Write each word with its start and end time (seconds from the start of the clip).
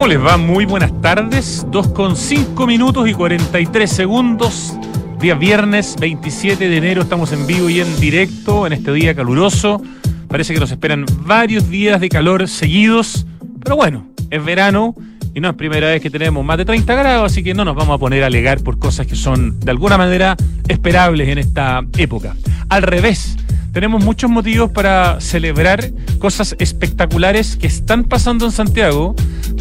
¿Cómo 0.00 0.12
les 0.12 0.24
va? 0.24 0.36
Muy 0.36 0.64
buenas 0.64 0.92
tardes. 1.00 1.66
2 1.72 1.88
con 1.88 2.14
5 2.14 2.68
minutos 2.68 3.08
y 3.08 3.14
43 3.14 3.90
segundos. 3.90 4.78
Día 5.18 5.34
viernes 5.34 5.96
27 5.98 6.68
de 6.68 6.76
enero. 6.76 7.02
Estamos 7.02 7.32
en 7.32 7.48
vivo 7.48 7.68
y 7.68 7.80
en 7.80 7.98
directo 7.98 8.64
en 8.68 8.74
este 8.74 8.92
día 8.92 9.16
caluroso. 9.16 9.82
Parece 10.28 10.54
que 10.54 10.60
nos 10.60 10.70
esperan 10.70 11.04
varios 11.26 11.68
días 11.68 12.00
de 12.00 12.08
calor 12.08 12.46
seguidos. 12.46 13.26
Pero 13.60 13.74
bueno, 13.74 14.06
es 14.30 14.44
verano 14.44 14.94
y 15.34 15.40
no 15.40 15.48
es 15.48 15.56
primera 15.56 15.88
vez 15.88 16.00
que 16.00 16.10
tenemos 16.10 16.44
más 16.44 16.58
de 16.58 16.64
30 16.64 16.94
grados, 16.94 17.32
así 17.32 17.42
que 17.42 17.52
no 17.52 17.64
nos 17.64 17.74
vamos 17.74 17.96
a 17.96 17.98
poner 17.98 18.22
a 18.22 18.28
alegar 18.28 18.62
por 18.62 18.78
cosas 18.78 19.04
que 19.08 19.16
son 19.16 19.58
de 19.58 19.72
alguna 19.72 19.98
manera 19.98 20.36
esperables 20.68 21.28
en 21.28 21.38
esta 21.38 21.82
época. 21.96 22.36
Al 22.68 22.82
revés, 22.82 23.36
tenemos 23.72 24.04
muchos 24.04 24.30
motivos 24.30 24.70
para 24.70 25.20
celebrar 25.20 25.90
cosas 26.18 26.56
espectaculares 26.58 27.56
que 27.56 27.66
están 27.66 28.04
pasando 28.04 28.44
en 28.44 28.52
Santiago, 28.52 29.14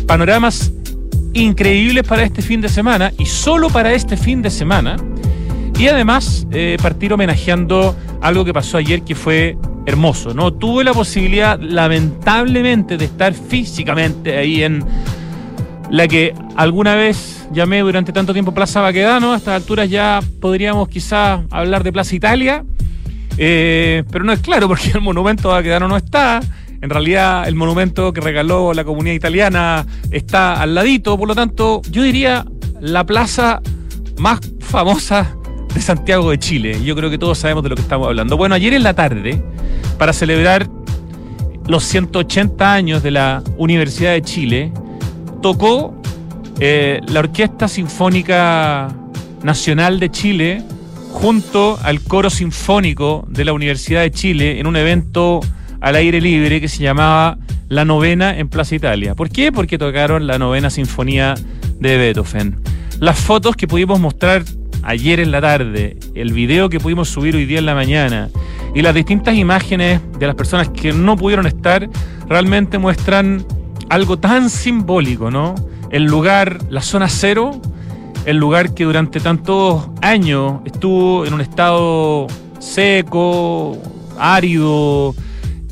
panoramas 0.07 0.71
increíbles 1.33 2.03
para 2.03 2.23
este 2.23 2.41
fin 2.41 2.61
de 2.61 2.69
semana 2.69 3.11
y 3.17 3.25
solo 3.25 3.69
para 3.69 3.93
este 3.93 4.17
fin 4.17 4.41
de 4.41 4.49
semana. 4.49 4.97
Y 5.77 5.87
además 5.87 6.47
eh, 6.51 6.77
partir 6.81 7.13
homenajeando 7.13 7.95
algo 8.21 8.43
que 8.43 8.53
pasó 8.53 8.77
ayer 8.77 9.03
que 9.03 9.13
fue 9.13 9.57
hermoso, 9.85 10.33
¿no? 10.33 10.51
Tuve 10.51 10.83
la 10.83 10.93
posibilidad, 10.93 11.59
lamentablemente, 11.59 12.97
de 12.97 13.05
estar 13.05 13.33
físicamente 13.33 14.37
ahí 14.37 14.63
en 14.63 14.83
la 15.89 16.07
que 16.07 16.33
alguna 16.55 16.95
vez 16.95 17.47
llamé 17.53 17.79
durante 17.79 18.11
tanto 18.11 18.33
tiempo 18.33 18.53
Plaza 18.53 18.81
Baquedano. 18.81 19.33
A 19.33 19.37
estas 19.37 19.55
alturas 19.55 19.89
ya 19.89 20.19
podríamos 20.41 20.89
quizá 20.89 21.43
hablar 21.51 21.83
de 21.83 21.93
Plaza 21.93 22.15
Italia. 22.15 22.65
Eh, 23.37 24.03
pero 24.11 24.25
no 24.25 24.33
es 24.33 24.39
claro 24.39 24.67
porque 24.67 24.91
el 24.93 25.01
monumento 25.01 25.49
Baquedano 25.49 25.87
no 25.87 25.97
está. 25.97 26.41
En 26.81 26.89
realidad 26.89 27.47
el 27.47 27.55
monumento 27.55 28.13
que 28.13 28.21
regaló 28.21 28.73
la 28.73 28.83
comunidad 28.83 29.15
italiana 29.15 29.85
está 30.11 30.61
al 30.61 30.75
ladito. 30.75 31.17
Por 31.17 31.27
lo 31.27 31.35
tanto, 31.35 31.81
yo 31.89 32.03
diría 32.03 32.45
la 32.79 33.05
plaza 33.05 33.61
más 34.17 34.39
famosa 34.59 35.35
de 35.73 35.81
Santiago 35.81 36.31
de 36.31 36.39
Chile. 36.39 36.79
Yo 36.83 36.95
creo 36.95 37.09
que 37.09 37.17
todos 37.17 37.37
sabemos 37.37 37.63
de 37.63 37.69
lo 37.69 37.75
que 37.75 37.81
estamos 37.81 38.07
hablando. 38.07 38.37
Bueno, 38.37 38.55
ayer 38.55 38.73
en 38.73 38.83
la 38.83 38.93
tarde, 38.93 39.41
para 39.97 40.13
celebrar 40.13 40.67
los 41.67 41.83
180 41.83 42.73
años 42.73 43.03
de 43.03 43.11
la 43.11 43.43
Universidad 43.57 44.11
de 44.11 44.21
Chile, 44.21 44.71
tocó 45.41 45.99
eh, 46.59 47.01
la 47.07 47.19
Orquesta 47.19 47.67
Sinfónica 47.67 48.87
Nacional 49.43 49.99
de 49.99 50.09
Chile 50.09 50.63
junto 51.17 51.79
al 51.81 51.99
Coro 52.01 52.29
Sinfónico 52.29 53.25
de 53.27 53.43
la 53.43 53.51
Universidad 53.51 54.01
de 54.01 54.11
Chile 54.11 54.59
en 54.59 54.67
un 54.67 54.75
evento 54.75 55.39
al 55.81 55.95
aire 55.95 56.21
libre 56.21 56.61
que 56.61 56.67
se 56.67 56.83
llamaba 56.83 57.39
La 57.69 57.85
Novena 57.85 58.37
en 58.37 58.49
Plaza 58.49 58.75
Italia. 58.75 59.15
¿Por 59.15 59.31
qué? 59.31 59.51
Porque 59.51 59.79
tocaron 59.79 60.27
la 60.27 60.37
novena 60.37 60.69
sinfonía 60.69 61.33
de 61.79 61.97
Beethoven. 61.97 62.61
Las 62.99 63.17
fotos 63.19 63.55
que 63.55 63.67
pudimos 63.67 63.99
mostrar 63.99 64.43
ayer 64.83 65.19
en 65.19 65.31
la 65.31 65.41
tarde, 65.41 65.97
el 66.13 66.33
video 66.33 66.69
que 66.69 66.79
pudimos 66.79 67.09
subir 67.09 67.35
hoy 67.35 67.47
día 67.47 67.57
en 67.57 67.65
la 67.65 67.73
mañana 67.73 68.29
y 68.75 68.83
las 68.83 68.93
distintas 68.93 69.33
imágenes 69.33 70.01
de 70.19 70.27
las 70.27 70.35
personas 70.35 70.69
que 70.69 70.93
no 70.93 71.17
pudieron 71.17 71.47
estar 71.47 71.89
realmente 72.29 72.77
muestran 72.77 73.43
algo 73.89 74.19
tan 74.19 74.51
simbólico, 74.51 75.31
¿no? 75.31 75.55
El 75.89 76.03
lugar, 76.03 76.59
la 76.69 76.81
zona 76.81 77.09
cero, 77.09 77.59
el 78.27 78.35
lugar 78.35 78.73
que 78.73 78.83
durante 78.83 79.21
tantos 79.21 79.87
años 80.01 80.59
estuvo 80.65 81.25
en 81.25 81.33
un 81.33 81.39
estado 81.39 82.27
seco, 82.59 83.81
árido, 84.19 85.15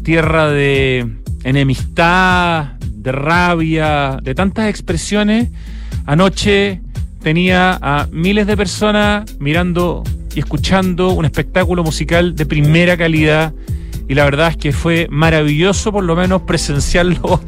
tierra 0.03 0.49
de 0.49 1.05
enemistad, 1.43 2.79
de 2.79 3.11
rabia, 3.11 4.19
de 4.23 4.33
tantas 4.33 4.69
expresiones, 4.69 5.49
anoche 6.05 6.79
tenía 7.21 7.77
a 7.81 8.07
miles 8.13 8.47
de 8.47 8.55
personas 8.55 9.37
mirando 9.37 10.05
y 10.33 10.39
escuchando 10.39 11.09
un 11.09 11.25
espectáculo 11.25 11.83
musical 11.83 12.37
de 12.37 12.45
primera 12.45 12.95
calidad 12.95 13.53
y 14.07 14.13
la 14.13 14.23
verdad 14.25 14.49
es 14.49 14.57
que 14.57 14.71
fue 14.71 15.07
maravilloso 15.09 15.91
por 15.91 16.03
lo 16.03 16.15
menos 16.15 16.43
presenciarlo 16.43 17.41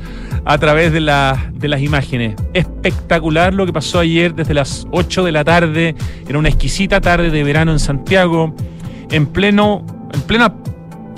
a 0.46 0.58
través 0.58 0.92
de, 0.94 1.00
de 1.00 1.68
las 1.68 1.82
imágenes. 1.82 2.36
Espectacular 2.54 3.54
lo 3.54 3.66
que 3.66 3.74
pasó 3.74 4.00
ayer 4.00 4.34
desde 4.34 4.54
las 4.54 4.88
8 4.92 5.24
de 5.24 5.32
la 5.32 5.44
tarde, 5.44 5.96
era 6.28 6.40
una 6.40 6.50
exquisita 6.50 7.02
tarde 7.02 7.30
de 7.30 7.44
verano 7.44 7.72
en 7.72 7.80
Santiago, 7.80 8.56
en 9.12 9.26
pleno, 9.28 9.86
en 10.14 10.22
plena 10.22 10.54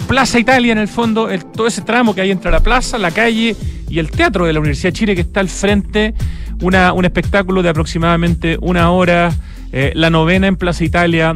Plaza 0.07 0.39
Italia 0.39 0.71
en 0.71 0.79
el 0.79 0.87
fondo, 0.87 1.29
todo 1.53 1.67
ese 1.67 1.83
tramo 1.83 2.15
que 2.15 2.21
hay 2.21 2.31
entre 2.31 2.49
la 2.49 2.61
plaza, 2.61 2.97
la 2.97 3.11
calle 3.11 3.55
y 3.87 3.99
el 3.99 4.09
teatro 4.09 4.47
de 4.47 4.53
la 4.53 4.59
Universidad 4.59 4.89
de 4.89 4.93
Chile 4.93 5.15
que 5.15 5.21
está 5.21 5.39
al 5.39 5.49
frente, 5.49 6.15
un 6.61 7.05
espectáculo 7.05 7.61
de 7.61 7.69
aproximadamente 7.69 8.57
una 8.59 8.89
hora, 8.89 9.31
eh, 9.71 9.91
la 9.93 10.09
novena 10.09 10.47
en 10.47 10.55
Plaza 10.55 10.83
Italia. 10.83 11.35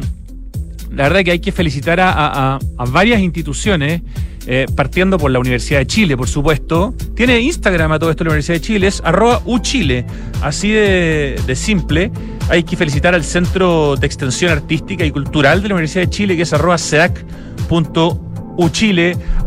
La 0.96 1.04
verdad 1.04 1.24
que 1.24 1.32
hay 1.32 1.40
que 1.40 1.52
felicitar 1.52 2.00
a, 2.00 2.56
a 2.56 2.84
varias 2.86 3.20
instituciones 3.20 4.02
eh, 4.46 4.66
partiendo 4.76 5.16
por 5.16 5.30
la 5.30 5.38
Universidad 5.38 5.78
de 5.78 5.86
Chile, 5.86 6.18
por 6.18 6.28
supuesto. 6.28 6.94
Tiene 7.16 7.40
Instagram 7.40 7.92
a 7.92 7.98
todo 7.98 8.10
esto 8.10 8.24
la 8.24 8.30
Universidad 8.30 8.56
de 8.56 8.60
Chile, 8.60 8.88
es 8.88 9.00
arroba 9.02 9.40
uchile, 9.46 10.04
así 10.42 10.70
de, 10.70 11.54
simple. 11.54 12.10
Hay 12.50 12.62
que 12.62 12.76
felicitar 12.76 13.14
al 13.14 13.24
Centro 13.24 13.96
de 13.96 14.06
Extensión 14.06 14.52
Artística 14.52 15.02
y 15.02 15.10
Cultural 15.10 15.62
de 15.62 15.68
la 15.68 15.76
Universidad 15.76 16.04
de 16.04 16.10
Chile, 16.10 16.36
que 16.36 16.42
es 16.42 16.52
arroba 16.52 16.76
seac.uchile, 16.76 17.16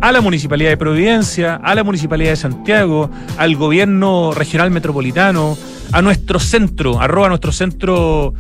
a 0.02 0.12
la 0.12 0.22
Municipalidad 0.22 0.72
de 0.72 0.78
Providencia, 0.78 1.58
a 1.58 1.76
la 1.76 1.84
Municipalidad 1.84 2.32
de 2.32 2.38
Santiago, 2.38 3.12
al 3.38 3.56
Gobierno 3.56 4.32
Regional 4.34 4.72
Metropolitano, 4.72 5.56
a 5.92 6.02
nuestro 6.02 6.40
centro, 6.40 7.00
arroba 7.00 7.30
nuestro 7.30 7.52
centro 7.52 8.34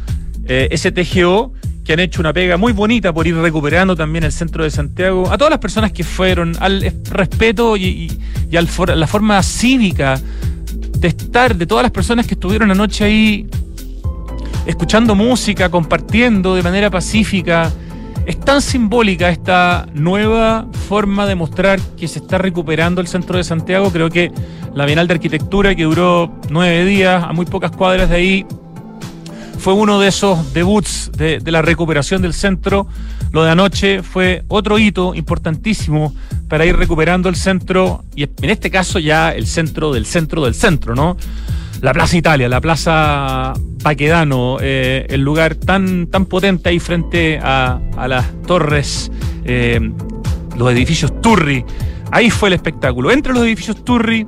eh, 0.47 0.69
STGO, 0.75 1.53
que 1.83 1.93
han 1.93 1.99
hecho 1.99 2.21
una 2.21 2.33
pega 2.33 2.57
muy 2.57 2.73
bonita 2.73 3.13
por 3.13 3.27
ir 3.27 3.35
recuperando 3.35 3.95
también 3.95 4.23
el 4.25 4.31
centro 4.31 4.63
de 4.63 4.71
Santiago, 4.71 5.31
a 5.31 5.37
todas 5.37 5.51
las 5.51 5.59
personas 5.59 5.91
que 5.91 6.03
fueron, 6.03 6.53
al 6.59 6.93
respeto 7.09 7.77
y, 7.77 8.11
a 8.53 8.95
la 8.95 9.07
forma 9.07 9.41
cívica 9.43 10.19
de 10.99 11.07
estar, 11.07 11.55
de 11.55 11.65
todas 11.65 11.83
las 11.83 11.91
personas 11.91 12.27
que 12.27 12.33
estuvieron 12.33 12.71
anoche 12.71 13.05
ahí 13.05 13.47
escuchando 14.65 15.15
música, 15.15 15.69
compartiendo 15.69 16.55
de 16.55 16.61
manera 16.61 16.89
pacífica. 16.89 17.71
Es 18.25 18.37
tan 18.37 18.61
simbólica 18.61 19.29
esta 19.29 19.87
nueva 19.93 20.67
forma 20.89 21.25
de 21.25 21.35
mostrar 21.35 21.79
que 21.97 22.09
se 22.09 22.19
está 22.19 22.37
recuperando 22.37 22.99
el 22.99 23.07
centro 23.07 23.37
de 23.37 23.45
Santiago. 23.45 23.89
Creo 23.91 24.09
que 24.09 24.31
la 24.75 24.85
Bienal 24.85 25.07
de 25.07 25.13
Arquitectura, 25.13 25.73
que 25.73 25.85
duró 25.85 26.33
nueve 26.49 26.83
días, 26.83 27.23
a 27.23 27.31
muy 27.31 27.45
pocas 27.45 27.71
cuadras 27.71 28.09
de 28.09 28.15
ahí, 28.17 28.45
fue 29.67 29.73
uno 29.73 29.99
de 29.99 30.07
esos 30.07 30.53
debuts 30.53 31.11
de, 31.17 31.41
la 31.43 31.61
recuperación 31.61 32.21
del 32.21 32.33
centro. 32.33 32.87
Lo 33.33 33.43
de 33.43 33.51
anoche 33.51 34.01
fue 34.01 34.45
otro 34.47 34.79
hito 34.79 35.13
importantísimo 35.13 36.15
para 36.47 36.65
ir 36.65 36.77
recuperando 36.77 37.27
el 37.27 37.35
centro, 37.35 38.05
y 38.15 38.23
en 38.23 38.49
este 38.49 38.71
caso 38.71 38.97
ya 38.97 39.33
el 39.33 39.45
centro 39.45 39.91
del 39.91 40.05
centro 40.05 40.45
del 40.45 40.55
centro, 40.55 40.95
¿no? 40.95 41.17
La 41.81 41.91
Plaza 41.91 42.15
Italia, 42.15 42.47
la 42.47 42.61
Plaza 42.61 43.51
Paquedano, 43.83 44.59
eh, 44.61 45.05
el 45.09 45.19
lugar 45.19 45.55
tan, 45.55 46.07
tan 46.07 46.27
potente 46.27 46.69
ahí 46.69 46.79
frente 46.79 47.37
a, 47.43 47.81
las 48.07 48.25
torres, 48.43 49.11
eh, 49.43 49.81
los 50.55 50.71
edificios 50.71 51.19
Turri. 51.21 51.65
Ahí 52.11 52.29
fue 52.29 52.47
el 52.47 52.53
espectáculo. 52.53 53.11
Entre 53.11 53.33
los 53.33 53.43
edificios 53.43 53.83
Turri 53.83 54.25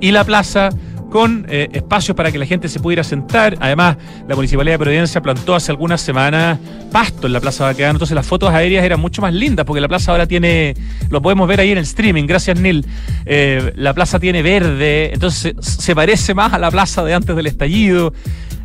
y 0.00 0.10
la 0.10 0.22
plaza 0.22 0.68
con 1.14 1.46
eh, 1.48 1.68
espacios 1.72 2.16
para 2.16 2.32
que 2.32 2.38
la 2.38 2.44
gente 2.44 2.68
se 2.68 2.80
pudiera 2.80 3.04
sentar. 3.04 3.56
Además, 3.60 3.96
la 4.26 4.34
Municipalidad 4.34 4.74
de 4.74 4.78
Providencia 4.80 5.22
plantó 5.22 5.54
hace 5.54 5.70
algunas 5.70 6.00
semanas 6.00 6.58
pasto 6.90 7.28
en 7.28 7.32
la 7.32 7.40
Plaza 7.40 7.62
Baquedano, 7.66 7.92
entonces 7.92 8.16
las 8.16 8.26
fotos 8.26 8.50
aéreas 8.50 8.84
eran 8.84 8.98
mucho 8.98 9.22
más 9.22 9.32
lindas 9.32 9.64
porque 9.64 9.80
la 9.80 9.86
plaza 9.86 10.10
ahora 10.10 10.26
tiene, 10.26 10.74
lo 11.10 11.22
podemos 11.22 11.46
ver 11.46 11.60
ahí 11.60 11.70
en 11.70 11.78
el 11.78 11.84
streaming, 11.84 12.26
gracias 12.26 12.58
Neil, 12.58 12.84
eh, 13.26 13.72
la 13.76 13.94
plaza 13.94 14.18
tiene 14.18 14.42
verde, 14.42 15.14
entonces 15.14 15.54
se 15.60 15.94
parece 15.94 16.34
más 16.34 16.52
a 16.52 16.58
la 16.58 16.72
plaza 16.72 17.04
de 17.04 17.14
antes 17.14 17.36
del 17.36 17.46
estallido. 17.46 18.12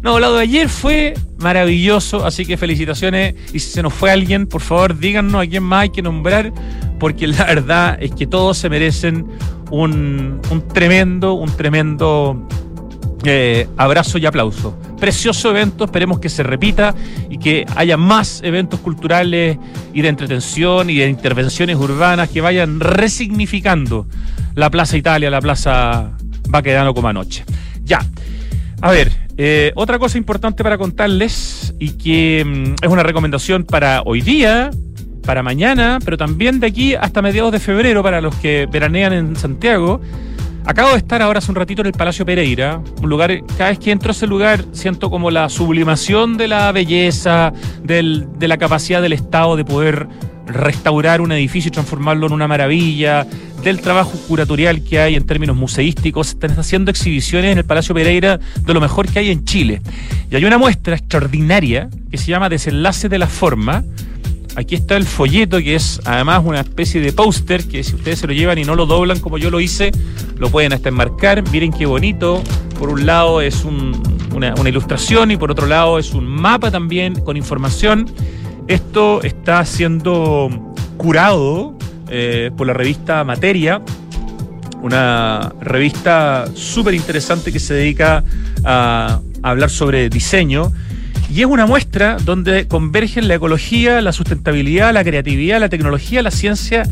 No, 0.01 0.19
lo 0.19 0.33
de 0.33 0.41
ayer 0.41 0.69
fue 0.69 1.13
maravilloso, 1.38 2.25
así 2.25 2.47
que 2.47 2.57
felicitaciones. 2.57 3.35
Y 3.53 3.59
si 3.59 3.69
se 3.69 3.83
nos 3.83 3.94
fue 3.94 4.09
alguien, 4.09 4.47
por 4.47 4.62
favor, 4.62 4.97
díganos 4.97 5.44
a 5.44 5.45
quién 5.45 5.62
más 5.62 5.83
hay 5.83 5.89
que 5.89 6.01
nombrar, 6.01 6.51
porque 7.00 7.27
la 7.27 7.45
verdad 7.45 7.97
es 8.01 8.12
que 8.12 8.25
todos 8.25 8.57
se 8.57 8.69
merecen 8.69 9.27
un, 9.71 10.41
tremendo, 10.74 11.33
un 11.33 11.51
tremendo 11.56 12.38
eh, 13.24 13.68
abrazo 13.77 14.18
y 14.18 14.25
aplauso. 14.25 14.77
Precioso 15.00 15.50
evento, 15.50 15.86
esperemos 15.86 16.19
que 16.19 16.30
se 16.30 16.44
repita 16.44 16.95
y 17.30 17.38
que 17.38 17.65
haya 17.75 17.97
más 17.97 18.41
eventos 18.44 18.80
culturales 18.80 19.57
y 19.94 20.01
de 20.01 20.07
entretención 20.07 20.89
y 20.89 20.95
de 20.95 21.09
intervenciones 21.09 21.75
urbanas 21.77 22.30
que 22.30 22.41
vayan 22.41 22.80
resignificando 22.80 24.07
la 24.56 24.69
Plaza 24.69 24.97
Italia, 24.97 25.30
la 25.30 25.41
Plaza 25.41 26.12
Baquedano 26.50 26.94
como 26.94 27.07
anoche. 27.09 27.44
Ya, 27.83 28.00
a 28.81 28.91
ver, 28.91 29.12
eh, 29.38 29.71
otra 29.75 30.00
cosa 30.00 30.18
importante 30.18 30.63
para 30.63 30.77
contarles 30.77 31.74
y 31.80 31.91
que 31.91 32.44
mm, 32.45 32.83
es 32.83 32.89
una 32.89 33.03
recomendación 33.03 33.63
para 33.63 34.01
hoy 34.06 34.21
día, 34.21 34.71
para 35.25 35.44
mañana, 35.44 36.00
pero 36.03 36.18
también 36.18 36.59
de 36.59 36.68
aquí 36.68 36.95
hasta 36.95 37.21
mediados 37.21 37.51
de 37.51 37.59
febrero 37.59 38.01
para 38.01 38.21
los 38.21 38.36
que 38.36 38.68
veranean 38.71 39.13
en 39.13 39.36
Santiago. 39.36 40.01
Acabo 40.65 40.91
de 40.91 40.97
estar 40.97 41.21
ahora 41.21 41.39
hace 41.39 41.51
un 41.51 41.56
ratito 41.56 41.81
en 41.81 41.88
el 41.88 41.94
Palacio 41.94 42.25
Pereira, 42.25 42.81
un 43.01 43.09
lugar, 43.09 43.31
cada 43.57 43.69
vez 43.71 43.79
que 43.79 43.91
entro 43.91 44.09
a 44.09 44.11
ese 44.11 44.27
lugar 44.27 44.63
siento 44.71 45.09
como 45.09 45.31
la 45.31 45.50
sublimación 45.50 46.38
de 46.38 46.47
la 46.47 46.71
belleza, 46.71 47.53
de 47.83 48.47
la 48.47 48.57
capacidad 48.57 49.01
del 49.01 49.13
Estado 49.13 49.56
de 49.56 49.65
poder 49.65 50.07
restaurar 50.45 51.21
un 51.21 51.31
edificio 51.31 51.69
y 51.69 51.71
transformarlo 51.71 52.27
en 52.27 52.33
una 52.33 52.47
maravilla, 52.47 53.25
del 53.63 53.81
trabajo 53.81 54.13
curatorial 54.27 54.83
que 54.83 55.00
hay 55.00 55.15
en 55.15 55.25
términos 55.25 55.56
museísticos. 55.56 56.29
Están 56.29 56.51
haciendo 56.51 56.91
exhibiciones 56.91 57.51
en 57.51 57.57
el 57.57 57.65
Palacio 57.65 57.94
Pereira 57.94 58.39
de 58.65 58.73
lo 58.73 58.81
mejor 58.81 59.07
que 59.07 59.19
hay 59.19 59.31
en 59.31 59.45
Chile. 59.45 59.81
Y 60.31 60.35
hay 60.35 60.45
una 60.45 60.57
muestra 60.57 60.95
extraordinaria 60.95 61.89
que 62.09 62.17
se 62.17 62.27
llama 62.27 62.50
Desenlace 62.50 63.09
de 63.09 63.19
la 63.19 63.27
Forma. 63.27 63.83
Aquí 64.56 64.75
está 64.75 64.98
el 64.98 65.06
folleto, 65.06 65.60
que 65.60 65.75
es 65.75 66.01
además 66.06 66.42
una 66.46 66.62
especie 66.62 67.01
de 67.01 67.13
póster, 67.13 67.66
que 67.68 67.84
si 67.84 67.96
ustedes 67.96 68.19
se 68.19 68.28
lo 68.28 68.34
llevan 68.34 68.57
y 68.57 68.63
no 68.63 68.75
lo 68.75 68.86
doblan 68.86 69.19
como 69.19 69.38
yo 69.38 69.50
lo 69.50 69.60
hice, 69.60 69.92
lo 70.38 70.50
pueden 70.50 70.74
hasta 70.74 70.90
enmarcar. 70.90 71.44
Miren 71.51 71.72
qué 71.72 71.86
bonito. 71.86 72.44
Por 72.78 72.90
un 72.90 73.06
lado 73.06 73.42
es 73.42 73.66
una, 73.66 74.54
ilustración 74.66 75.31
y 75.31 75.38
por 75.38 75.51
otro 75.51 75.68
lado 75.68 76.00
es 76.00 76.13
un 76.13 76.25
mapa 76.25 76.72
también 76.72 77.19
con 77.22 77.36
información. 77.38 78.10
Esto 78.68 79.22
está 79.22 79.66
siendo 79.66 80.50
curado 80.98 81.78
eh, 82.10 82.51
por 82.56 82.68
la 82.68 82.74
revista 82.74 83.24
Materia, 83.24 83.81
una 84.81 85.54
revista 85.60 86.46
súper 86.54 86.94
interesante 86.94 87.51
que 87.51 87.60
se 87.60 87.74
dedica 87.74 88.24
a, 88.63 89.19
hablar 89.42 89.69
sobre 89.69 90.10
diseño. 90.10 90.72
Y 91.29 91.41
es 91.41 91.45
una 91.45 91.65
muestra 91.65 92.17
donde 92.17 92.67
convergen 92.67 93.27
la 93.27 93.35
ecología, 93.35 94.01
la 94.01 94.11
sustentabilidad, 94.11 94.93
la 94.93 95.03
creatividad, 95.03 95.59
la 95.59 95.69
tecnología, 95.69 96.21
la 96.21 96.31
ciencia 96.31 96.83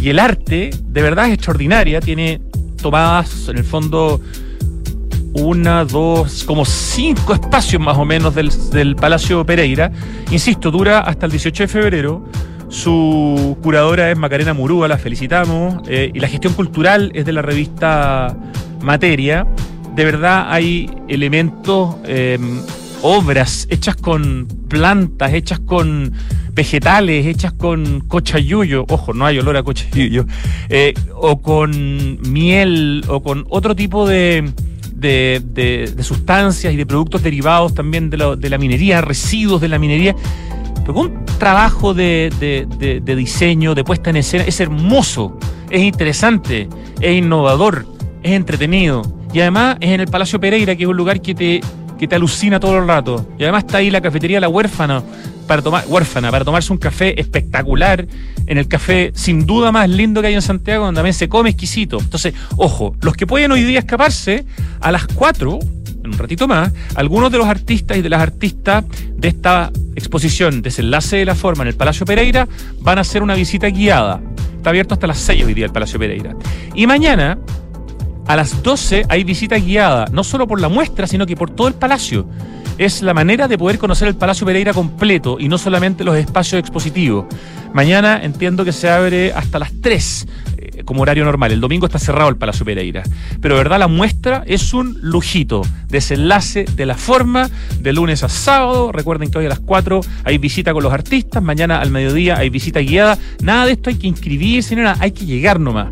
y 0.00 0.10
el 0.10 0.18
arte. 0.18 0.70
De 0.84 1.02
verdad 1.02 1.26
es 1.26 1.34
extraordinaria. 1.34 2.00
Tiene 2.00 2.40
tomadas, 2.80 3.48
en 3.48 3.58
el 3.58 3.64
fondo, 3.64 4.20
una, 5.34 5.84
dos, 5.84 6.44
como 6.44 6.64
cinco 6.64 7.34
espacios 7.34 7.80
más 7.80 7.96
o 7.96 8.04
menos 8.04 8.34
del, 8.34 8.96
Palacio 8.96 9.44
Pereira. 9.44 9.90
Insisto, 10.30 10.70
dura 10.70 11.00
hasta 11.00 11.26
el 11.26 11.32
18 11.32 11.64
de 11.64 11.68
febrero. 11.68 12.24
Su 12.68 13.56
curadora 13.62 14.10
es 14.10 14.18
Macarena 14.18 14.52
Murúa, 14.52 14.88
la 14.88 14.98
felicitamos. 14.98 15.82
Eh, 15.88 16.10
y 16.12 16.20
la 16.20 16.28
gestión 16.28 16.52
cultural 16.52 17.10
es 17.14 17.24
de 17.24 17.32
la 17.32 17.42
revista 17.42 18.36
Materia. 18.82 19.46
De 19.94 20.04
verdad 20.04 20.46
hay 20.52 20.90
elementos, 21.08 21.96
em, 22.04 22.60
obras 23.02 23.66
hechas 23.70 23.96
con 23.96 24.46
plantas, 24.68 25.32
hechas 25.32 25.60
con 25.60 26.12
vegetales, 26.52 27.26
hechas 27.26 27.52
con 27.52 28.00
cochayuyo. 28.00 28.84
Ojo, 28.88 29.14
no 29.14 29.26
hay 29.26 29.38
olor 29.38 29.56
a 29.56 29.62
cochayuyo. 29.62 30.26
Eh, 30.68 30.94
o 31.14 31.40
con 31.40 32.20
miel, 32.30 33.04
o 33.08 33.22
con 33.22 33.46
otro 33.50 33.74
tipo 33.76 34.06
de, 34.06 34.52
de, 34.94 35.94
sustancias 36.00 36.72
y 36.72 36.76
de 36.76 36.86
productos 36.86 37.22
derivados 37.22 37.74
también 37.74 38.10
de, 38.10 38.36
de 38.36 38.50
la 38.50 38.58
minería, 38.58 39.00
residuos 39.00 39.60
de 39.60 39.68
la 39.68 39.78
minería 39.78 40.14
un 40.94 41.24
trabajo 41.38 41.94
de, 41.94 42.30
diseño, 43.04 43.74
de 43.74 43.84
puesta 43.84 44.10
en 44.10 44.16
escena, 44.16 44.44
es 44.44 44.60
hermoso, 44.60 45.38
es 45.70 45.82
interesante, 45.82 46.68
es 47.00 47.18
innovador, 47.18 47.86
es 48.22 48.32
entretenido. 48.32 49.02
Y 49.32 49.40
además 49.40 49.76
es 49.80 49.90
en 49.90 50.00
el 50.00 50.08
Palacio 50.08 50.40
Pereira, 50.40 50.74
que 50.74 50.84
es 50.84 50.88
un 50.88 50.96
lugar 50.96 51.20
que 51.20 51.34
te, 51.34 51.60
que 51.98 52.08
te 52.08 52.16
alucina 52.16 52.60
todo 52.60 52.78
el 52.78 52.86
rato. 52.86 53.28
Y 53.38 53.42
además 53.42 53.64
está 53.64 53.78
ahí 53.78 53.90
la 53.90 54.00
cafetería 54.00 54.40
La 54.40 54.48
Huérfana, 54.48 55.02
para 55.46 55.62
tomar, 55.62 55.84
huérfana, 55.88 56.30
para 56.30 56.44
tomarse 56.44 56.72
un 56.72 56.78
café 56.78 57.20
espectacular, 57.20 58.06
en 58.46 58.58
el 58.58 58.68
café 58.68 59.12
sin 59.14 59.46
duda 59.46 59.72
más 59.72 59.88
lindo 59.88 60.20
que 60.20 60.28
hay 60.28 60.34
en 60.34 60.42
Santiago, 60.42 60.84
donde 60.84 60.98
también 60.98 61.14
se 61.14 61.28
come 61.28 61.50
exquisito. 61.50 61.98
Entonces, 61.98 62.34
ojo, 62.56 62.94
los 63.00 63.14
que 63.14 63.26
pueden 63.26 63.50
hoy 63.50 63.62
día 63.62 63.80
escaparse, 63.80 64.44
a 64.80 64.92
las 64.92 65.06
4 65.06 65.58
en 66.04 66.10
un 66.14 66.18
ratito 66.18 66.46
más, 66.48 66.72
algunos 66.94 67.30
de 67.32 67.38
los 67.38 67.46
artistas 67.46 67.96
y 67.96 68.02
de 68.02 68.08
las 68.08 68.20
artistas 68.20 68.84
de 69.16 69.28
esta 69.28 69.70
exposición 69.94 70.62
Desenlace 70.62 71.16
de 71.16 71.24
la 71.24 71.34
Forma 71.34 71.62
en 71.62 71.68
el 71.68 71.74
Palacio 71.74 72.06
Pereira 72.06 72.48
van 72.80 72.98
a 72.98 73.00
hacer 73.02 73.22
una 73.22 73.34
visita 73.34 73.68
guiada. 73.68 74.20
Está 74.56 74.70
abierto 74.70 74.94
hasta 74.94 75.06
las 75.06 75.18
6 75.18 75.44
hoy 75.44 75.54
día 75.54 75.66
el 75.66 75.72
Palacio 75.72 75.98
Pereira. 75.98 76.34
Y 76.74 76.86
mañana, 76.86 77.38
a 78.28 78.36
las 78.36 78.62
12, 78.62 79.06
hay 79.08 79.24
visita 79.24 79.56
guiada, 79.56 80.04
no 80.12 80.22
solo 80.22 80.46
por 80.46 80.60
la 80.60 80.68
muestra, 80.68 81.06
sino 81.06 81.26
que 81.26 81.34
por 81.34 81.50
todo 81.50 81.66
el 81.66 81.74
palacio. 81.74 82.28
Es 82.76 83.02
la 83.02 83.14
manera 83.14 83.48
de 83.48 83.58
poder 83.58 83.78
conocer 83.78 84.06
el 84.06 84.14
Palacio 84.14 84.46
Pereira 84.46 84.72
completo 84.72 85.38
y 85.40 85.48
no 85.48 85.58
solamente 85.58 86.04
los 86.04 86.16
espacios 86.16 86.60
expositivos. 86.60 87.24
Mañana 87.72 88.20
entiendo 88.22 88.64
que 88.64 88.72
se 88.72 88.88
abre 88.88 89.32
hasta 89.32 89.58
las 89.58 89.72
3 89.80 90.26
como 90.84 91.02
horario 91.02 91.24
normal. 91.24 91.52
El 91.52 91.60
domingo 91.60 91.86
está 91.86 91.98
cerrado 91.98 92.28
el 92.28 92.36
Palacio 92.36 92.64
Pereira. 92.64 93.02
Pero 93.40 93.56
verdad, 93.56 93.78
la 93.78 93.88
muestra 93.88 94.44
es 94.46 94.72
un 94.72 94.96
lujito. 95.02 95.62
Desenlace 95.88 96.64
de 96.64 96.86
la 96.86 96.94
forma 96.94 97.50
de 97.80 97.92
lunes 97.92 98.22
a 98.22 98.28
sábado. 98.28 98.92
Recuerden 98.92 99.30
que 99.30 99.38
hoy 99.38 99.46
a 99.46 99.50
las 99.50 99.60
4 99.60 100.00
hay 100.24 100.38
visita 100.38 100.72
con 100.72 100.82
los 100.82 100.92
artistas. 100.92 101.42
Mañana 101.42 101.80
al 101.80 101.90
mediodía 101.90 102.38
hay 102.38 102.50
visita 102.50 102.80
guiada. 102.80 103.18
Nada 103.42 103.66
de 103.66 103.72
esto 103.72 103.90
hay 103.90 103.96
que 103.96 104.06
inscribirse, 104.06 104.76
nada. 104.76 104.96
Hay 105.00 105.12
que 105.12 105.26
llegar 105.26 105.58
nomás. 105.58 105.88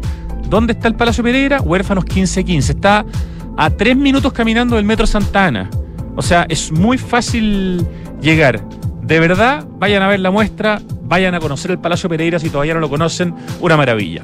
¿Dónde 0.49 0.75
está 0.75 0.89
el 0.89 0.95
Palacio 0.95 1.25
Pereira? 1.25 1.61
Huérfanos 1.61 2.05
1515. 2.05 2.73
Está 2.73 3.05
a 3.57 3.71
tres 3.71 3.97
minutos 3.97 4.33
caminando 4.33 4.77
del 4.77 4.85
Metro 4.85 5.07
Santana. 5.07 5.71
O 6.15 6.23
sea, 6.23 6.47
es 6.49 6.71
muy 6.71 6.99
fácil 6.99 7.87
llegar. 8.21 8.63
De 9.03 9.21
verdad, 9.21 9.67
vayan 9.79 10.03
a 10.03 10.09
ver 10.09 10.21
la 10.21 10.31
muestra, 10.31 10.81
vayan 11.03 11.35
a 11.35 11.41
conocer 11.41 11.71
el 11.71 11.79
Palacio 11.79 12.09
Pereira 12.09 12.39
si 12.39 12.51
todavía 12.51 12.75
no 12.75 12.81
lo 12.81 12.89
conocen. 12.89 13.35
Una 13.61 13.77
maravilla. 13.77 14.23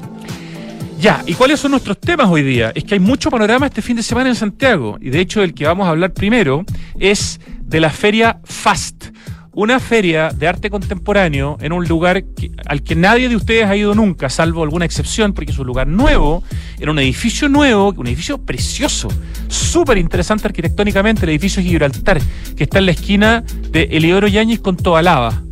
Ya, 0.99 1.21
¿y 1.25 1.33
cuáles 1.33 1.59
son 1.59 1.71
nuestros 1.71 1.99
temas 1.99 2.29
hoy 2.29 2.43
día? 2.43 2.71
Es 2.73 2.85
que 2.85 2.93
hay 2.93 2.99
mucho 3.01 3.29
panorama 3.29 3.65
este 3.65 3.81
fin 3.81 3.97
de 3.97 4.03
semana 4.03 4.29
en 4.29 4.35
Santiago. 4.35 4.97
Y 5.01 5.09
de 5.09 5.19
hecho, 5.19 5.43
el 5.43 5.53
que 5.53 5.65
vamos 5.65 5.85
a 5.87 5.89
hablar 5.89 6.13
primero 6.13 6.63
es 6.97 7.41
de 7.59 7.81
la 7.81 7.89
feria 7.89 8.39
FAST. 8.45 9.07
Una 9.55 9.79
feria 9.79 10.29
de 10.29 10.47
arte 10.47 10.71
contemporáneo 10.71 11.57
en 11.61 11.73
un 11.73 11.87
lugar 11.87 12.23
al 12.65 12.81
que 12.81 12.95
nadie 12.95 13.29
de 13.29 13.35
ustedes 13.35 13.65
ha 13.65 13.75
ido 13.75 13.93
nunca, 13.93 14.29
salvo 14.29 14.63
alguna 14.63 14.85
excepción, 14.85 15.33
porque 15.33 15.51
es 15.51 15.59
un 15.59 15.67
lugar 15.67 15.87
nuevo, 15.87 16.43
era 16.79 16.89
un 16.89 16.97
edificio 16.97 17.47
nuevo, 17.49 17.93
un 17.95 18.07
edificio 18.07 18.39
precioso, 18.39 19.09
súper 19.47 19.99
interesante 19.99 20.47
arquitectónicamente, 20.47 21.25
el 21.25 21.29
edificio 21.29 21.61
Gibraltar, 21.61 22.19
que 22.57 22.63
está 22.63 22.79
en 22.79 22.87
la 22.87 22.91
esquina 22.93 23.43
de 23.69 23.83
Eliodoro 23.91 24.27
Yáñez 24.27 24.59
con 24.59 24.75
Tobalaba 24.75 25.43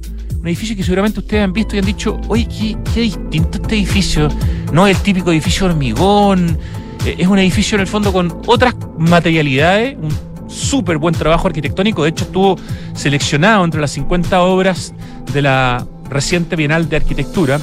un 0.41 0.47
edificio 0.47 0.75
que 0.75 0.83
seguramente 0.83 1.19
ustedes 1.19 1.43
han 1.43 1.53
visto 1.53 1.75
y 1.75 1.79
han 1.79 1.85
dicho, 1.85 2.19
oye, 2.27 2.47
qué, 2.93 3.01
distinto 3.01 3.59
este 3.61 3.75
edificio. 3.75 4.27
No 4.73 4.87
es 4.87 4.97
el 4.97 5.03
típico 5.03 5.31
edificio 5.31 5.67
hormigón, 5.67 6.57
eh, 7.05 7.15
es 7.19 7.27
un 7.27 7.37
edificio 7.37 7.75
en 7.75 7.81
el 7.81 7.87
fondo 7.87 8.11
con 8.11 8.41
otras 8.47 8.75
materialidades, 8.97 9.97
un 10.01 10.09
súper 10.51 10.97
buen 10.97 11.15
trabajo 11.15 11.47
arquitectónico. 11.47 12.03
De 12.03 12.09
hecho, 12.09 12.25
estuvo 12.25 12.57
seleccionado 12.93 13.63
entre 13.63 13.81
las 13.81 13.91
50 13.91 14.41
obras 14.41 14.93
de 15.33 15.41
la 15.41 15.85
reciente 16.09 16.55
Bienal 16.55 16.89
de 16.89 16.97
Arquitectura. 16.97 17.59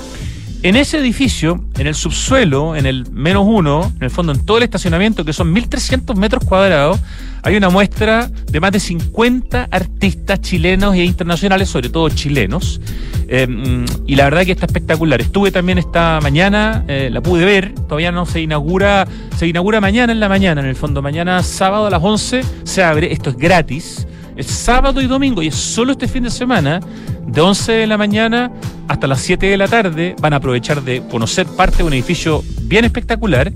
En 0.62 0.74
ese 0.74 0.98
edificio, 0.98 1.64
en 1.78 1.86
el 1.86 1.94
subsuelo, 1.94 2.74
en 2.74 2.84
el 2.84 3.08
menos 3.12 3.44
uno, 3.46 3.92
en 3.96 4.02
el 4.02 4.10
fondo 4.10 4.32
en 4.32 4.44
todo 4.44 4.56
el 4.56 4.64
estacionamiento, 4.64 5.24
que 5.24 5.32
son 5.32 5.54
1.300 5.54 6.16
metros 6.16 6.44
cuadrados, 6.44 6.98
hay 7.44 7.56
una 7.56 7.68
muestra 7.70 8.28
de 8.50 8.58
más 8.58 8.72
de 8.72 8.80
50 8.80 9.68
artistas 9.70 10.40
chilenos 10.40 10.96
e 10.96 11.04
internacionales, 11.04 11.68
sobre 11.68 11.90
todo 11.90 12.08
chilenos. 12.08 12.80
Em, 13.28 13.84
y 14.04 14.16
la 14.16 14.24
verdad 14.24 14.44
que 14.44 14.52
está 14.52 14.66
espectacular. 14.66 15.20
Estuve 15.20 15.52
también 15.52 15.78
esta 15.78 16.18
mañana, 16.20 16.84
eh, 16.88 17.08
la 17.12 17.20
pude 17.20 17.44
ver, 17.44 17.74
todavía 17.74 18.10
no 18.10 18.26
se 18.26 18.40
inaugura, 18.40 19.06
se 19.36 19.46
inaugura 19.46 19.80
mañana 19.80 20.12
en 20.12 20.18
la 20.18 20.28
mañana, 20.28 20.60
en 20.60 20.66
el 20.66 20.76
fondo, 20.76 21.02
mañana 21.02 21.40
sábado 21.44 21.86
a 21.86 21.90
las 21.90 22.02
11 22.02 22.40
se 22.64 22.82
abre, 22.82 23.12
esto 23.12 23.30
es 23.30 23.36
gratis 23.36 24.08
es 24.38 24.47
sábado 24.47 25.02
y 25.02 25.09
domingo 25.09 25.42
y 25.42 25.49
es 25.49 25.57
solo 25.57 25.92
este 25.92 26.07
fin 26.07 26.23
de 26.23 26.30
semana, 26.30 26.78
de 27.26 27.40
11 27.40 27.73
de 27.73 27.87
la 27.88 27.99
mañana 27.99 28.52
hasta 28.87 29.09
las 29.09 29.21
7 29.21 29.47
de 29.47 29.57
la 29.57 29.66
tarde. 29.66 30.14
Van 30.21 30.33
a 30.33 30.37
aprovechar 30.37 30.83
de 30.83 31.02
conocer 31.11 31.45
parte 31.47 31.78
de 31.78 31.83
un 31.83 31.92
edificio 31.92 32.45
bien 32.62 32.85
espectacular, 32.85 33.52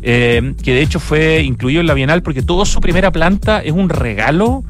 eh, 0.00 0.54
que 0.62 0.74
de 0.74 0.80
hecho 0.80 1.00
fue 1.00 1.42
incluido 1.42 1.82
en 1.82 1.86
la 1.86 1.92
Bienal 1.92 2.22
porque 2.22 2.42
toda 2.42 2.64
su 2.64 2.80
primera 2.80 3.12
planta 3.12 3.60
es 3.60 3.72
un 3.72 3.90
regalo 3.90 4.64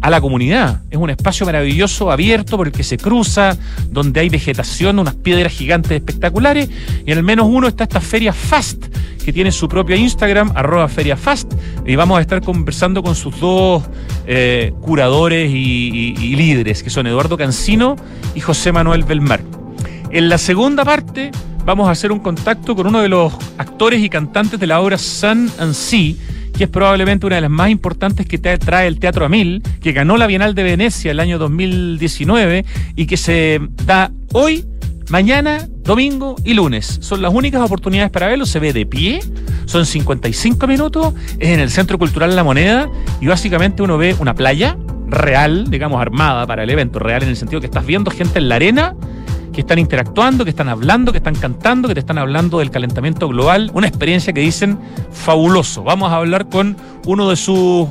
a 0.00 0.10
la 0.10 0.20
comunidad. 0.20 0.82
Es 0.90 0.98
un 0.98 1.10
espacio 1.10 1.44
maravilloso, 1.44 2.10
abierto, 2.10 2.56
por 2.56 2.68
el 2.68 2.72
que 2.72 2.84
se 2.84 2.98
cruza, 2.98 3.56
donde 3.90 4.20
hay 4.20 4.28
vegetación, 4.28 4.98
unas 4.98 5.14
piedras 5.14 5.52
gigantes 5.52 5.92
espectaculares. 5.92 6.68
Y 7.04 7.12
en 7.12 7.18
el 7.18 7.24
menos 7.24 7.46
uno 7.50 7.68
está 7.68 7.84
esta 7.84 8.00
feria 8.00 8.32
Fast, 8.32 8.86
que 9.24 9.32
tiene 9.32 9.50
su 9.50 9.68
propia 9.68 9.96
Instagram, 9.96 10.52
arroba 10.54 10.88
feria 10.88 11.16
Fast. 11.16 11.52
Y 11.84 11.96
vamos 11.96 12.18
a 12.18 12.20
estar 12.20 12.40
conversando 12.42 13.02
con 13.02 13.14
sus 13.14 13.38
dos 13.40 13.82
eh, 14.26 14.72
curadores 14.80 15.50
y, 15.50 16.14
y 16.18 16.36
líderes, 16.36 16.82
que 16.82 16.90
son 16.90 17.06
Eduardo 17.06 17.36
Cancino 17.36 17.96
y 18.34 18.40
José 18.40 18.72
Manuel 18.72 19.04
Belmar. 19.04 19.42
En 20.10 20.28
la 20.28 20.38
segunda 20.38 20.84
parte 20.84 21.30
vamos 21.64 21.88
a 21.88 21.90
hacer 21.90 22.12
un 22.12 22.20
contacto 22.20 22.74
con 22.74 22.86
uno 22.86 23.00
de 23.00 23.08
los 23.08 23.34
actores 23.58 24.02
y 24.02 24.08
cantantes 24.08 24.58
de 24.58 24.66
la 24.66 24.80
obra 24.80 24.96
Sun 24.96 25.50
and 25.58 25.74
Sea 25.74 26.14
que 26.58 26.64
es 26.64 26.70
probablemente 26.70 27.24
una 27.24 27.36
de 27.36 27.42
las 27.42 27.50
más 27.50 27.70
importantes 27.70 28.26
que 28.26 28.36
trae 28.36 28.88
el 28.88 28.98
Teatro 28.98 29.24
Amil, 29.24 29.62
que 29.80 29.92
ganó 29.92 30.16
la 30.16 30.26
Bienal 30.26 30.56
de 30.56 30.64
Venecia 30.64 31.12
el 31.12 31.20
año 31.20 31.38
2019 31.38 32.64
y 32.96 33.06
que 33.06 33.16
se 33.16 33.60
da 33.86 34.10
hoy 34.32 34.64
Mañana, 35.10 35.66
domingo 35.84 36.36
y 36.44 36.52
lunes 36.52 36.98
son 37.00 37.22
las 37.22 37.32
únicas 37.32 37.62
oportunidades 37.62 38.10
para 38.10 38.26
verlo. 38.26 38.44
Se 38.44 38.58
ve 38.58 38.74
de 38.74 38.84
pie, 38.84 39.20
son 39.64 39.86
55 39.86 40.66
minutos, 40.66 41.14
es 41.38 41.48
en 41.48 41.60
el 41.60 41.70
Centro 41.70 41.96
Cultural 41.98 42.36
La 42.36 42.44
Moneda 42.44 42.90
y 43.18 43.26
básicamente 43.26 43.82
uno 43.82 43.96
ve 43.96 44.14
una 44.18 44.34
playa 44.34 44.76
real, 45.08 45.70
digamos 45.70 46.00
armada 46.00 46.46
para 46.46 46.62
el 46.62 46.70
evento, 46.70 46.98
real 46.98 47.22
en 47.22 47.30
el 47.30 47.36
sentido 47.36 47.60
que 47.60 47.66
estás 47.66 47.86
viendo 47.86 48.10
gente 48.10 48.38
en 48.38 48.48
la 48.48 48.56
arena 48.56 48.94
que 49.58 49.62
están 49.62 49.80
interactuando, 49.80 50.44
que 50.44 50.50
están 50.50 50.68
hablando, 50.68 51.10
que 51.10 51.18
están 51.18 51.34
cantando, 51.34 51.88
que 51.88 51.94
te 51.94 51.98
están 51.98 52.16
hablando 52.16 52.60
del 52.60 52.70
calentamiento 52.70 53.26
global. 53.26 53.72
Una 53.74 53.88
experiencia 53.88 54.32
que 54.32 54.40
dicen 54.40 54.78
fabuloso. 55.10 55.82
Vamos 55.82 56.12
a 56.12 56.16
hablar 56.16 56.48
con 56.48 56.76
uno 57.06 57.28
de 57.28 57.34
sus 57.34 57.88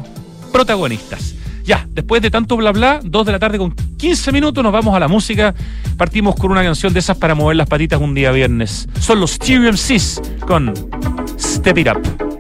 protagonistas. 0.54 1.36
Ya, 1.66 1.86
después 1.92 2.22
de 2.22 2.32
tanto 2.32 2.56
bla 2.56 2.72
bla, 2.72 3.02
2 3.04 3.26
de 3.26 3.32
la 3.34 3.40
tarde 3.40 3.58
con 3.58 3.76
15 3.98 4.32
minutos, 4.32 4.64
nos 4.64 4.72
vamos 4.72 4.96
a 4.96 5.00
la 5.02 5.10
música. 5.10 5.54
Partimos 5.98 6.36
con 6.36 6.52
una 6.52 6.64
canción 6.64 6.94
de 6.94 7.00
esas 7.00 7.18
para 7.18 7.36
mover 7.36 7.58
las 7.58 7.68
patitas 7.68 8.00
un 8.00 8.14
día 8.14 8.32
viernes. 8.32 8.88
Son 9.02 9.20
los 9.20 9.38
TMCs 9.38 10.22
con 10.48 10.74
Step 11.38 11.78
It 11.80 11.90
Up. 11.90 12.37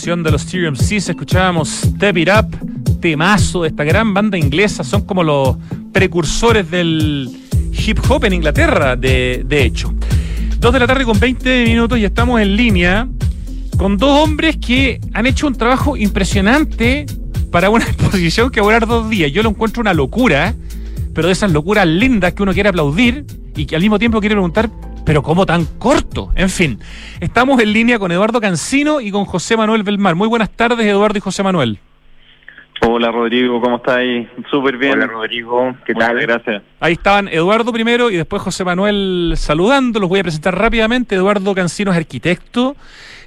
De 0.00 0.30
los 0.30 0.46
TMCs. 0.46 1.10
Escuchábamos 1.10 1.68
Step 1.68 2.16
It 2.16 2.30
Up, 2.30 3.00
temazo 3.00 3.62
de 3.62 3.68
esta 3.68 3.84
gran 3.84 4.14
banda 4.14 4.38
inglesa. 4.38 4.82
Son 4.82 5.02
como 5.02 5.22
los 5.22 5.58
precursores 5.92 6.70
del 6.70 7.28
hip 7.70 7.98
hop 8.08 8.24
en 8.24 8.32
Inglaterra, 8.32 8.96
de, 8.96 9.44
hecho. 9.50 9.92
Dos 10.58 10.72
de 10.72 10.78
la 10.78 10.86
tarde 10.86 11.04
con 11.04 11.20
20 11.20 11.64
minutos 11.66 11.98
y 11.98 12.06
estamos 12.06 12.40
en 12.40 12.56
línea 12.56 13.08
con 13.76 13.98
dos 13.98 14.24
hombres 14.24 14.56
que 14.56 15.00
han 15.12 15.26
hecho 15.26 15.46
un 15.46 15.54
trabajo 15.54 15.98
impresionante 15.98 17.04
para 17.50 17.68
una 17.68 17.84
exposición 17.88 18.50
que 18.50 18.62
va 18.62 18.68
a 18.68 18.72
durar 18.72 18.88
dos 18.88 19.10
días. 19.10 19.30
Yo 19.30 19.42
lo 19.42 19.50
encuentro 19.50 19.82
una 19.82 19.92
locura, 19.92 20.54
pero 21.12 21.26
de 21.26 21.34
esas 21.34 21.52
locuras 21.52 21.86
lindas 21.86 22.32
que 22.32 22.42
uno 22.42 22.54
quiere 22.54 22.70
aplaudir 22.70 23.26
y 23.54 23.66
que 23.66 23.76
al 23.76 23.82
mismo 23.82 23.98
tiempo 23.98 24.18
quiere 24.20 24.34
preguntar 24.34 24.70
pero 25.04 25.22
¿cómo 25.22 25.46
tan 25.46 25.64
corto? 25.78 26.30
En 26.34 26.50
fin, 26.50 26.78
estamos 27.20 27.60
en 27.60 27.72
línea 27.72 27.98
con 27.98 28.12
Eduardo 28.12 28.40
Cancino 28.40 29.00
y 29.00 29.10
con 29.10 29.24
José 29.24 29.56
Manuel 29.56 29.82
Belmar. 29.82 30.14
Muy 30.14 30.28
buenas 30.28 30.50
tardes, 30.50 30.86
Eduardo 30.86 31.18
y 31.18 31.20
José 31.20 31.42
Manuel. 31.42 31.78
Hola 32.82 33.10
Rodrigo, 33.10 33.60
¿cómo 33.60 33.76
estáis? 33.76 34.26
Súper 34.50 34.78
bien. 34.78 34.94
Hola 34.94 35.06
Rodrigo, 35.06 35.76
¿qué 35.84 35.94
tal? 35.94 36.18
Gracias. 36.18 36.62
Ahí 36.80 36.94
estaban 36.94 37.28
Eduardo 37.28 37.72
primero 37.72 38.10
y 38.10 38.16
después 38.16 38.40
José 38.40 38.64
Manuel 38.64 39.34
saludando. 39.36 40.00
Los 40.00 40.08
voy 40.08 40.20
a 40.20 40.22
presentar 40.22 40.56
rápidamente. 40.56 41.14
Eduardo 41.14 41.54
Cancino 41.54 41.90
es 41.90 41.98
arquitecto, 41.98 42.76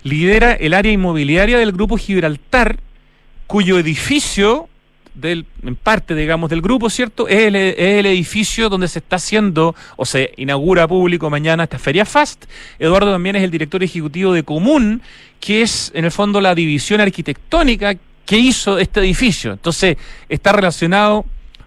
lidera 0.03 0.53
el 0.53 0.73
área 0.73 0.91
inmobiliaria 0.91 1.59
del 1.59 1.71
Grupo 1.71 1.97
Gibraltar, 1.97 2.77
cuyo 3.45 3.77
edificio, 3.77 4.69
del, 5.13 5.45
en 5.63 5.75
parte, 5.75 6.15
digamos, 6.15 6.49
del 6.49 6.61
grupo, 6.61 6.89
¿cierto? 6.89 7.27
Es 7.27 7.39
el, 7.39 7.55
es 7.55 7.75
el 7.77 8.05
edificio 8.05 8.69
donde 8.69 8.87
se 8.87 8.99
está 8.99 9.17
haciendo 9.17 9.75
o 9.95 10.05
se 10.05 10.33
inaugura 10.37 10.87
público 10.87 11.29
mañana 11.29 11.63
esta 11.63 11.79
Feria 11.79 12.05
Fast. 12.05 12.45
Eduardo 12.79 13.11
también 13.11 13.35
es 13.35 13.43
el 13.43 13.51
director 13.51 13.83
ejecutivo 13.83 14.33
de 14.33 14.43
Común, 14.43 15.01
que 15.39 15.61
es 15.61 15.91
en 15.93 16.05
el 16.05 16.11
fondo 16.11 16.41
la 16.41 16.55
división 16.55 17.01
arquitectónica 17.01 17.95
qué 18.25 18.37
hizo 18.37 18.79
este 18.79 18.99
edificio. 19.01 19.51
Entonces, 19.51 19.97
está 20.29 20.51
relacionado 20.51 21.25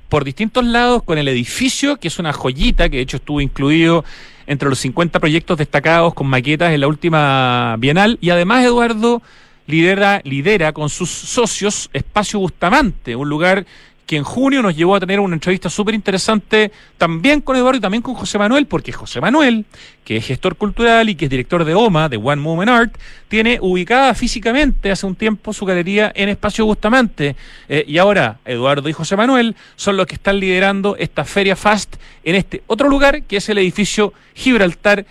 por 0.08 0.24
distintos 0.24 0.64
lados 0.64 1.02
con 1.02 1.18
el 1.18 1.28
edificio, 1.28 1.96
que 1.96 2.08
es 2.08 2.18
una 2.18 2.32
joyita, 2.32 2.88
que 2.88 2.96
de 2.96 3.02
hecho 3.02 3.16
estuvo 3.16 3.40
incluido 3.40 4.04
entre 4.46 4.68
los 4.68 4.78
50 4.78 5.18
proyectos 5.18 5.58
destacados 5.58 6.14
con 6.14 6.28
maquetas 6.28 6.72
en 6.72 6.80
la 6.80 6.88
última 6.88 7.76
Bienal. 7.78 8.18
Y 8.20 8.30
además, 8.30 8.64
Eduardo 8.64 9.22
lidera, 9.66 10.20
lidera 10.25 10.73
con 10.73 10.88
sus 10.88 11.11
socios 11.11 11.90
Espacio 11.92 12.38
Bustamante, 12.38 13.16
un 13.16 13.28
lugar 13.28 13.66
que 14.06 14.16
en 14.16 14.23
junio 14.23 14.62
nos 14.62 14.76
llevó 14.76 14.94
a 14.94 15.00
tener 15.00 15.18
una 15.18 15.35
entrevista 15.35 15.68
súper 15.68 15.94
interesante 15.94 16.70
también 16.96 17.40
con 17.40 17.56
Eduardo 17.56 17.78
y 17.78 17.80
también 17.80 18.02
con 18.02 18.14
José 18.14 18.38
Manuel, 18.38 18.66
porque 18.66 18.92
José 18.92 19.20
Manuel, 19.20 19.64
que 20.04 20.18
es 20.18 20.26
gestor 20.26 20.54
cultural 20.56 21.08
y 21.08 21.16
que 21.16 21.25
es 21.25 21.30
director 21.30 21.64
de 21.64 21.75
OMA, 21.75 22.08
de 22.08 22.16
One 22.16 22.37
Moment 22.37 22.70
Art, 22.70 22.96
tiene 23.26 23.58
ubicada 23.61 24.14
físicamente 24.14 24.92
hace 24.92 25.06
un 25.06 25.16
tiempo 25.16 25.52
su 25.52 25.66
galería 25.66 26.12
en 26.14 26.28
Espacio 26.28 26.64
Bustamante. 26.64 27.35
Eh, 27.68 27.85
y 27.88 27.99
ahora 27.99 28.38
Eduardo 28.44 28.88
y 28.88 28.92
José 28.92 29.16
Manuel 29.16 29.56
son 29.75 29.96
los 29.96 30.06
que 30.06 30.14
están 30.14 30.38
liderando 30.38 30.96
esta 30.96 31.25
Feria 31.25 31.56
Fast 31.56 31.96
en 32.23 32.37
este 32.37 32.62
otro 32.68 32.88
lugar, 32.88 33.25
que 33.25 33.38
es 33.38 33.49
el 33.49 33.58
edificio 33.58 34.12
Gibraltar 34.35 35.04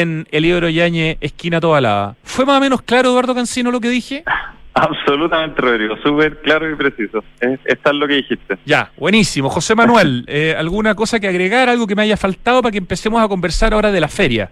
en 0.00 0.26
el 0.30 0.46
Ibero 0.46 0.70
Yañe, 0.70 1.18
esquina 1.20 1.60
Tobalaba. 1.60 2.16
¿Fue 2.22 2.46
más 2.46 2.56
o 2.56 2.60
menos 2.60 2.80
claro, 2.80 3.10
Eduardo 3.10 3.34
Cancino, 3.34 3.70
lo 3.70 3.78
que 3.78 3.90
dije? 3.90 4.24
Absolutamente, 4.74 5.60
Rodrigo, 5.60 5.96
súper 6.02 6.40
claro 6.40 6.70
y 6.70 6.74
preciso. 6.76 7.22
Es, 7.40 7.60
es 7.62 7.78
lo 7.92 8.08
que 8.08 8.14
dijiste. 8.14 8.58
Ya, 8.64 8.90
buenísimo. 8.96 9.50
José 9.50 9.74
Manuel, 9.74 10.24
eh, 10.28 10.54
¿alguna 10.56 10.94
cosa 10.94 11.20
que 11.20 11.28
agregar, 11.28 11.68
algo 11.68 11.86
que 11.86 11.94
me 11.94 12.02
haya 12.02 12.16
faltado 12.16 12.62
para 12.62 12.72
que 12.72 12.78
empecemos 12.78 13.22
a 13.22 13.28
conversar 13.28 13.74
ahora 13.74 13.92
de 13.92 14.00
la 14.00 14.08
feria? 14.08 14.50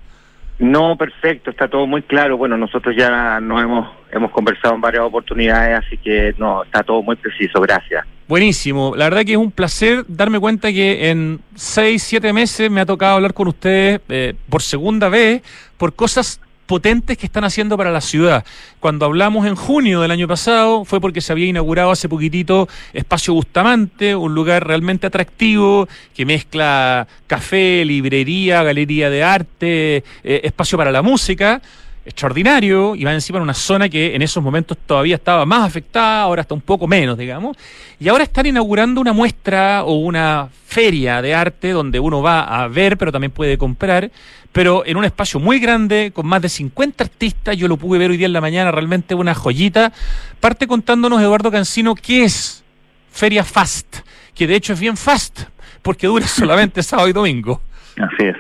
No, 0.61 0.95
perfecto, 0.97 1.51
está 1.51 1.69
todo 1.69 1.87
muy 1.87 2.03
claro. 2.03 2.37
Bueno, 2.37 2.59
nosotros 2.59 2.95
ya 2.97 3.41
nos 3.41 3.63
hemos, 3.63 3.89
hemos 4.13 4.31
conversado 4.31 4.75
en 4.75 4.83
varias 4.83 5.05
oportunidades, 5.05 5.87
así 5.87 5.97
que 5.97 6.35
no, 6.37 6.63
está 6.65 6.83
todo 6.83 7.03
muy 7.03 7.17
preciso, 7.17 7.63
gracias. 7.63 8.05
Buenísimo, 8.29 8.95
la 8.95 9.07
verdad 9.07 9.25
que 9.25 9.33
es 9.33 9.39
un 9.39 9.51
placer 9.51 10.05
darme 10.07 10.39
cuenta 10.39 10.71
que 10.71 11.11
en 11.11 11.41
seis, 11.55 12.03
siete 12.03 12.33
meses 12.35 12.71
me 12.71 12.83
ha 12.83 12.87
tocado 12.87 13.17
hablar 13.17 13.33
con 13.33 13.49
ustedes 13.49 14.01
eh, 14.11 14.35
por 14.49 14.61
segunda 14.61 15.09
vez 15.09 15.43
por 15.79 15.95
cosas 15.95 16.41
potentes 16.71 17.19
que 17.19 17.27
están 17.27 17.43
haciendo 17.43 17.77
para 17.77 17.91
la 17.91 18.01
ciudad. 18.01 18.45
Cuando 18.79 19.05
hablamos 19.05 19.45
en 19.45 19.57
junio 19.57 20.03
del 20.03 20.13
año 20.13 20.29
pasado 20.29 20.85
fue 20.85 21.01
porque 21.01 21.21
se 21.21 21.33
había 21.33 21.47
inaugurado 21.47 21.91
hace 21.91 22.09
poquitito 22.09 22.69
Espacio 22.93 23.35
Bustamante, 23.35 24.15
un 24.15 24.37
lugar 24.37 24.65
realmente 24.65 25.09
atractivo 25.09 25.89
que 26.15 26.25
mezcla 26.25 27.09
café, 27.27 27.85
librería, 27.85 28.63
galería 28.63 29.11
de 29.11 29.25
arte, 29.25 30.05
eh, 30.23 30.43
espacio 30.45 30.79
para 30.79 30.93
la 30.93 31.03
música 31.03 31.61
extraordinario 32.05 32.95
y 32.95 33.05
va 33.05 33.13
encima 33.13 33.39
en 33.39 33.43
una 33.43 33.55
zona 33.55 33.89
que 33.89 34.15
en 34.15 34.23
esos 34.23 34.43
momentos 34.43 34.79
todavía 34.87 35.17
estaba 35.17 35.45
más 35.45 35.67
afectada, 35.67 36.23
ahora 36.23 36.43
está 36.43 36.55
un 36.55 36.61
poco 36.61 36.87
menos, 36.87 37.19
digamos. 37.19 37.57
Y 37.99 38.09
ahora 38.09 38.25
están 38.25 38.47
inaugurando 38.47 39.01
una 39.01 39.13
muestra 39.13 39.85
o 39.85 39.95
una 39.95 40.49
feria 40.67 41.21
de 41.21 41.35
arte 41.35 41.71
donde 41.71 42.01
uno 42.01 42.23
va 42.23 42.43
a 42.43 42.69
ver, 42.69 42.97
pero 42.97 43.13
también 43.13 43.31
puede 43.31 43.59
comprar, 43.59 44.11
pero 44.53 44.85
en 44.87 44.97
un 44.97 45.05
espacio 45.05 45.39
muy 45.39 45.61
grande, 45.61 46.11
con 46.13 46.27
más 46.27 46.43
de 46.43 46.49
50 46.49 47.05
artistas, 47.05 47.57
yo 47.57 47.69
lo 47.69 47.77
pude 47.77 47.99
ver 47.99 48.11
hoy 48.11 48.17
día 48.17 48.27
en 48.27 48.33
la 48.33 48.41
mañana, 48.41 48.71
realmente 48.71 49.15
una 49.15 49.35
joyita. 49.35 49.93
Parte 50.41 50.67
contándonos, 50.67 51.21
Eduardo 51.21 51.51
Cancino, 51.51 51.95
qué 51.95 52.25
es 52.25 52.65
Feria 53.13 53.45
Fast, 53.45 53.99
que 54.35 54.47
de 54.47 54.57
hecho 54.57 54.73
es 54.73 54.81
bien 54.81 54.97
fast, 54.97 55.43
porque 55.83 56.07
dura 56.07 56.27
solamente 56.27 56.83
sábado 56.83 57.09
y 57.09 57.13
domingo. 57.13 57.61
Así 57.97 58.27
es. 58.27 58.37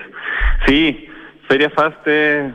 Sí, 0.66 1.09
Feria 1.50 1.68
Fast 1.68 2.06
es, 2.06 2.54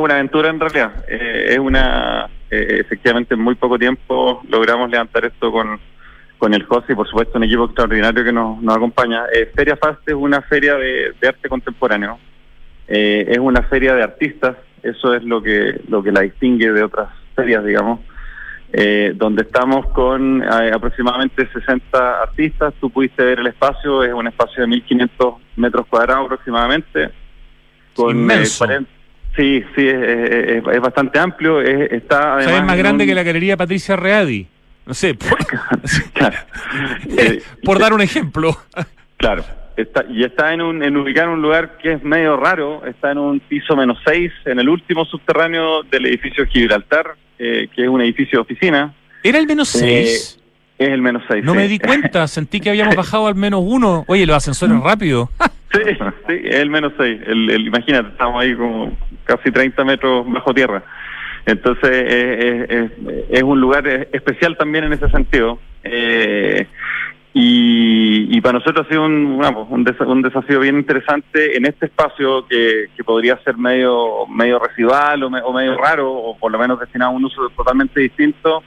una 0.00 0.14
aventura 0.14 0.48
en 0.48 0.58
realidad. 0.58 1.04
Eh, 1.06 1.50
es 1.50 1.58
una, 1.60 2.28
eh, 2.50 2.78
efectivamente, 2.80 3.34
en 3.34 3.40
muy 3.40 3.54
poco 3.54 3.78
tiempo 3.78 4.42
logramos 4.48 4.90
levantar 4.90 5.24
esto 5.24 5.52
con, 5.52 5.78
con 6.36 6.52
el 6.52 6.64
José 6.64 6.94
y, 6.94 6.96
por 6.96 7.06
supuesto, 7.06 7.38
un 7.38 7.44
equipo 7.44 7.66
extraordinario 7.66 8.24
que 8.24 8.32
nos, 8.32 8.58
acompaña. 8.74 9.26
Eh, 9.32 9.52
feria 9.54 9.76
Fast 9.76 10.00
es 10.08 10.14
una 10.14 10.42
feria 10.42 10.74
de, 10.74 11.14
arte 11.24 11.48
contemporáneo. 11.48 12.18
es 12.88 13.38
una 13.38 13.62
feria 13.62 13.94
de 13.94 14.02
artistas. 14.02 14.56
Eso 14.82 15.14
es 15.14 15.22
lo 15.22 15.40
que, 15.40 15.80
lo 15.86 16.02
que 16.02 16.10
la 16.10 16.22
distingue 16.22 16.72
de 16.72 16.82
otras 16.82 17.10
ferias, 17.36 17.64
digamos. 17.64 18.00
donde 19.14 19.42
estamos 19.42 19.86
con 19.90 20.42
aproximadamente 20.42 21.48
60 21.52 22.22
artistas. 22.22 22.74
Tú 22.80 22.90
pudiste 22.90 23.22
ver 23.22 23.38
el 23.38 23.46
espacio, 23.46 24.02
es 24.02 24.12
un 24.12 24.26
espacio 24.26 24.66
de 24.66 24.70
1.500 24.70 25.36
metros 25.54 25.86
cuadrados 25.86 26.24
aproximadamente 26.24 27.12
con 27.94 28.30
eh, 28.30 28.44
sí, 28.46 29.64
sí, 29.74 29.86
es, 29.86 30.62
bastante 30.80 31.18
amplio. 31.18 31.60
está 31.60 32.34
además 32.34 32.60
es 32.60 32.64
más 32.64 32.76
grande 32.76 33.06
que 33.06 33.14
la 33.14 33.22
galería 33.22 33.56
Patricia 33.56 33.96
Readi. 33.96 34.46
No 34.86 34.94
sé, 34.94 35.14
por, 35.14 35.38
eh, 37.18 37.42
por 37.62 37.78
dar 37.78 37.92
un 37.92 38.02
ejemplo. 38.02 38.56
claro. 39.16 39.44
Está, 39.76 40.04
y 40.08 40.22
está 40.22 40.52
en 40.52 40.60
un 40.60 40.84
en 40.84 40.96
ubicado 40.96 41.28
en 41.28 41.34
un 41.34 41.42
lugar 41.42 41.78
que 41.78 41.94
es 41.94 42.02
medio 42.04 42.36
raro, 42.36 42.86
está 42.86 43.10
en 43.10 43.18
un 43.18 43.40
piso 43.40 43.74
menos 43.74 43.98
6, 44.06 44.30
en 44.44 44.60
el 44.60 44.68
último 44.68 45.04
subterráneo 45.04 45.82
del 45.82 46.06
edificio 46.06 46.46
Gibraltar, 46.46 47.16
eh, 47.40 47.66
que 47.74 47.82
es 47.82 47.88
un 47.88 48.00
edificio 48.00 48.38
de 48.38 48.42
oficina. 48.42 48.94
¿Era 49.24 49.38
el 49.38 49.48
menos 49.48 49.70
6? 49.70 50.38
es 50.78 50.88
el 50.90 51.02
menos 51.02 51.22
6. 51.28 51.44
No 51.44 51.54
me 51.54 51.66
di 51.66 51.78
cuenta, 51.78 52.28
sentí 52.28 52.60
que 52.60 52.70
habíamos 52.70 52.94
bajado 52.94 53.26
al 53.26 53.34
menos 53.34 53.62
1. 53.64 54.04
Oye, 54.06 54.26
los 54.26 54.36
ascensores 54.36 54.78
rápido. 54.80 55.30
Sí, 55.74 55.80
sí, 56.28 56.40
es 56.44 56.56
el 56.56 56.70
menos 56.70 56.92
6. 56.96 57.20
El, 57.26 57.66
imagínate, 57.66 58.08
estamos 58.08 58.42
ahí 58.42 58.54
como 58.54 58.96
casi 59.24 59.50
30 59.50 59.84
metros 59.84 60.30
bajo 60.30 60.54
tierra. 60.54 60.82
Entonces, 61.46 61.90
eh, 61.92 62.90
es 63.28 63.42
un 63.42 63.60
lugar 63.60 63.86
especial 64.12 64.56
también 64.56 64.84
en 64.84 64.94
ese 64.94 65.08
sentido. 65.10 65.58
Eh, 65.82 66.66
y, 67.36 68.40
para 68.40 68.58
nosotros 68.58 68.86
ha 68.86 68.88
sido 68.88 69.04
un, 69.06 69.42
un, 69.70 70.22
desafío 70.22 70.60
bien 70.60 70.76
interesante 70.76 71.56
en 71.56 71.66
este 71.66 71.86
espacio 71.86 72.46
que, 72.46 72.86
podría 73.04 73.36
ser 73.38 73.56
medio 73.56 74.26
medio 74.28 74.60
residual 74.60 75.22
o, 75.24 75.26
o, 75.26 75.52
medio 75.52 75.76
raro, 75.76 76.12
o 76.12 76.38
por 76.38 76.52
lo 76.52 76.58
menos 76.58 76.78
destinado 76.78 77.10
a 77.10 77.14
un 77.14 77.24
uso 77.24 77.48
totalmente 77.50 78.00
distinto, 78.00 78.62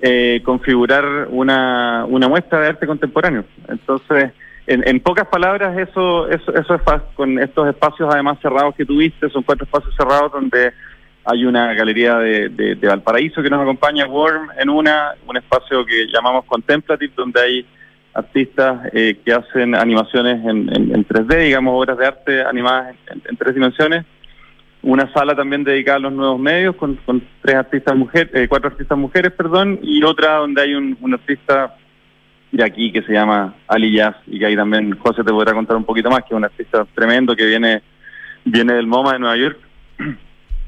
eh, 0.00 0.40
configurar 0.44 1.28
una, 1.28 2.06
una 2.06 2.28
muestra 2.28 2.60
de 2.60 2.68
arte 2.68 2.86
contemporáneo. 2.86 3.44
Entonces, 3.68 4.32
en, 4.66 5.00
pocas 5.00 5.28
palabras, 5.28 5.78
eso, 5.78 6.28
eso, 6.28 6.54
eso 6.54 6.74
es 6.74 6.82
fácil. 6.82 7.08
Con 7.14 7.38
estos 7.38 7.68
espacios 7.68 8.08
además 8.12 8.38
cerrados 8.42 8.74
que 8.74 8.84
tuviste, 8.84 9.30
son 9.30 9.42
cuatro 9.42 9.64
espacios 9.64 9.94
cerrados 9.96 10.32
donde 10.32 10.72
hay 11.24 11.44
una 11.44 11.72
galería 11.74 12.18
de, 12.18 12.48
de, 12.48 12.86
Valparaíso 12.86 13.42
que 13.42 13.50
nos 13.50 13.60
acompaña, 13.60 14.06
Worm 14.06 14.48
en 14.58 14.70
una, 14.70 15.14
un 15.26 15.36
espacio 15.36 15.84
que 15.84 16.06
llamamos 16.12 16.44
Contemplative, 16.44 17.12
donde 17.16 17.40
hay 17.40 17.66
artistas 18.14 18.88
eh, 18.92 19.18
que 19.24 19.32
hacen 19.32 19.74
animaciones 19.74 20.44
en, 20.44 20.68
en, 20.74 21.06
3D, 21.06 21.44
digamos, 21.44 21.74
obras 21.74 21.98
de 21.98 22.06
arte 22.06 22.42
animadas 22.42 22.94
en, 23.08 23.36
tres 23.36 23.54
dimensiones. 23.54 24.04
Una 24.82 25.12
sala 25.12 25.34
también 25.34 25.64
dedicada 25.64 25.96
a 25.98 26.00
los 26.00 26.12
nuevos 26.12 26.38
medios 26.38 26.76
con, 26.76 26.94
con 27.04 27.22
tres 27.42 27.56
artistas 27.56 27.96
mujeres, 27.96 28.30
eh, 28.34 28.46
cuatro 28.48 28.70
artistas 28.70 28.96
mujeres, 28.96 29.32
perdón, 29.32 29.80
y 29.82 30.02
otra 30.04 30.36
donde 30.36 30.62
hay 30.62 30.74
un 30.74 31.12
artista 31.12 31.74
de 32.56 32.64
aquí 32.64 32.92
que 32.92 33.02
se 33.02 33.12
llama 33.12 33.54
Ali 33.68 33.92
Jazz 33.92 34.16
y 34.26 34.38
que 34.38 34.46
ahí 34.46 34.56
también 34.56 34.96
José 34.98 35.22
te 35.22 35.30
podrá 35.30 35.52
contar 35.52 35.76
un 35.76 35.84
poquito 35.84 36.10
más, 36.10 36.20
que 36.20 36.28
es 36.30 36.36
un 36.36 36.44
artista 36.44 36.86
tremendo 36.94 37.36
que 37.36 37.44
viene, 37.44 37.82
viene 38.44 38.74
del 38.74 38.86
MoMA 38.86 39.12
de 39.12 39.18
Nueva 39.18 39.36
York 39.36 39.58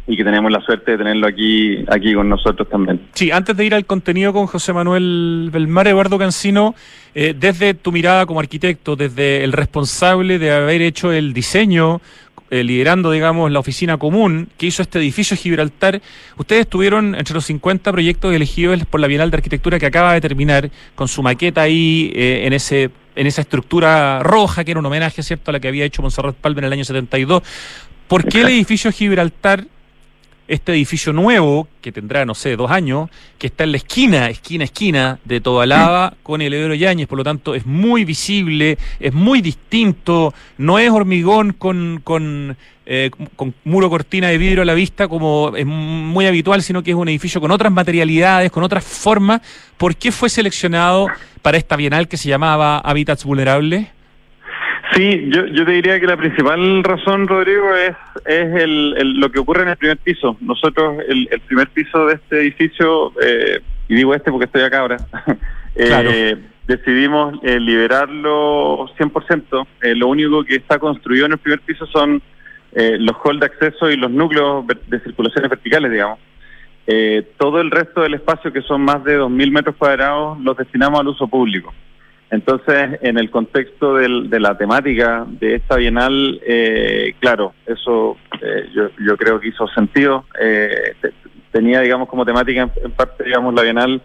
y 0.08 0.16
que 0.16 0.24
tenemos 0.24 0.50
la 0.50 0.60
suerte 0.62 0.92
de 0.92 0.98
tenerlo 0.98 1.26
aquí, 1.26 1.84
aquí 1.88 2.14
con 2.14 2.28
nosotros 2.28 2.68
también. 2.68 3.00
Sí, 3.12 3.30
antes 3.30 3.54
de 3.54 3.66
ir 3.66 3.74
al 3.74 3.84
contenido 3.84 4.32
con 4.32 4.46
José 4.46 4.72
Manuel 4.72 5.50
Belmar, 5.52 5.86
Eduardo 5.86 6.18
Cancino, 6.18 6.74
eh, 7.14 7.34
desde 7.38 7.74
tu 7.74 7.92
mirada 7.92 8.24
como 8.24 8.40
arquitecto, 8.40 8.96
desde 8.96 9.44
el 9.44 9.52
responsable 9.52 10.38
de 10.38 10.50
haber 10.50 10.80
hecho 10.80 11.12
el 11.12 11.34
diseño 11.34 12.00
eh, 12.50 12.64
liderando, 12.64 13.10
digamos, 13.10 13.50
la 13.50 13.58
oficina 13.58 13.96
común 13.98 14.48
que 14.56 14.66
hizo 14.66 14.82
este 14.82 14.98
edificio 14.98 15.36
Gibraltar, 15.36 16.00
ustedes 16.36 16.66
tuvieron 16.66 17.14
entre 17.14 17.34
los 17.34 17.44
50 17.46 17.92
proyectos 17.92 18.34
elegidos 18.34 18.84
por 18.86 19.00
la 19.00 19.06
Bienal 19.06 19.30
de 19.30 19.36
Arquitectura 19.36 19.78
que 19.78 19.86
acaba 19.86 20.14
de 20.14 20.20
terminar, 20.20 20.70
con 20.94 21.08
su 21.08 21.22
maqueta 21.22 21.62
ahí 21.62 22.12
eh, 22.14 22.42
en 22.44 22.52
ese 22.52 22.90
en 23.16 23.26
esa 23.26 23.40
estructura 23.40 24.20
roja, 24.22 24.62
que 24.62 24.70
era 24.70 24.78
un 24.78 24.86
homenaje, 24.86 25.24
¿cierto?, 25.24 25.50
a 25.50 25.52
la 25.52 25.58
que 25.58 25.66
había 25.66 25.84
hecho 25.84 26.02
Monserrat 26.02 26.36
Palma 26.36 26.60
en 26.60 26.66
el 26.66 26.72
año 26.72 26.84
72. 26.84 27.42
¿Por 28.06 28.24
qué 28.28 28.42
el 28.42 28.48
edificio 28.50 28.92
Gibraltar 28.92 29.66
este 30.48 30.72
edificio 30.72 31.12
nuevo, 31.12 31.68
que 31.82 31.92
tendrá, 31.92 32.24
no 32.24 32.34
sé, 32.34 32.56
dos 32.56 32.70
años, 32.70 33.10
que 33.38 33.48
está 33.48 33.64
en 33.64 33.72
la 33.72 33.76
esquina, 33.76 34.30
esquina, 34.30 34.64
esquina 34.64 35.18
de 35.24 35.40
Tobalaba 35.40 36.14
con 36.22 36.40
el 36.40 36.54
Ebro 36.54 36.74
Yáñez, 36.74 37.06
por 37.06 37.18
lo 37.18 37.24
tanto 37.24 37.54
es 37.54 37.66
muy 37.66 38.04
visible, 38.04 38.78
es 38.98 39.12
muy 39.12 39.42
distinto, 39.42 40.32
no 40.56 40.78
es 40.78 40.90
hormigón 40.90 41.52
con, 41.52 42.00
con, 42.02 42.56
eh, 42.86 43.10
con 43.36 43.54
muro 43.64 43.90
cortina 43.90 44.28
de 44.28 44.38
vidrio 44.38 44.62
a 44.62 44.64
la 44.64 44.74
vista 44.74 45.06
como 45.06 45.54
es 45.54 45.66
muy 45.66 46.26
habitual, 46.26 46.62
sino 46.62 46.82
que 46.82 46.92
es 46.92 46.96
un 46.96 47.08
edificio 47.08 47.40
con 47.40 47.50
otras 47.50 47.70
materialidades, 47.70 48.50
con 48.50 48.64
otras 48.64 48.84
formas. 48.84 49.42
¿Por 49.76 49.96
qué 49.96 50.10
fue 50.10 50.30
seleccionado 50.30 51.08
para 51.42 51.58
esta 51.58 51.76
bienal 51.76 52.08
que 52.08 52.16
se 52.16 52.28
llamaba 52.28 52.78
Hábitats 52.78 53.24
Vulnerables? 53.24 53.97
Sí, 54.94 55.28
yo, 55.28 55.46
yo 55.46 55.64
te 55.64 55.72
diría 55.72 56.00
que 56.00 56.06
la 56.06 56.16
principal 56.16 56.82
razón, 56.82 57.28
Rodrigo, 57.28 57.74
es, 57.74 57.94
es 58.24 58.54
el, 58.62 59.20
lo 59.20 59.30
que 59.30 59.38
ocurre 59.38 59.62
en 59.62 59.68
el 59.68 59.76
primer 59.76 59.98
piso. 59.98 60.36
Nosotros, 60.40 61.02
el, 61.08 61.28
primer 61.46 61.68
piso 61.68 62.06
de 62.06 62.14
este 62.14 62.40
edificio, 62.40 63.12
eh, 63.20 63.60
y 63.88 63.94
digo 63.94 64.14
este 64.14 64.30
porque 64.30 64.46
estoy 64.46 64.62
acá 64.62 64.80
ahora, 64.80 64.96
eh, 65.74 66.36
decidimos 66.66 67.38
eh, 67.42 67.60
liberarlo 67.60 68.86
100%. 68.98 69.66
Eh, 69.82 69.94
lo 69.94 70.08
único 70.08 70.42
que 70.44 70.56
está 70.56 70.78
construido 70.78 71.26
en 71.26 71.32
el 71.32 71.38
primer 71.38 71.60
piso 71.60 71.86
son 71.86 72.22
los 72.70 73.16
halls 73.24 73.40
de 73.40 73.46
acceso 73.46 73.90
y 73.90 73.96
los 73.96 74.10
núcleos 74.10 74.64
de 74.66 75.00
circulaciones 75.00 75.50
verticales, 75.50 75.90
digamos. 75.90 76.18
todo 77.38 77.60
el 77.60 77.70
resto 77.72 78.02
del 78.02 78.14
espacio, 78.14 78.52
que 78.52 78.60
son 78.60 78.82
más 78.82 79.02
de 79.02 79.18
2.000 79.18 79.50
metros 79.50 79.74
cuadrados, 79.76 80.38
los 80.40 80.56
destinamos 80.56 81.00
al 81.00 81.08
uso 81.08 81.26
público. 81.26 81.72
Entonces, 82.30 82.98
en 83.00 83.16
el 83.16 83.30
contexto 83.30 83.94
de 83.94 84.40
la 84.40 84.56
temática 84.58 85.24
de 85.26 85.54
esta 85.54 85.76
bienal, 85.76 86.40
eh, 86.46 87.14
claro, 87.20 87.54
eso 87.64 88.18
eh, 88.42 88.68
yo, 88.74 88.90
yo, 89.06 89.16
creo 89.16 89.40
que 89.40 89.48
hizo 89.48 89.66
sentido. 89.68 90.26
Eh, 90.38 90.94
tenía, 91.50 91.80
digamos, 91.80 92.08
como 92.08 92.26
temática 92.26 92.70
en, 92.84 92.90
parte, 92.92 93.24
digamos, 93.24 93.54
la 93.54 93.62
bienal 93.62 94.02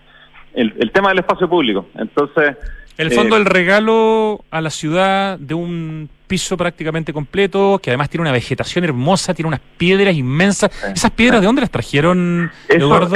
el, 0.54 0.74
el, 0.78 0.92
tema 0.92 1.10
del 1.10 1.20
espacio 1.20 1.50
público. 1.50 1.88
Entonces... 1.96 2.56
En 2.98 3.08
el 3.08 3.14
fondo, 3.14 3.38
el 3.38 3.46
regalo 3.46 4.44
a 4.52 4.62
la 4.62 4.70
ciudad 4.70 5.40
de 5.40 5.54
un 5.54 6.10
piso 6.28 6.58
prácticamente 6.58 7.12
completo, 7.12 7.80
que 7.82 7.90
además 7.90 8.10
tiene 8.10 8.22
una 8.22 8.32
vegetación 8.32 8.86
hermosa, 8.86 9.34
tiene 9.34 9.48
unas 9.48 9.62
piedras 9.78 10.16
inmensas. 10.16 10.72
¿Esas 10.94 11.12
piedras 11.12 11.42
de 11.42 11.48
dónde 11.48 11.62
las 11.62 11.72
trajeron, 11.72 12.52
Eduardo? 12.70 13.16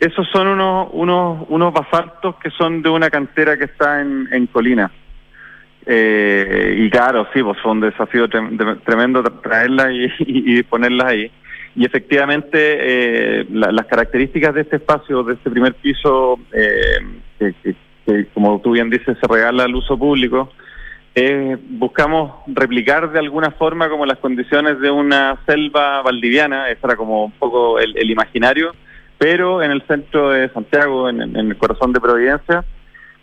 Esos 0.00 0.28
son 0.32 0.48
unos, 0.48 0.88
unos, 0.92 1.46
unos 1.48 1.72
basaltos 1.72 2.34
que 2.42 2.50
son 2.50 2.82
de 2.82 2.88
una 2.88 3.08
cantera 3.08 3.56
que 3.56 3.64
está 3.66 4.00
en, 4.00 4.28
en 4.32 4.48
Colina. 4.48 4.90
Eh, 5.86 6.76
y 6.78 6.90
claro, 6.90 7.26
sí, 7.32 7.42
pues 7.42 7.58
fue 7.60 7.72
un 7.72 7.80
desafío 7.80 8.28
tremendo 8.28 9.22
traerlas 9.22 9.88
y, 10.18 10.62
ponerlas 10.64 11.06
ahí. 11.06 11.30
Y 11.74 11.84
efectivamente, 11.86 12.58
eh, 12.58 13.46
las 13.50 13.86
características 13.86 14.54
de 14.54 14.62
este 14.62 14.76
espacio, 14.76 15.22
de 15.22 15.34
este 15.34 15.50
primer 15.50 15.74
piso, 15.74 16.38
eh, 16.52 16.98
que, 17.38 17.74
como 18.34 18.60
tú 18.60 18.72
bien 18.72 18.90
dices, 18.90 19.16
se 19.20 19.26
regala 19.26 19.64
al 19.64 19.74
uso 19.74 19.98
público, 19.98 20.50
buscamos 21.70 22.32
replicar 22.46 23.12
de 23.12 23.18
alguna 23.18 23.50
forma 23.50 23.88
como 23.88 24.06
las 24.06 24.18
condiciones 24.18 24.80
de 24.80 24.90
una 24.90 25.38
selva 25.46 26.02
valdiviana, 26.02 26.70
ese 26.70 26.80
era 26.84 26.96
como 26.96 27.26
un 27.26 27.32
poco 27.32 27.78
el 27.78 28.10
imaginario, 28.10 28.72
pero 29.22 29.62
en 29.62 29.70
el 29.70 29.82
centro 29.82 30.30
de 30.30 30.48
Santiago, 30.48 31.08
en, 31.08 31.36
el 31.36 31.56
corazón 31.56 31.92
de 31.92 32.00
Providencia, 32.00 32.64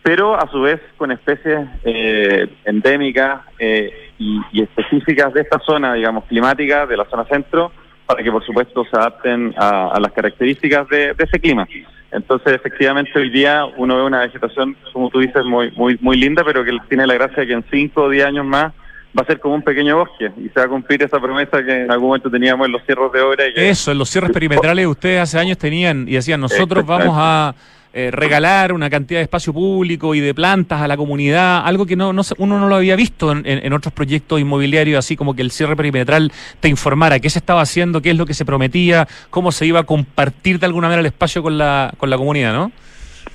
pero 0.01 0.33
a 0.33 0.49
su 0.49 0.61
vez 0.61 0.79
con 0.95 1.11
especies 1.11 1.67
eh, 1.83 2.47
endémicas 2.63 3.41
eh, 3.59 3.91
y, 4.17 4.61
específicas 4.61 5.33
de 5.33 5.41
esta 5.41 5.59
zona, 5.59 5.95
digamos, 5.95 6.23
climática, 6.23 6.85
de 6.85 6.95
la 6.95 7.03
zona 7.09 7.25
centro, 7.25 7.73
para 8.09 8.23
que 8.23 8.31
por 8.31 8.43
supuesto 8.43 8.83
se 8.89 8.97
adapten 8.97 9.53
a, 9.55 9.99
las 9.99 10.11
características 10.11 10.89
de, 10.89 11.13
ese 11.15 11.39
clima. 11.39 11.67
Entonces, 12.11 12.53
efectivamente, 12.53 13.11
hoy 13.13 13.29
día 13.29 13.65
uno 13.77 13.97
ve 13.97 14.03
una 14.03 14.21
vegetación, 14.21 14.75
como 14.91 15.11
tú 15.11 15.19
dices, 15.19 15.45
muy 15.45 15.69
muy 15.73 15.95
muy 16.01 16.17
linda, 16.17 16.43
pero 16.43 16.65
que 16.65 16.75
tiene 16.87 17.05
la 17.05 17.13
gracia 17.13 17.41
de 17.41 17.47
que 17.47 17.53
en 17.53 17.63
5 17.69 18.01
o 18.01 18.09
10 18.09 18.25
años 18.25 18.45
más 18.47 18.73
va 19.15 19.21
a 19.21 19.25
ser 19.25 19.39
como 19.39 19.53
un 19.53 19.61
pequeño 19.61 19.95
bosque 19.97 20.31
y 20.37 20.49
se 20.49 20.59
va 20.59 20.63
a 20.63 20.67
cumplir 20.67 21.03
esa 21.03 21.19
promesa 21.19 21.63
que 21.63 21.83
en 21.83 21.91
algún 21.91 22.07
momento 22.07 22.31
teníamos 22.31 22.65
en 22.65 22.71
los 22.71 22.83
cierres 22.83 23.11
de 23.11 23.21
obra. 23.21 23.45
Eso, 23.55 23.91
en 23.91 23.99
los 23.99 24.09
cierres 24.09 24.31
perimetrales 24.33 24.87
ustedes 24.87 25.21
hace 25.21 25.37
años 25.37 25.59
tenían 25.59 26.07
y 26.07 26.13
decían, 26.13 26.41
nosotros 26.41 26.83
vamos 26.87 27.13
a 27.15 27.53
eh, 27.91 28.11
regalar 28.11 28.71
una 28.71 28.89
cantidad 28.89 29.19
de 29.19 29.23
espacio 29.23 29.51
público 29.51 30.13
y 30.13 30.19
de 30.19 30.33
plantas 30.33 30.81
a 30.81 30.87
la 30.87 30.95
comunidad, 30.95 31.65
algo 31.65 31.85
que 31.85 31.95
no, 31.95 32.13
no 32.13 32.21
uno 32.37 32.59
no 32.59 32.67
lo 32.67 32.75
había 32.75 32.95
visto 32.95 33.31
en, 33.31 33.43
en, 33.45 33.73
otros 33.73 33.93
proyectos 33.93 34.39
inmobiliarios, 34.39 34.99
así 34.99 35.15
como 35.15 35.35
que 35.35 35.41
el 35.41 35.49
cierre 35.49 35.75
perimetral 35.75 36.31
te 36.59 36.69
informara 36.69 37.19
qué 37.19 37.29
se 37.29 37.39
estaba 37.39 37.61
haciendo, 37.61 38.01
qué 38.01 38.11
es 38.11 38.17
lo 38.17 38.27
que 38.27 38.35
se 38.35 38.45
prometía, 38.45 39.07
cómo 39.31 39.51
se 39.51 39.65
iba 39.65 39.79
a 39.79 39.83
compartir 39.83 40.59
de 40.59 40.67
alguna 40.67 40.87
manera 40.87 40.99
el 40.99 41.07
espacio 41.07 41.41
con 41.41 41.57
la, 41.57 41.91
con 41.97 42.11
la 42.11 42.17
comunidad, 42.17 42.53
¿no? 42.53 42.71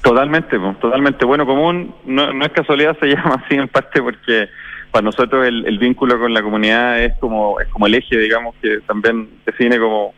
Totalmente, 0.03 0.59
totalmente. 0.81 1.25
Bueno, 1.25 1.47
común, 1.47 1.95
no, 2.05 2.33
no 2.33 2.45
es 2.45 2.53
casualidad, 2.53 2.97
se 3.01 3.07
llama 3.07 3.43
así 3.45 3.57
en 3.57 3.69
parte 3.69 4.03
porque 4.03 4.49
para 4.91 5.03
nosotros 5.03 5.45
el, 5.47 5.79
vínculo 5.79 6.17
con 6.21 6.33
la 6.33 6.43
comunidad 6.43 7.03
es 7.03 7.15
como 7.19 7.59
es 7.59 7.67
como 7.69 7.89
el 7.89 7.95
eje, 7.95 8.17
digamos, 8.17 8.55
que 8.63 8.79
también 8.87 9.29
define 9.45 9.81
como, 9.81 10.15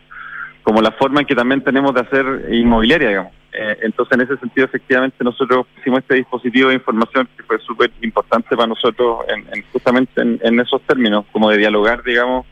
como 0.66 0.82
la 0.82 0.90
forma 0.90 1.20
en 1.20 1.26
que 1.28 1.36
también 1.36 1.62
tenemos 1.62 1.94
de 1.94 2.00
hacer 2.00 2.48
inmobiliaria, 2.50 3.08
digamos. 3.08 3.32
Eh, 3.52 3.78
entonces, 3.82 4.18
en 4.18 4.22
ese 4.22 4.36
sentido, 4.36 4.64
efectivamente, 4.64 5.22
nosotros 5.22 5.64
hicimos 5.78 6.00
este 6.00 6.16
dispositivo 6.16 6.70
de 6.70 6.74
información 6.74 7.28
que 7.36 7.44
fue 7.44 7.60
súper 7.60 7.92
importante 8.02 8.56
para 8.56 8.66
nosotros 8.66 9.20
en, 9.28 9.62
justamente 9.72 10.20
en, 10.20 10.58
esos 10.60 10.82
términos, 10.82 11.24
como 11.30 11.50
de 11.50 11.58
dialogar, 11.58 12.02
digamos, 12.02 12.46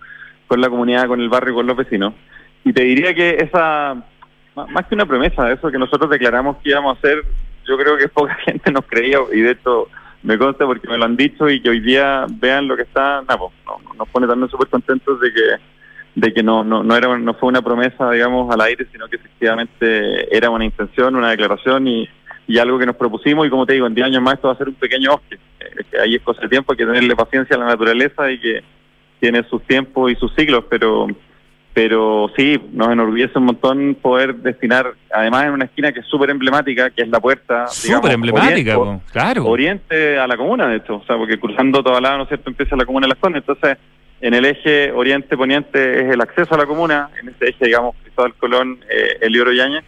con 0.46 0.60
la 0.60 0.70
comunidad, 0.70 1.08
con 1.08 1.20
el 1.20 1.28
barrio, 1.28 1.54
con 1.54 1.66
los 1.66 1.76
vecinos. 1.76 2.14
Y 2.64 2.72
te 2.72 2.84
diría 2.84 3.12
que 3.14 3.30
esa, 3.30 3.96
más 4.54 4.86
que 4.86 4.94
una 4.94 5.06
promesa, 5.06 5.50
eso 5.50 5.72
que 5.72 5.78
nosotros 5.78 6.08
declaramos 6.08 6.58
que 6.58 6.70
íbamos 6.70 6.94
a 6.94 6.98
hacer, 6.98 7.24
yo 7.66 7.76
creo 7.76 7.98
que 7.98 8.06
poca 8.14 8.36
gente 8.44 8.70
nos 8.70 8.84
creía 8.86 9.18
y 9.32 9.40
de 9.40 9.50
hecho 9.50 9.88
me 10.22 10.38
consta 10.38 10.64
porque 10.66 10.86
me 10.86 10.98
lo 10.98 11.04
han 11.04 11.16
dicho 11.16 11.50
y 11.50 11.60
que 11.60 11.70
hoy 11.70 11.80
día 11.80 12.26
vean 12.30 12.68
lo 12.68 12.76
que 12.76 12.82
está, 12.82 13.22
no, 13.22 13.50
nos 13.98 14.08
pone 14.10 14.28
también 14.28 14.48
súper 14.48 14.68
contentos 14.68 15.18
de 15.20 15.32
que 15.32 15.73
de 16.14 16.32
que 16.32 16.42
no, 16.42 16.62
no, 16.62 16.82
no, 16.82 16.96
era, 16.96 17.18
no 17.18 17.34
fue 17.34 17.48
una 17.48 17.62
promesa, 17.62 18.10
digamos, 18.10 18.52
al 18.52 18.60
aire, 18.60 18.86
sino 18.92 19.08
que 19.08 19.16
efectivamente 19.16 20.36
era 20.36 20.50
una 20.50 20.64
intención, 20.64 21.16
una 21.16 21.30
declaración 21.30 21.88
y, 21.88 22.08
y 22.46 22.58
algo 22.58 22.78
que 22.78 22.86
nos 22.86 22.96
propusimos 22.96 23.46
y 23.46 23.50
como 23.50 23.66
te 23.66 23.74
digo, 23.74 23.86
en 23.86 23.94
10 23.94 24.06
años 24.06 24.22
más 24.22 24.34
esto 24.34 24.48
va 24.48 24.54
a 24.54 24.58
ser 24.58 24.68
un 24.68 24.74
pequeño 24.74 25.12
bosque. 25.12 25.38
que 25.90 25.98
ahí 25.98 26.14
es 26.14 26.22
cosa 26.22 26.42
de 26.42 26.48
tiempo, 26.48 26.72
hay 26.72 26.78
que 26.78 26.86
tenerle 26.86 27.16
paciencia 27.16 27.56
a 27.56 27.58
la 27.58 27.66
naturaleza 27.66 28.30
y 28.30 28.38
que 28.38 28.62
tiene 29.20 29.42
sus 29.44 29.62
tiempos 29.62 30.12
y 30.12 30.14
sus 30.16 30.32
siglos, 30.34 30.64
pero 30.68 31.08
pero 31.72 32.30
sí, 32.36 32.56
nos 32.72 32.92
enorgullece 32.92 33.36
un 33.36 33.46
montón 33.46 33.96
poder 34.00 34.36
destinar, 34.36 34.94
además 35.12 35.46
en 35.46 35.50
una 35.54 35.64
esquina 35.64 35.90
que 35.90 36.00
es 36.00 36.06
súper 36.06 36.30
emblemática, 36.30 36.88
que 36.90 37.02
es 37.02 37.08
la 37.08 37.18
puerta. 37.18 37.66
Súper 37.66 38.12
emblemática, 38.12 38.78
claro. 39.10 39.46
Oriente 39.46 40.16
a 40.16 40.28
la 40.28 40.36
comuna, 40.36 40.68
de 40.68 40.76
hecho, 40.76 40.96
o 40.96 41.04
sea, 41.04 41.16
porque 41.16 41.36
cruzando 41.36 41.82
toda 41.82 42.00
la, 42.00 42.16
¿no 42.16 42.22
es 42.22 42.28
cierto?, 42.28 42.48
empieza 42.48 42.76
la 42.76 42.86
comuna 42.86 43.06
de 43.06 43.14
Las 43.14 43.18
Condes, 43.18 43.42
entonces 43.42 43.76
en 44.20 44.34
el 44.34 44.44
eje 44.44 44.92
oriente-poniente 44.92 46.00
es 46.00 46.12
el 46.12 46.20
acceso 46.20 46.54
a 46.54 46.58
la 46.58 46.66
comuna, 46.66 47.10
en 47.20 47.28
ese 47.28 47.48
eje, 47.50 47.66
digamos, 47.66 47.94
Cristóbal 48.02 48.34
Colón, 48.34 48.80
eh, 48.88 49.18
el 49.20 49.32
Libro 49.32 49.52
Yañez. 49.52 49.84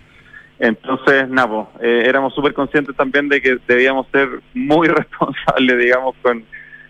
Entonces, 0.58 1.28
nada, 1.28 1.68
eh, 1.80 2.04
éramos 2.06 2.34
súper 2.34 2.54
conscientes 2.54 2.96
también 2.96 3.28
de 3.28 3.40
que 3.40 3.58
debíamos 3.66 4.06
ser 4.12 4.28
muy 4.54 4.88
responsables, 4.88 5.78
digamos, 5.78 6.14
con 6.22 6.44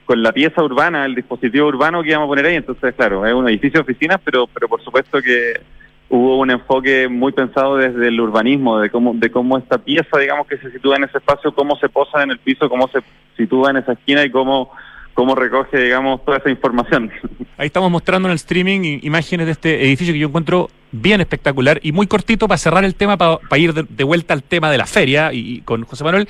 con 0.07 0.23
la 0.23 0.33
pieza 0.33 0.63
urbana, 0.63 1.05
el 1.05 1.15
dispositivo 1.15 1.67
urbano 1.67 2.03
que 2.03 2.11
íbamos 2.11 2.27
a 2.27 2.29
poner 2.29 2.47
ahí. 2.47 2.55
Entonces, 2.55 2.95
claro, 2.95 3.27
es 3.27 3.35
un 3.35 3.49
edificio 3.49 3.81
de 3.81 3.83
oficinas, 3.83 4.21
pero, 4.25 4.47
pero 4.47 4.69
por 4.69 4.83
supuesto 4.83 5.21
que 5.21 5.61
hubo 6.09 6.39
un 6.39 6.51
enfoque 6.53 7.09
muy 7.09 7.33
pensado 7.33 7.77
desde 7.77 8.09
el 8.09 8.21
urbanismo, 8.21 8.79
de 8.79 8.89
cómo, 8.89 9.13
de 9.15 9.31
cómo 9.31 9.59
esta 9.59 9.79
pieza, 9.79 10.19
digamos, 10.19 10.47
que 10.47 10.59
se 10.59 10.71
sitúa 10.71 10.97
en 10.97 11.05
ese 11.05 11.19
espacio, 11.19 11.53
cómo 11.53 11.77
se 11.77 11.89
posa 11.89 12.23
en 12.23 12.31
el 12.31 12.39
piso, 12.39 12.69
cómo 12.69 12.89
se 12.89 13.01
sitúa 13.37 13.71
en 13.71 13.79
esa 13.79 13.93
esquina 13.93 14.25
y 14.25 14.31
cómo 14.31 14.71
cómo 15.17 15.35
recoge, 15.35 15.79
digamos, 15.79 16.23
toda 16.25 16.37
esa 16.37 16.51
información. 16.51 17.11
Ahí 17.59 17.67
estamos 17.67 17.91
mostrando 17.91 18.29
en 18.29 18.33
el 18.33 18.37
streaming 18.37 19.01
imágenes 19.03 19.47
de 19.47 19.53
este 19.53 19.87
edificio 19.87 20.13
que 20.13 20.21
yo 20.21 20.29
encuentro 20.29 20.69
bien 20.93 21.23
espectacular 21.23 21.81
y 21.83 21.91
muy 21.91 22.07
cortito 22.07 22.47
para 22.47 22.59
cerrar 22.59 22.85
el 22.85 22.95
tema, 22.95 23.17
para, 23.17 23.41
ir 23.57 23.73
de, 23.73 24.05
vuelta 24.05 24.35
al 24.35 24.43
tema 24.43 24.71
de 24.71 24.77
la 24.77 24.85
feria 24.85 25.33
y, 25.33 25.63
con 25.63 25.85
José 25.85 26.05
Manuel. 26.05 26.29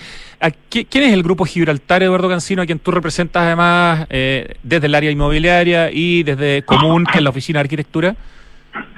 ¿Quién 0.71 1.05
es 1.05 1.13
el 1.13 1.25
grupo 1.25 1.45
Gibraltar, 1.45 2.05
Eduardo 2.05 2.29
Cancino, 2.29 2.63
a 2.63 2.67
quien 2.67 2.79
tú 2.79 2.93
representas 2.93 3.43
además 3.43 4.07
eh, 4.09 4.55
desde 4.63 4.87
el 4.87 4.95
área 4.95 5.11
inmobiliaria 5.11 5.91
y 5.93 6.23
desde 6.23 6.63
Común, 6.63 7.05
que 7.11 7.19
es 7.19 7.25
la 7.25 7.31
oficina 7.31 7.59
de 7.59 7.63
arquitectura? 7.63 8.15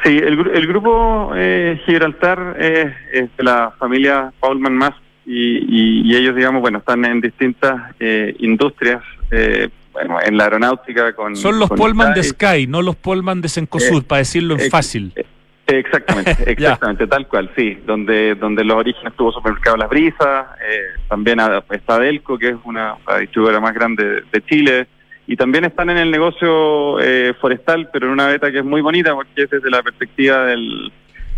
Sí, 0.04 0.18
el, 0.18 0.66
grupo 0.66 1.32
eh, 1.34 1.80
Gibraltar 1.86 2.56
es, 2.60 3.36
de 3.36 3.42
la 3.42 3.72
familia 3.78 4.32
Paulman 4.38 4.74
Mas 4.74 4.92
y, 5.30 6.16
ellos, 6.16 6.34
digamos, 6.34 6.62
bueno, 6.62 6.78
están 6.78 7.04
en 7.04 7.20
distintas 7.20 7.94
eh, 8.00 8.34
industrias 8.38 9.02
eh, 9.30 9.68
bueno, 9.98 10.18
en 10.24 10.36
la 10.36 10.44
aeronáutica 10.44 11.12
con... 11.12 11.36
Son 11.36 11.58
los 11.58 11.68
Polman 11.68 12.14
de 12.14 12.22
Sky, 12.22 12.66
no 12.66 12.82
los 12.82 12.96
Polman 12.96 13.40
de 13.40 13.48
Sencosud, 13.48 14.04
para 14.04 14.20
decirlo 14.20 14.58
en 14.58 14.70
fácil. 14.70 15.12
Eh, 15.16 15.24
exactamente, 15.66 16.36
exactamente, 16.46 17.06
tal 17.06 17.26
cual, 17.26 17.50
sí. 17.56 17.78
Donde 17.86 18.34
donde 18.34 18.64
los 18.64 18.76
orígenes 18.76 19.14
tuvo 19.16 19.32
Supermercado 19.32 19.76
Las 19.76 19.90
Brisas, 19.90 20.46
eh, 20.68 21.00
también 21.08 21.38
está 21.70 21.98
Delco, 21.98 22.38
que 22.38 22.50
es 22.50 22.56
una 22.64 22.96
distribuidora 23.20 23.60
más 23.60 23.74
grande 23.74 24.22
de 24.30 24.44
Chile, 24.46 24.86
y 25.26 25.36
también 25.36 25.64
están 25.64 25.90
en 25.90 25.98
el 25.98 26.10
negocio 26.10 26.96
forestal, 27.40 27.90
pero 27.92 28.06
en 28.06 28.12
una 28.12 28.28
beta 28.28 28.50
que 28.50 28.58
es 28.58 28.64
muy 28.64 28.80
bonita, 28.80 29.14
porque 29.14 29.42
es 29.42 29.50
desde 29.50 29.70
la 29.70 29.82
perspectiva 29.82 30.44
del, 30.46 30.90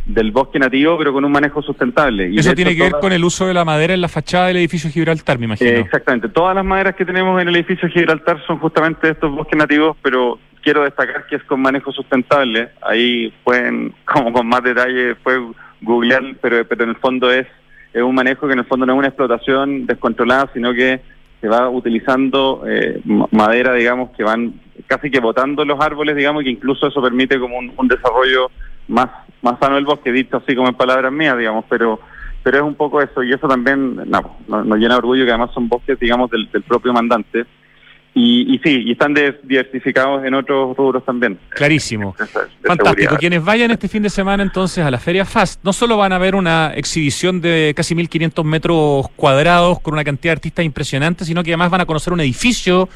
del 0.07 0.33
bosque 0.33 0.59
nativo, 0.59 0.97
pero 0.99 1.13
con 1.13 1.25
un 1.25 1.33
manejo 1.33 1.63
sustentable. 1.63 2.31
Y 2.31 2.39
Eso 2.39 2.55
tiene 2.55 2.75
que 2.75 2.83
ver 2.83 2.93
con 3.01 3.13
el 3.13 3.25
uso 3.25 3.47
de 3.47 3.55
la 3.55 3.65
madera 3.65 3.95
en 3.95 4.01
la 4.01 4.09
fachada 4.09 4.49
del 4.49 4.57
edificio 4.57 4.91
Gibraltar, 4.91 5.39
me 5.39 5.47
imagino. 5.47 5.71
exactamente. 5.71 6.29
Todas 6.29 6.55
las 6.55 6.65
maderas 6.65 6.95
que 6.95 7.05
tenemos 7.05 7.41
en 7.41 7.49
el 7.49 7.57
edificio 7.57 7.89
Gibraltar 7.89 8.45
son 8.47 8.59
justamente 8.59 9.11
estos 9.11 9.31
bosques 9.31 9.59
nativos, 9.59 9.97
pero 10.03 10.39
quiero 10.63 10.85
destacar 10.85 11.27
que 11.27 11.37
es 11.37 11.45
con 11.45 11.61
manejo 11.61 11.93
sustentable. 11.93 12.71
Ahí 12.83 13.33
pueden, 13.45 13.95
como 14.05 14.33
con 14.33 14.47
más 14.47 14.63
detalle, 14.63 15.15
pueden 15.17 15.55
googlear, 15.81 16.23
pero, 16.41 16.67
pero 16.67 16.85
en 16.85 16.91
el 16.91 16.97
fondo 16.97 17.31
es, 17.31 17.47
es 17.93 18.03
un 18.03 18.15
manejo 18.15 18.47
que 18.47 18.53
en 18.53 18.61
el 18.61 18.67
fondo 18.67 18.87
no 18.87 18.93
es 18.95 18.99
una 18.99 19.09
explotación 19.09 19.87
descontrolada, 19.87 20.51
sino 20.53 20.73
que 20.75 21.01
se 21.41 21.49
va 21.49 21.69
utilizando 21.71 22.65
eh, 22.69 23.01
madera, 23.31 23.73
digamos, 23.73 24.11
que 24.11 24.23
van 24.23 24.61
casi 24.87 25.11
que 25.11 25.21
botando 25.21 25.65
los 25.65 25.81
árboles, 25.81 26.15
digamos, 26.17 26.43
que 26.43 26.51
incluso 26.51 26.87
eso 26.87 27.01
permite 27.01 27.39
como 27.39 27.59
un, 27.59 27.89
desarrollo 27.89 28.51
más, 28.89 29.09
más 29.43 29.59
sano 29.59 29.77
del 29.77 29.85
bosque, 29.85 30.13
dicho 30.13 30.37
así 30.39 30.55
como 30.55 30.69
en 30.69 30.75
palabras 30.75 31.13
mías, 31.13 31.37
digamos, 31.37 31.65
pero 31.69 32.01
pero 32.43 32.59
es 32.59 32.63
un 32.63 32.75
poco 32.75 33.03
eso, 33.03 33.23
y 33.23 33.33
eso 33.33 33.47
también 33.47 33.97
no, 34.09 34.39
nos, 34.49 34.79
llena 34.79 34.95
de 34.95 34.99
orgullo 34.99 35.25
que 35.25 35.31
además 35.31 35.51
son 35.53 35.69
bosques, 35.69 35.99
digamos, 36.01 36.31
del 36.31 36.49
propio 36.67 36.93
mandante. 36.93 37.45
Y, 38.13 38.55
y, 38.55 38.59
sí, 38.59 38.83
y 38.87 38.93
están 38.93 39.15
diversificados 39.15 40.25
en 40.25 40.35
otros 40.35 40.77
rubros 40.77 41.05
también. 41.05 41.39
Clarísimo. 41.51 42.15
Fantástico. 42.65 43.17
Quienes 43.17 43.45
vayan 43.45 43.71
este 43.71 43.87
fin 43.87 44.03
de 44.03 44.11
semana 44.11 44.43
entonces 44.43 44.85
a 44.85 44.91
la 44.91 44.99
Feria 44.99 45.25
FAST, 45.25 45.63
no 45.63 45.73
solo 45.73 45.97
van 45.97 46.13
a 46.13 46.19
ver 46.19 46.35
una 46.35 46.73
exhibición 46.75 47.41
de 47.41 47.73
casi 47.77 47.95
1.500 47.95 48.43
metros 48.43 49.07
cuadrados 49.15 49.79
con 49.81 49.95
una 49.95 50.03
cantidad 50.03 50.33
de 50.33 50.39
artistas 50.39 50.65
impresionantes, 50.65 51.29
sino 51.29 51.45
que 51.45 51.51
además 51.51 51.71
van 51.71 51.83
a 51.83 51.87
conocer 51.87 52.13
un 52.13 52.21
edificio 52.21 52.89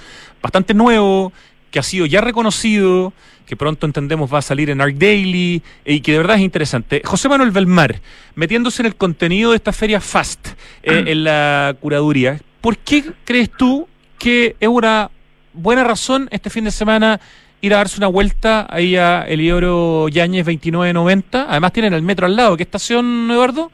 bastante 0.42 0.74
nuevo, 0.74 1.32
que 1.74 1.80
ha 1.80 1.82
sido 1.82 2.06
ya 2.06 2.20
reconocido, 2.20 3.12
que 3.48 3.56
pronto 3.56 3.84
entendemos 3.84 4.32
va 4.32 4.38
a 4.38 4.42
salir 4.42 4.70
en 4.70 4.80
Art 4.80 4.94
Daily 4.94 5.60
y 5.84 6.00
que 6.02 6.12
de 6.12 6.18
verdad 6.18 6.36
es 6.36 6.42
interesante. 6.42 7.02
José 7.04 7.28
Manuel 7.28 7.50
Belmar, 7.50 7.96
metiéndose 8.36 8.82
en 8.82 8.86
el 8.86 8.94
contenido 8.94 9.50
de 9.50 9.56
esta 9.56 9.72
Feria 9.72 10.00
FAST, 10.00 10.50
eh, 10.84 11.02
en 11.04 11.24
la 11.24 11.74
curaduría, 11.80 12.38
¿por 12.60 12.78
qué 12.78 13.02
crees 13.24 13.50
tú 13.50 13.88
que 14.20 14.54
es 14.60 14.68
una 14.68 15.10
buena 15.52 15.82
razón 15.82 16.28
este 16.30 16.48
fin 16.48 16.62
de 16.62 16.70
semana 16.70 17.20
ir 17.60 17.74
a 17.74 17.78
darse 17.78 17.98
una 17.98 18.06
vuelta 18.06 18.68
ahí 18.70 18.94
a 18.94 19.22
Elioro 19.22 20.08
Yáñez 20.08 20.46
2990. 20.46 21.46
Además 21.50 21.72
tienen 21.72 21.92
el 21.92 22.02
metro 22.02 22.26
al 22.26 22.36
lado. 22.36 22.56
¿Qué 22.56 22.62
estación, 22.62 23.28
Eduardo? 23.32 23.72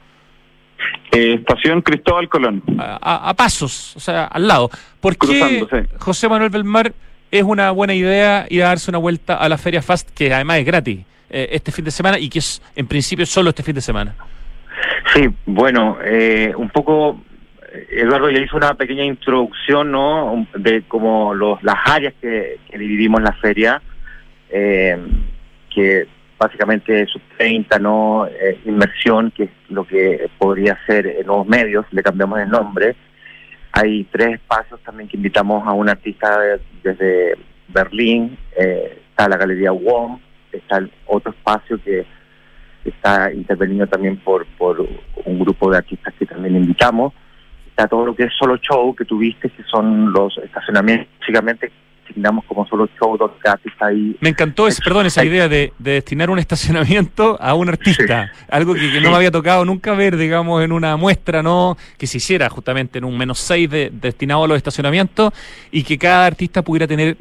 Eh, 1.12 1.34
estación 1.34 1.82
Cristóbal 1.82 2.30
Colón. 2.30 2.62
A, 2.78 3.34
pasos, 3.36 3.94
o 3.94 4.00
sea, 4.00 4.24
al 4.24 4.48
lado. 4.48 4.70
¿Por 5.00 5.18
qué 5.18 5.86
José 5.98 6.30
Manuel 6.30 6.48
Belmar 6.48 6.94
es 7.30 7.42
una 7.42 7.70
buena 7.70 7.94
idea 7.94 8.46
ir 8.48 8.62
a 8.62 8.68
darse 8.68 8.90
una 8.90 8.98
vuelta 8.98 9.36
a 9.36 9.48
la 9.48 9.58
Feria 9.58 9.82
Fast, 9.82 10.10
que 10.10 10.32
además 10.32 10.58
es 10.58 10.66
gratis, 10.66 11.00
eh, 11.30 11.48
este 11.52 11.72
fin 11.72 11.84
de 11.84 11.90
semana 11.90 12.18
y 12.18 12.28
que 12.28 12.40
es 12.40 12.62
en 12.74 12.86
principio 12.86 13.26
solo 13.26 13.50
este 13.50 13.62
fin 13.62 13.74
de 13.74 13.80
semana? 13.80 14.14
Sí, 15.14 15.28
bueno, 15.46 15.98
eh, 16.04 16.52
un 16.56 16.70
poco 16.70 17.20
Eduardo 17.90 18.30
ya 18.30 18.40
hizo 18.40 18.56
una 18.56 18.74
pequeña 18.74 19.04
introducción, 19.04 19.90
¿no? 19.92 20.46
De 20.54 20.82
como 20.82 21.34
los, 21.34 21.62
las 21.62 21.76
áreas 21.84 22.14
que, 22.20 22.58
dividimos 22.72 23.22
la 23.22 23.32
feria, 23.34 23.80
eh, 24.50 24.98
que 25.72 26.06
básicamente 26.38 27.02
es 27.02 27.10
30, 27.36 27.78
¿no? 27.78 28.26
Eh, 28.26 28.58
inmersión, 28.64 29.30
que 29.30 29.44
es 29.44 29.50
lo 29.68 29.84
que 29.84 30.28
podría 30.38 30.78
ser 30.86 31.06
en 31.06 31.26
nuevos 31.26 31.46
medios, 31.46 31.86
le 31.92 32.02
cambiamos 32.02 32.40
el 32.40 32.48
nombre. 32.48 32.96
Hay 33.72 34.04
tres 34.04 34.35
espacios 34.35 34.80
también 34.80 35.09
que 35.09 35.16
invitamos 35.16 35.66
a 35.66 35.72
un 35.72 35.88
artista 35.88 36.38
desde 36.83 37.37
Berlín, 37.68 38.37
eh, 38.56 39.02
está 39.11 39.28
la 39.28 39.37
Galería 39.37 39.72
WOM, 39.72 40.18
está 40.52 40.78
el 40.78 40.90
otro 41.06 41.33
espacio 41.33 41.80
que 41.83 42.04
está 42.85 43.33
intervenido 43.33 43.87
también 43.87 44.16
por, 44.18 44.46
por 44.59 44.80
un 45.24 45.38
grupo 45.38 45.70
de 45.70 45.78
artistas 45.78 46.14
que 46.18 46.26
también 46.26 46.56
invitamos. 46.56 47.12
Todo 47.88 48.04
lo 48.04 48.14
que 48.14 48.24
es 48.24 48.33
solo 48.38 48.59
show 48.59 48.94
que 48.94 49.06
tuviste, 49.06 49.48
que 49.48 49.62
son 49.62 50.12
los 50.12 50.37
estacionamientos, 50.37 51.09
básicamente 51.18 51.72
designamos 52.10 52.44
como 52.44 52.66
solo 52.66 52.88
show 52.98 53.16
dos 53.16 53.30
ahí. 53.80 54.16
Me 54.20 54.30
encantó, 54.30 54.68
es, 54.68 54.80
perdón, 54.80 55.06
esa 55.06 55.24
idea 55.24 55.48
de, 55.48 55.72
destinar 55.78 56.30
un 56.30 56.38
estacionamiento 56.38 57.36
a 57.40 57.54
un 57.54 57.68
artista, 57.68 58.32
algo 58.48 58.74
que, 58.74 59.00
no 59.00 59.10
me 59.10 59.16
había 59.16 59.30
tocado 59.30 59.64
nunca 59.64 59.94
ver, 59.94 60.16
digamos, 60.16 60.62
en 60.62 60.72
una 60.72 60.96
muestra, 60.96 61.42
¿no? 61.42 61.76
Que 61.96 62.06
se 62.06 62.18
hiciera 62.18 62.48
justamente 62.48 62.98
en 62.98 63.04
un 63.04 63.16
menos 63.16 63.38
seis 63.38 63.70
de, 63.70 63.90
destinado 63.92 64.44
a 64.44 64.48
los 64.48 64.56
estacionamientos 64.56 65.32
y 65.70 65.82
que 65.84 65.98
cada 65.98 66.26
artista 66.26 66.62
pudiera 66.62 66.86
tener 66.86 67.16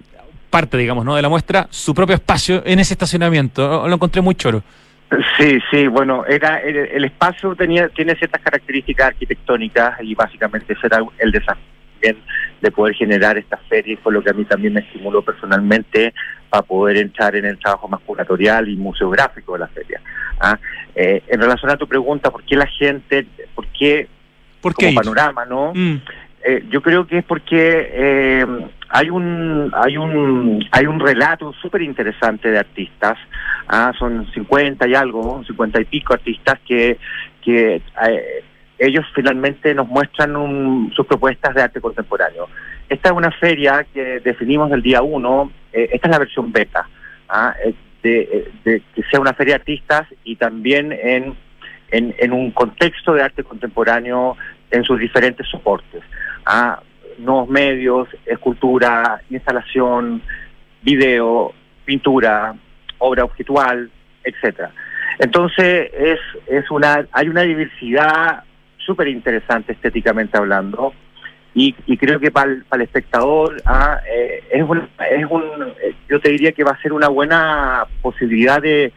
parte, 0.49 0.78
digamos, 0.78 1.06
¿no? 1.06 1.15
De 1.15 1.21
la 1.21 1.30
muestra, 1.30 1.67
su 1.69 1.93
propio 1.93 2.15
espacio 2.15 2.63
en 2.65 2.80
ese 2.80 2.93
estacionamiento. 2.93 3.88
Lo 3.88 3.95
encontré 3.95 4.21
muy 4.21 4.36
choro. 4.36 4.63
Sí, 5.38 5.58
sí, 5.71 5.88
bueno, 5.88 6.23
era 6.28 6.60
el, 6.60 7.04
espacio 7.04 7.56
tenía 7.56 7.89
tiene 7.89 8.15
ciertas 8.15 8.41
características 8.41 9.08
arquitectónicas 9.08 9.97
y 10.02 10.13
básicamente 10.13 10.73
ese 10.73 10.86
era 10.86 10.99
el 11.17 11.32
desafío 11.32 11.79
de 12.62 12.72
poder 12.72 12.96
generar 12.96 13.38
esta 13.38 13.58
feria 13.70 13.94
y 13.94 13.98
fue 13.98 14.14
lo 14.14 14.22
que 14.22 14.30
a 14.30 14.34
mí 14.34 14.46
también 14.46 14.74
me 14.74 14.82
estimuló 14.82 15.22
personalmente 15.22 16.14
para 16.50 16.64
poder 16.64 16.98
entrar 16.98 17.36
en 17.36 17.46
el 17.46 17.58
trabajo 17.58 17.88
más 17.88 18.02
curatorial 18.02 18.68
y 18.70 18.76
museográfico 18.76 19.54
de 19.54 19.60
la 19.60 19.68
feria. 19.68 20.02
¿ah? 20.40 20.58
Eh, 20.96 21.24
en 21.28 21.42
relación 21.42 21.72
a 21.72 21.78
tu 21.78 21.88
pregunta, 21.88 22.32
¿por 22.32 22.44
qué 22.44 22.56
la 22.56 22.68
gente, 22.68 23.28
por 23.56 23.68
qué, 23.68 24.08
¿Por 24.62 24.76
qué 24.76 24.88
como 24.88 25.02
panorama, 25.02 25.46
no? 25.46 25.74
Mm. 25.74 26.02
Eh, 26.44 26.66
yo 26.70 26.82
creo 26.82 27.06
que 27.06 27.18
es 27.18 27.26
porque 27.26 27.90
eh, 27.92 28.46
hay 28.88 29.10
un 29.10 29.70
hay 29.74 29.98
un 29.98 30.66
hay 30.72 30.86
un 30.86 31.00
relato 31.00 31.52
súper 31.62 31.82
interesante 31.82 32.50
de 32.50 32.60
artistas 32.60 33.18
ah, 33.68 33.92
son 34.00 34.26
50 34.34 34.88
y 34.88 34.96
algo 34.96 35.44
50 35.46 35.82
y 35.82 35.86
pico 35.86 36.14
artistas 36.14 36.58
que 36.66 36.98
que 37.42 37.82
eh, 38.08 38.44
ellos 38.80 39.06
finalmente 39.13 39.74
nos 39.76 39.88
muestran 39.88 40.92
sus 40.96 41.06
propuestas 41.06 41.54
de 41.54 41.62
arte 41.62 41.82
contemporáneo. 41.82 42.48
Esta 42.88 43.10
es 43.10 43.15
una 43.15 43.32
feria 43.32 43.86
que 43.94 44.20
definimos 44.22 44.72
el 44.72 44.82
día 44.82 45.02
uno 45.02 45.52
esta 45.72 46.08
es 46.08 46.12
la 46.12 46.20
versión 46.20 46.52
beta 46.52 46.88
ah, 47.28 47.54
de, 48.02 48.48
que 48.63 49.04
sea 49.12 49.20
una 49.20 49.34
feria 49.34 49.56
de 49.56 49.60
artistas 49.62 50.08
y 50.24 50.36
también 50.36 50.92
en, 50.92 51.36
en, 51.92 52.34
un 52.34 52.52
contexto 52.52 53.13
de 53.13 53.22
arte 53.22 53.44
contemporáneo 53.44 54.38
en 54.72 54.84
sus 54.84 55.00
diferentes 55.00 55.48
soportes 55.48 56.02
a 56.46 56.82
nuevos 57.18 57.50
medios, 57.50 58.08
escultura, 58.26 59.22
instalación, 59.30 60.22
video, 60.82 61.54
pintura, 61.86 62.56
obra 63.00 63.26
objetual, 63.26 63.92
etcétera. 64.24 64.72
Entonces 65.20 65.92
es, 65.94 66.20
es 66.48 66.72
una, 66.72 67.06
hay 67.12 67.28
una 67.28 67.42
diversidad 67.42 68.44
súper 68.86 69.08
interesante 69.08 69.74
estéticamente 69.74 70.38
hablando 70.38 70.94
y, 71.54 71.74
creo 71.98 72.20
que 72.20 72.32
para 72.32 72.52
el, 72.52 72.82
espectador 72.82 73.62
ah, 73.65 74.00
eh, 74.10 74.44
es, 74.52 74.63
un, 74.63 74.88
es 75.12 75.26
un, 75.30 75.44
yo 76.08 76.20
te 76.22 76.30
diría 76.30 76.52
que 76.52 76.63
va 76.63 76.72
a 76.72 76.82
ser 76.82 76.94
una 76.94 77.10
buena 77.10 77.86
posibilidad 78.02 78.62
de, 78.62 78.94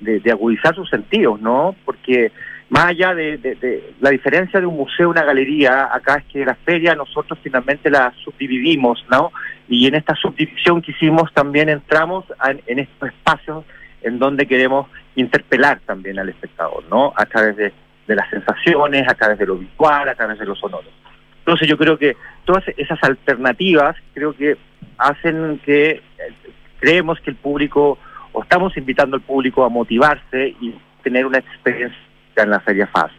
de, 0.00 0.20
de 0.20 0.30
agudizar 0.30 0.74
sus 0.74 0.90
sentidos, 0.90 1.40
¿no? 1.40 1.74
Porque 1.84 2.32
más 2.72 2.86
allá 2.86 3.14
de, 3.14 3.92
la 4.00 4.08
diferencia 4.08 4.58
de 4.58 4.64
un 4.64 4.78
museo 4.78 5.10
una 5.10 5.24
galería, 5.24 5.94
acá 5.94 6.16
es 6.16 6.24
que 6.32 6.42
la 6.42 6.54
feria 6.54 6.94
nosotros 6.94 7.38
finalmente 7.42 7.90
la 7.90 8.14
subdividimos, 8.24 9.04
¿no? 9.10 9.30
Y 9.68 9.86
en 9.86 9.94
esta 9.94 10.14
subdivisión 10.14 10.80
que 10.80 10.92
hicimos 10.92 11.30
también 11.34 11.68
entramos 11.68 12.24
en, 12.66 12.78
estos 12.78 13.10
espacios 13.10 13.66
en 14.00 14.18
donde 14.18 14.46
queremos 14.46 14.88
interpelar 15.16 15.80
también 15.84 16.18
al 16.18 16.30
espectador, 16.30 16.82
¿no? 16.88 17.12
A 17.14 17.26
través 17.26 17.56
de, 17.58 17.72
las 18.16 18.28
sensaciones, 18.30 19.08
a 19.08 19.14
través 19.14 19.38
de 19.38 19.46
lo 19.46 19.56
visual, 19.56 20.08
a 20.08 20.14
través 20.14 20.38
de 20.38 20.46
los 20.46 20.58
sonoros. 20.58 20.90
Entonces 21.38 21.68
yo 21.68 21.76
creo 21.76 21.98
que 21.98 22.16
todas 22.44 22.64
esas 22.76 23.02
alternativas 23.02 23.96
creo 24.14 24.34
que 24.34 24.56
hacen 24.98 25.60
que 25.64 25.90
eh, 25.90 26.02
creemos 26.78 27.20
que 27.20 27.30
el 27.30 27.36
público, 27.36 27.98
o 28.32 28.42
estamos 28.42 28.76
invitando 28.76 29.16
al 29.16 29.22
público 29.22 29.64
a 29.64 29.68
motivarse 29.68 30.54
y 30.60 30.74
tener 31.02 31.26
una 31.26 31.38
experiencia 31.38 31.98
en 32.36 32.50
la 32.50 32.60
Feria 32.60 32.86
FAS. 32.86 33.10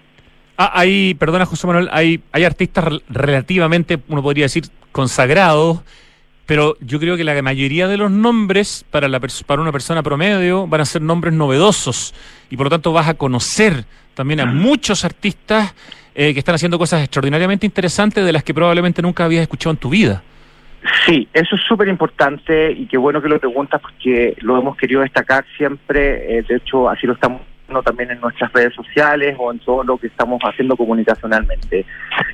Ah, 0.58 0.72
hay, 0.74 1.16
perdona 1.16 1.46
José 1.46 1.68
Manuel, 1.68 1.90
hay, 1.92 2.22
hay 2.32 2.44
artistas 2.44 2.86
relativamente, 3.10 4.00
uno 4.08 4.22
podría 4.22 4.46
decir, 4.46 4.66
consagrados, 4.92 5.84
pero 6.46 6.76
yo 6.82 7.00
creo 7.00 7.16
que 7.16 7.24
la 7.24 7.42
mayoría 7.42 7.88
de 7.88 7.98
los 7.98 8.12
nombres 8.12 8.86
para, 8.90 9.08
la 9.08 9.20
para 9.20 9.62
una 9.62 9.72
persona 9.72 10.04
promedio 10.04 10.68
van 10.68 10.82
a 10.82 10.86
ser 10.86 11.02
nombres 11.02 11.34
novedosos 11.34 12.14
y 12.50 12.58
por 12.58 12.66
lo 12.66 12.70
tanto 12.70 12.92
vas 12.92 13.08
a 13.08 13.14
conocer 13.14 13.86
también 14.14 14.40
a 14.42 14.46
muchos 14.46 15.06
artistas 15.06 15.74
eh, 16.16 16.34
que 16.34 16.40
están 16.40 16.56
haciendo 16.56 16.78
cosas 16.78 17.02
extraordinariamente 17.02 17.66
interesantes 17.66 18.26
de 18.26 18.32
las 18.32 18.44
que 18.44 18.54
probablemente 18.54 19.02
nunca 19.02 19.26
habías 19.26 19.42
escuchado 19.42 19.72
en 19.72 19.78
tu 19.78 19.90
vida. 19.90 20.22
Sí, 21.06 21.28
eso 21.34 21.56
es 21.56 21.62
súper 21.64 21.88
importante 21.88 22.72
y 22.72 22.86
qué 22.88 22.98
bueno 22.98 23.22
que 23.22 23.30
lo 23.30 23.40
preguntas 23.40 23.82
porque 23.82 24.36
lo 24.42 24.60
hemos 24.60 24.76
querido 24.76 25.02
destacar 25.02 25.46
siempre, 25.58 26.40
eh, 26.40 26.44
de 26.48 26.58
hecho 26.58 26.90
así 26.90 27.08
lo 27.08 27.14
estamos 27.14 27.42
también 27.82 28.12
en 28.12 28.22
nuestras 28.22 28.52
redes 28.54 28.76
sociales 28.76 29.36
o 29.40 29.52
en 29.52 29.60
todo 29.60 29.84
lo 29.84 29.98
que 29.98 30.08
estamos 30.08 30.40
haciendo 30.44 30.76
comunicacionalmente. 30.78 31.86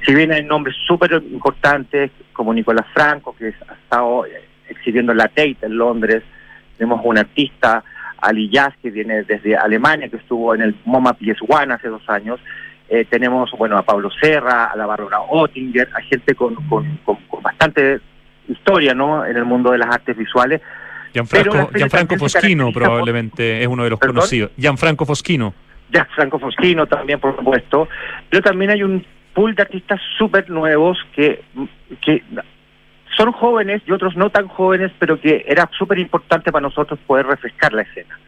Si 0.06 0.14
bien 0.14 0.32
hay 0.32 0.44
nombres 0.44 0.76
súper 0.86 1.14
importantes, 1.32 2.12
como 2.40 2.54
Nicolás 2.54 2.86
Franco, 2.94 3.36
que 3.38 3.48
ha 3.48 3.74
estado 3.74 4.24
exhibiendo 4.70 5.12
en 5.12 5.18
la 5.18 5.28
Tate 5.28 5.58
en 5.62 5.78
Londres, 5.78 6.24
tenemos 6.78 7.02
un 7.04 7.18
artista, 7.18 7.84
Ali 8.18 8.50
Yaz, 8.50 8.74
que 8.82 8.92
viene 8.92 9.24
desde 9.24 9.58
Alemania, 9.58 10.08
que 10.08 10.16
estuvo 10.16 10.56
en 10.56 10.62
el 10.62 10.74
MoMA 10.86 11.18
PS1 11.20 11.76
hace 11.76 11.90
dos 11.90 12.02
años. 12.08 12.40
Eh, 12.88 13.04
tenemos, 13.10 13.52
bueno, 13.58 13.78
a 13.78 13.82
Pablo 13.82 14.10
Serra, 14.22 14.68
a 14.68 14.78
la 14.78 14.86
Bárbara 14.86 15.20
Ottinger, 15.20 15.90
a 15.94 16.00
gente 16.00 16.34
con, 16.34 16.56
con, 16.70 17.00
con, 17.04 17.18
bastante 17.44 18.00
historia, 18.48 18.94
¿no?, 18.94 19.26
en 19.26 19.36
el 19.36 19.44
mundo 19.44 19.72
de 19.72 19.80
las 19.80 19.94
artes 19.94 20.16
visuales. 20.16 20.62
Gianfranco, 21.12 21.72
Gianfranco 21.76 22.16
Foschino 22.16 22.72
probablemente 22.72 23.62
es 23.62 23.68
uno 23.68 23.84
de 23.84 23.90
los 23.90 24.00
conocidos. 24.00 24.52
Gianfranco 24.56 25.06
Foschino. 25.06 25.54
Gianfranco 25.92 26.40
Foschino 26.40 26.88
también, 26.88 27.20
por 27.20 27.36
supuesto. 27.36 27.90
Pero 28.30 28.42
también 28.42 28.72
hay 28.72 28.82
un 28.82 29.06
pool 29.40 29.56
de 29.56 29.62
artistas 29.62 30.02
súper 30.18 30.50
nuevos 30.50 30.98
que, 31.16 31.42
que 32.02 32.22
son 33.16 33.32
jóvenes 33.32 33.82
y 33.88 33.92
otros 33.94 34.18
no 34.18 34.30
tan 34.30 34.50
jóvenes, 34.50 34.92
pero 35.00 35.18
que 35.18 35.46
era 35.48 35.70
súper 35.78 35.98
importante 35.98 36.52
para 36.52 36.64
nosotros 36.64 37.00
poder 37.08 37.26
refrescar 37.26 37.72
la 37.72 37.84
escena. 37.84 38.20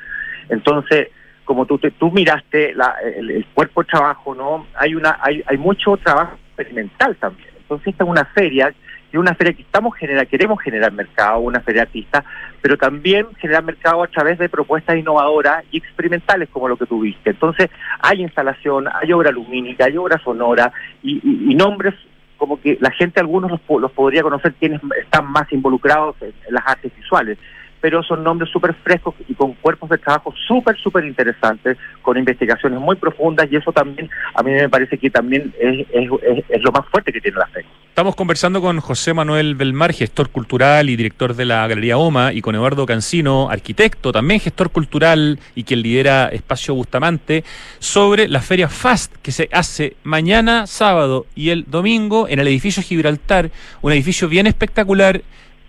Entonces, 0.48 1.10
como 1.44 1.66
tú 1.66 1.78
tú 1.80 2.12
miraste 2.12 2.74
la, 2.76 2.96
el, 3.14 3.46
cuerpo 3.54 3.84
de 3.84 3.90
trabajo, 3.90 4.34
¿no? 4.34 4.68
Hay 4.74 4.96
una 4.96 5.18
hay, 5.22 5.44
hay 5.48 5.58
mucho 5.58 5.98
trabajo 5.98 6.38
experimental 6.48 7.18
también. 7.18 7.50
Entonces, 7.60 7.90
esta 7.90 8.06
es 8.06 8.10
una 8.10 8.24
feria 8.24 8.74
y 9.12 9.18
una 9.18 9.36
feria 9.36 9.52
que 9.52 9.64
estamos 9.64 9.94
generar, 9.98 10.28
queremos 10.28 10.62
generar 10.62 10.94
mercado, 10.94 11.40
una 11.40 11.60
feria 11.60 11.82
artista, 11.82 12.24
pero 12.62 12.78
también 12.78 13.28
generar 13.40 13.64
mercado 13.64 14.04
a 14.04 14.08
través 14.08 14.38
de 14.38 14.50
propuestas 14.50 14.98
innovadoras 14.98 15.64
y 15.72 15.78
experimentales 15.78 16.50
como 16.50 16.68
lo 16.68 16.78
que 16.78 16.86
tuviste. 16.86 17.32
Entonces, 17.32 17.70
hay 18.00 18.22
instalación, 18.22 18.88
hay 18.94 19.12
obra 19.14 19.32
lumínica, 19.32 19.86
hay 19.86 19.98
obra 19.98 20.20
sonora 20.24 20.72
y, 21.02 21.20
y, 21.24 21.56
nombres 21.56 21.96
como 22.38 22.60
que 22.60 22.78
la 22.82 22.92
gente, 22.92 23.20
algunos 23.20 23.52
los, 23.52 23.62
los 23.82 23.92
podría 23.92 24.24
conocer 24.24 24.54
quienes 24.54 24.82
están 25.00 25.32
más 25.32 25.52
involucrados 25.52 26.16
en 26.22 26.34
las 26.50 26.66
artes 26.66 26.92
visuales 26.96 27.38
pero 27.82 28.04
son 28.04 28.24
nombres 28.24 28.50
súper 28.52 28.76
frescos 28.76 29.16
y 29.28 29.34
con 29.34 29.54
cuerpos 29.54 29.90
de 29.90 29.98
trabajo 29.98 30.34
súper, 30.48 30.78
súper 30.78 31.04
interesantes, 31.04 31.78
con 32.02 32.18
investigaciones 32.18 32.80
muy 32.80 32.96
profundas 32.96 33.48
y 33.52 33.56
eso 33.56 33.72
también 33.72 34.10
a 34.36 34.44
mí 34.44 34.52
me 34.52 34.70
parece 34.70 34.98
que 34.98 35.10
también 35.10 35.54
es, 35.60 35.88
es, 35.92 36.62
lo 36.62 36.72
más 36.72 36.88
fuerte 36.90 37.12
que 37.12 37.20
tiene 37.20 37.38
la 37.40 37.48
fe. 37.48 37.66
Estamos 37.90 38.16
conversando 38.16 38.62
con 38.62 38.80
José 38.80 39.14
Manuel 39.14 39.56
Belmar, 39.56 39.92
gestor 39.94 40.30
cultural 40.30 40.90
y 40.90 40.96
director 40.96 41.36
de 41.36 41.46
la 41.46 41.68
Galería 41.68 41.98
OMA, 41.98 42.32
y 42.32 42.42
con 42.42 42.56
Eduardo 42.56 42.86
Cancino, 42.86 43.50
arquitecto, 43.50 44.12
también 44.12 44.40
gestor 44.40 44.70
cultural 44.70 45.40
y 45.56 45.64
quien 45.64 45.82
lidera 45.82 46.28
Espacio 46.28 46.74
Bustamante, 46.76 47.44
sobre 47.80 48.28
la 48.28 48.42
feria 48.42 48.70
FAST 48.70 49.16
que 49.22 49.32
se 49.32 49.50
hace 49.52 49.98
mañana, 50.04 50.68
sábado 50.68 51.26
y 51.36 51.50
el 51.50 51.66
domingo 51.68 52.28
en 52.30 52.40
el 52.40 52.48
edificio 52.48 52.84
Gibraltar, 52.84 53.52
un 53.82 53.92
edificio 53.92 54.30
bien 54.30 54.48
espectacular 54.48 55.22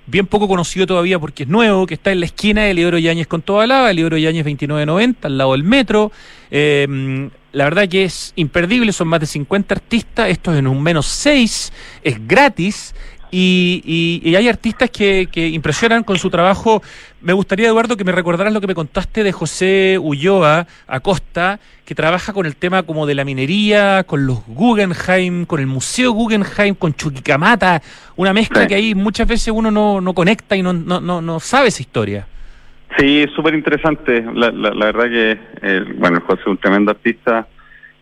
bien 0.06 0.26
poco 0.26 0.48
conocido 0.48 0.86
todavía 0.86 1.18
porque 1.18 1.44
es 1.44 1.48
nuevo, 1.48 1.86
que 1.86 1.94
está 1.94 2.12
en 2.12 2.20
la 2.20 2.26
esquina 2.26 2.62
de 2.62 2.74
Libero 2.74 2.98
Yáñez 2.98 3.26
con 3.26 3.42
toda 3.42 3.66
lava, 3.66 3.92
Libero 3.92 4.16
Yáñez 4.16 4.44
2990, 4.44 5.28
al 5.28 5.38
lado 5.38 5.52
del 5.52 5.64
metro. 5.64 6.12
Eh, 6.50 7.30
la 7.52 7.64
verdad 7.64 7.88
que 7.88 8.04
es 8.04 8.32
imperdible, 8.36 8.92
son 8.92 9.08
más 9.08 9.20
de 9.20 9.26
50 9.26 9.74
artistas, 9.74 10.30
esto 10.30 10.52
es 10.52 10.58
en 10.58 10.66
un 10.66 10.82
menos 10.82 11.06
6, 11.06 11.72
es 12.02 12.26
gratis 12.26 12.94
y, 13.34 14.20
y, 14.22 14.36
hay 14.36 14.46
artistas 14.46 14.90
que, 14.90 15.26
que, 15.32 15.48
impresionan 15.48 16.04
con 16.04 16.18
su 16.18 16.28
trabajo. 16.28 16.82
Me 17.22 17.32
gustaría, 17.32 17.68
Eduardo, 17.68 17.96
que 17.96 18.04
me 18.04 18.12
recordaras 18.12 18.52
lo 18.52 18.60
que 18.60 18.66
me 18.66 18.74
contaste 18.74 19.24
de 19.24 19.32
José 19.32 19.98
Ulloa 19.98 20.66
Acosta, 20.86 21.58
que 21.86 21.94
trabaja 21.94 22.34
con 22.34 22.44
el 22.44 22.56
tema 22.56 22.82
como 22.82 23.06
de 23.06 23.14
la 23.14 23.24
minería, 23.24 24.04
con 24.04 24.26
los 24.26 24.46
Guggenheim, 24.46 25.46
con 25.46 25.60
el 25.60 25.66
Museo 25.66 26.12
Guggenheim, 26.12 26.74
con 26.74 26.92
Chuquicamata, 26.92 27.80
una 28.16 28.34
mezcla 28.34 28.66
que 28.66 28.74
ahí 28.74 28.94
muchas 28.94 29.26
veces 29.26 29.48
uno 29.48 29.70
no, 29.70 30.02
no 30.02 30.12
conecta 30.12 30.54
y 30.54 30.62
no, 30.62 30.74
no, 30.74 31.00
no, 31.00 31.22
no 31.22 31.40
sabe 31.40 31.68
esa 31.68 31.80
historia. 31.80 32.26
Sí, 32.98 33.24
súper 33.34 33.54
interesante. 33.54 34.22
La, 34.34 34.50
la, 34.50 34.74
la, 34.74 34.92
verdad 34.92 35.04
que, 35.08 35.38
eh, 35.62 35.84
bueno, 35.96 36.20
José 36.26 36.42
es 36.42 36.46
un 36.48 36.58
tremendo 36.58 36.90
artista 36.90 37.46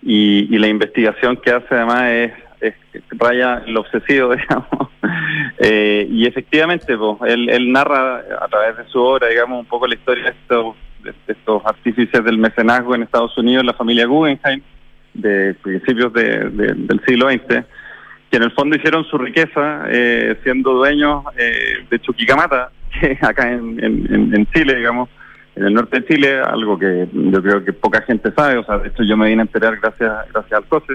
y, 0.03 0.53
y 0.53 0.59
la 0.59 0.67
investigación 0.67 1.37
que 1.37 1.53
hace 1.53 1.73
además 1.73 2.11
es 2.11 2.33
es, 2.61 2.75
raya 3.11 3.63
lo 3.67 3.81
obsesivo, 3.81 4.35
digamos. 4.37 4.89
Eh, 5.59 6.07
y 6.11 6.27
efectivamente, 6.27 6.97
pues, 6.97 7.33
él, 7.33 7.73
narra 7.73 8.23
a 8.41 8.49
través 8.49 8.77
de 8.77 8.85
su 8.87 9.01
obra, 9.01 9.29
digamos, 9.29 9.61
un 9.61 9.67
poco 9.67 9.87
la 9.87 9.95
historia 9.95 10.25
de 10.25 10.31
estos, 10.31 10.77
de 11.03 11.13
estos 11.27 11.63
artífices 11.65 12.25
del 12.25 12.39
mecenazgo 12.39 12.95
en 12.95 13.03
Estados 13.03 13.37
Unidos, 13.37 13.65
la 13.65 13.75
familia 13.75 14.07
Guggenheim, 14.07 14.63
de 15.15 15.55
principios 15.55 16.13
del 16.13 17.01
siglo 17.07 17.29
XX, 17.31 17.65
que 18.31 18.37
en 18.37 18.43
el 18.45 18.53
fondo 18.53 18.77
hicieron 18.77 19.05
su 19.05 19.19
riqueza 19.19 19.85
eh, 19.89 20.39
siendo 20.45 20.75
dueños 20.75 21.25
eh, 21.37 21.85
de 21.91 21.99
Chuquicamata, 22.01 22.71
que 23.01 23.19
acá 23.21 23.51
en, 23.51 23.79
en, 23.83 24.47
Chile, 24.53 24.77
digamos, 24.77 25.09
en 25.57 25.65
el 25.65 25.75
norte 25.75 26.01
de 26.01 26.07
Chile, 26.07 26.41
algo 26.41 26.79
que 26.79 27.09
yo 27.13 27.43
creo 27.43 27.65
que 27.65 27.73
poca 27.73 28.03
gente 28.03 28.31
sabe, 28.33 28.59
o 28.59 28.65
sea, 28.65 28.79
de 28.79 28.89
hecho 28.89 29.03
yo 29.03 29.17
me 29.17 29.29
vine 29.29 29.43
a 29.43 29.47
enterar 29.47 29.79
gracias, 29.81 30.13
gracias 30.33 30.53
al 30.53 30.65
COSE. 30.67 30.95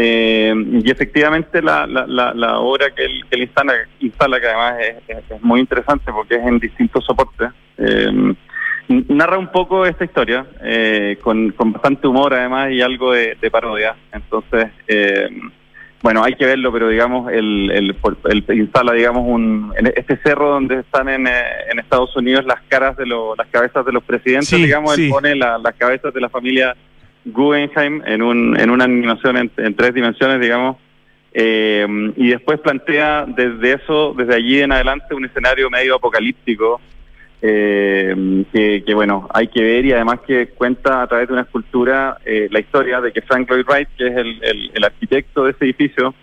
Eh, 0.00 0.54
y 0.84 0.88
efectivamente 0.92 1.60
la, 1.60 1.84
la, 1.84 2.32
la, 2.32 2.58
obra 2.60 2.94
que 2.94 3.04
él, 3.04 3.24
que 3.28 3.40
instala, 3.40 3.74
instala, 3.98 4.40
que 4.40 4.46
además 4.46 4.74
es, 5.08 5.42
muy 5.42 5.58
interesante 5.58 6.12
porque 6.12 6.36
es 6.36 6.46
en 6.46 6.60
distintos 6.60 7.04
soportes, 7.04 7.50
eh, 7.78 8.34
narra 9.08 9.38
un 9.38 9.50
poco 9.50 9.84
esta 9.84 10.04
historia, 10.04 10.46
eh, 10.62 11.18
con, 11.20 11.50
con, 11.50 11.72
bastante 11.72 12.06
humor 12.06 12.32
además 12.32 12.70
y 12.70 12.80
algo 12.80 13.10
de, 13.10 13.36
parodia. 13.50 13.96
Entonces, 14.12 14.68
bueno, 16.00 16.22
hay 16.22 16.36
que 16.36 16.46
verlo, 16.46 16.70
pero 16.70 16.90
digamos, 16.90 17.32
el, 17.32 17.68
el, 17.72 18.44
instala, 18.56 18.92
digamos, 18.92 19.24
un, 19.26 19.74
en 19.76 19.88
este 19.88 20.16
cerro 20.18 20.50
donde 20.50 20.78
están 20.78 21.08
en, 21.08 21.26
en 21.26 21.78
Estados 21.80 22.14
Unidos 22.14 22.44
las 22.44 22.60
caras 22.68 22.96
de 22.96 23.04
los, 23.04 23.36
las 23.36 23.48
cabezas 23.48 23.84
de 23.84 23.90
los 23.90 24.04
presidentes, 24.04 24.52
digamos, 24.52 24.96
él 24.96 25.10
pone 25.10 25.34
las 25.34 25.74
cabezas 25.76 26.14
de 26.14 26.20
la 26.20 26.28
familia 26.28 26.76
Guggenheim 27.24 28.02
en, 28.06 28.22
un, 28.22 28.58
en 28.58 28.70
una 28.70 28.84
animación 28.84 29.36
en, 29.36 29.74
tres 29.74 29.94
dimensiones, 29.94 30.40
digamos, 30.40 30.76
eh, 31.32 31.86
y 32.16 32.28
después 32.28 32.60
plantea 32.60 33.26
desde 33.26 33.74
eso, 33.74 34.14
desde 34.16 34.34
allí 34.34 34.60
en 34.60 34.72
adelante, 34.72 35.14
un 35.14 35.24
escenario 35.24 35.70
medio 35.70 35.96
apocalíptico, 35.96 36.80
eh, 37.40 38.82
que, 38.84 38.94
bueno, 38.94 39.28
hay 39.32 39.46
que 39.48 39.62
ver 39.62 39.84
y 39.84 39.92
además 39.92 40.20
que 40.26 40.48
cuenta 40.48 41.02
a 41.02 41.06
través 41.06 41.28
de 41.28 41.34
una 41.34 41.42
escultura 41.42 42.18
eh, 42.24 42.48
la 42.50 42.58
historia 42.58 43.00
de 43.00 43.12
que 43.12 43.22
Frank 43.22 43.48
Lloyd 43.48 43.64
Wright, 43.64 43.88
que 43.96 44.08
es 44.08 44.16
el, 44.16 44.70
el, 44.74 44.84
arquitecto 44.84 45.44
de 45.44 45.52
ese 45.52 45.64
edificio, 45.66 46.14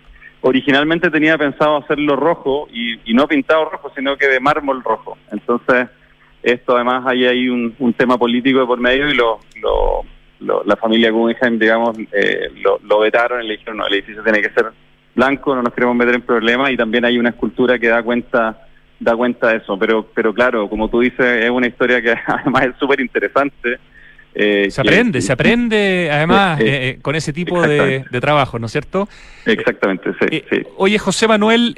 originalmente 0.42 1.10
tenía 1.10 1.38
pensado 1.38 1.78
hacerlo 1.78 2.16
rojo 2.16 2.68
y, 2.70 3.00
y, 3.10 3.14
no 3.14 3.26
pintado 3.26 3.70
rojo, 3.70 3.90
sino 3.96 4.16
que 4.16 4.28
de 4.28 4.40
mármol 4.40 4.82
rojo. 4.82 5.16
Entonces, 5.32 5.88
esto 6.42 6.76
además 6.76 7.04
hay 7.06 7.24
ahí 7.24 7.48
un, 7.48 7.74
un 7.78 7.92
tema 7.94 8.18
político 8.18 8.60
de 8.60 8.66
por 8.66 8.78
medio 8.78 9.08
y 9.08 9.14
lo, 9.14 9.40
lo 9.62 10.04
la 10.40 10.76
familia 10.76 11.10
Guggenheim, 11.10 11.58
digamos, 11.58 11.96
eh, 12.12 12.50
lo, 12.62 12.78
lo, 12.82 13.00
vetaron 13.00 13.42
y 13.42 13.48
le 13.48 13.52
dijeron, 13.54 13.78
no, 13.78 13.86
el 13.86 13.94
edificio 13.94 14.22
tiene 14.22 14.42
que 14.42 14.50
ser 14.50 14.66
blanco, 15.14 15.54
no 15.54 15.62
nos 15.62 15.72
queremos 15.72 15.96
meter 15.96 16.14
en 16.14 16.22
problemas 16.22 16.70
y 16.70 16.76
también 16.76 17.04
hay 17.04 17.18
una 17.18 17.30
escultura 17.30 17.78
que 17.78 17.88
da 17.88 18.02
cuenta 18.02 18.66
da 18.98 19.14
cuenta 19.14 19.48
de 19.48 19.58
eso, 19.58 19.78
pero 19.78 20.08
pero 20.14 20.32
claro, 20.32 20.68
como 20.68 20.88
tú 20.88 21.00
dices, 21.00 21.44
es 21.44 21.50
una 21.50 21.66
historia 21.66 22.00
que 22.00 22.14
además 22.26 22.66
es 22.66 22.76
súper 22.78 23.00
interesante. 23.00 23.78
Eh, 24.38 24.70
se 24.70 24.82
aprende, 24.82 25.22
se 25.22 25.32
aprende 25.32 26.10
además 26.12 26.60
eh, 26.60 26.64
eh, 26.66 26.98
con 27.00 27.14
ese 27.14 27.32
tipo 27.32 27.62
de, 27.62 28.04
de, 28.10 28.20
trabajo, 28.20 28.58
¿no 28.58 28.66
es 28.66 28.72
cierto? 28.72 29.08
Exactamente, 29.46 30.10
sí. 30.20 30.44
sí. 30.50 30.62
Oye, 30.76 30.98
José 30.98 31.26
Manuel, 31.26 31.74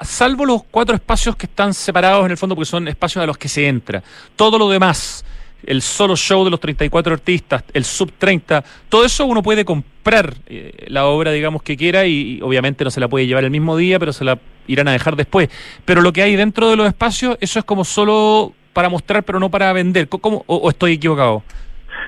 salvo 0.00 0.44
los 0.44 0.64
cuatro 0.64 0.96
espacios 0.96 1.36
que 1.36 1.46
están 1.46 1.72
separados 1.72 2.24
en 2.24 2.32
el 2.32 2.36
fondo 2.36 2.56
porque 2.56 2.68
son 2.68 2.88
espacios 2.88 3.22
a 3.22 3.26
los 3.26 3.38
que 3.38 3.48
se 3.48 3.68
entra, 3.68 4.02
todo 4.34 4.58
lo 4.58 4.68
demás, 4.68 5.24
el 5.66 5.82
solo 5.82 6.16
show 6.16 6.44
de 6.44 6.50
los 6.50 6.60
34 6.60 7.12
artistas, 7.12 7.64
el 7.74 7.84
sub 7.84 8.12
30, 8.16 8.64
todo 8.88 9.04
eso 9.04 9.26
uno 9.26 9.42
puede 9.42 9.64
comprar 9.64 10.34
eh, 10.46 10.86
la 10.88 11.06
obra, 11.06 11.32
digamos, 11.32 11.62
que 11.62 11.76
quiera 11.76 12.06
y, 12.06 12.40
obviamente 12.42 12.84
no 12.84 12.90
se 12.90 13.00
la 13.00 13.08
puede 13.08 13.26
llevar 13.26 13.44
el 13.44 13.50
mismo 13.50 13.76
día, 13.76 13.98
pero 13.98 14.12
se 14.12 14.24
la 14.24 14.38
irán 14.66 14.88
a 14.88 14.92
dejar 14.92 15.16
después. 15.16 15.48
Pero 15.84 16.00
lo 16.00 16.12
que 16.12 16.22
hay 16.22 16.36
dentro 16.36 16.70
de 16.70 16.76
los 16.76 16.86
espacios, 16.86 17.36
eso 17.40 17.58
es 17.58 17.64
como 17.64 17.84
solo 17.84 18.52
para 18.72 18.88
mostrar, 18.88 19.24
pero 19.24 19.40
no 19.40 19.50
para 19.50 19.72
vender. 19.72 20.08
¿Cómo, 20.08 20.44
o, 20.46 20.70
estoy 20.70 20.94
equivocado? 20.94 21.42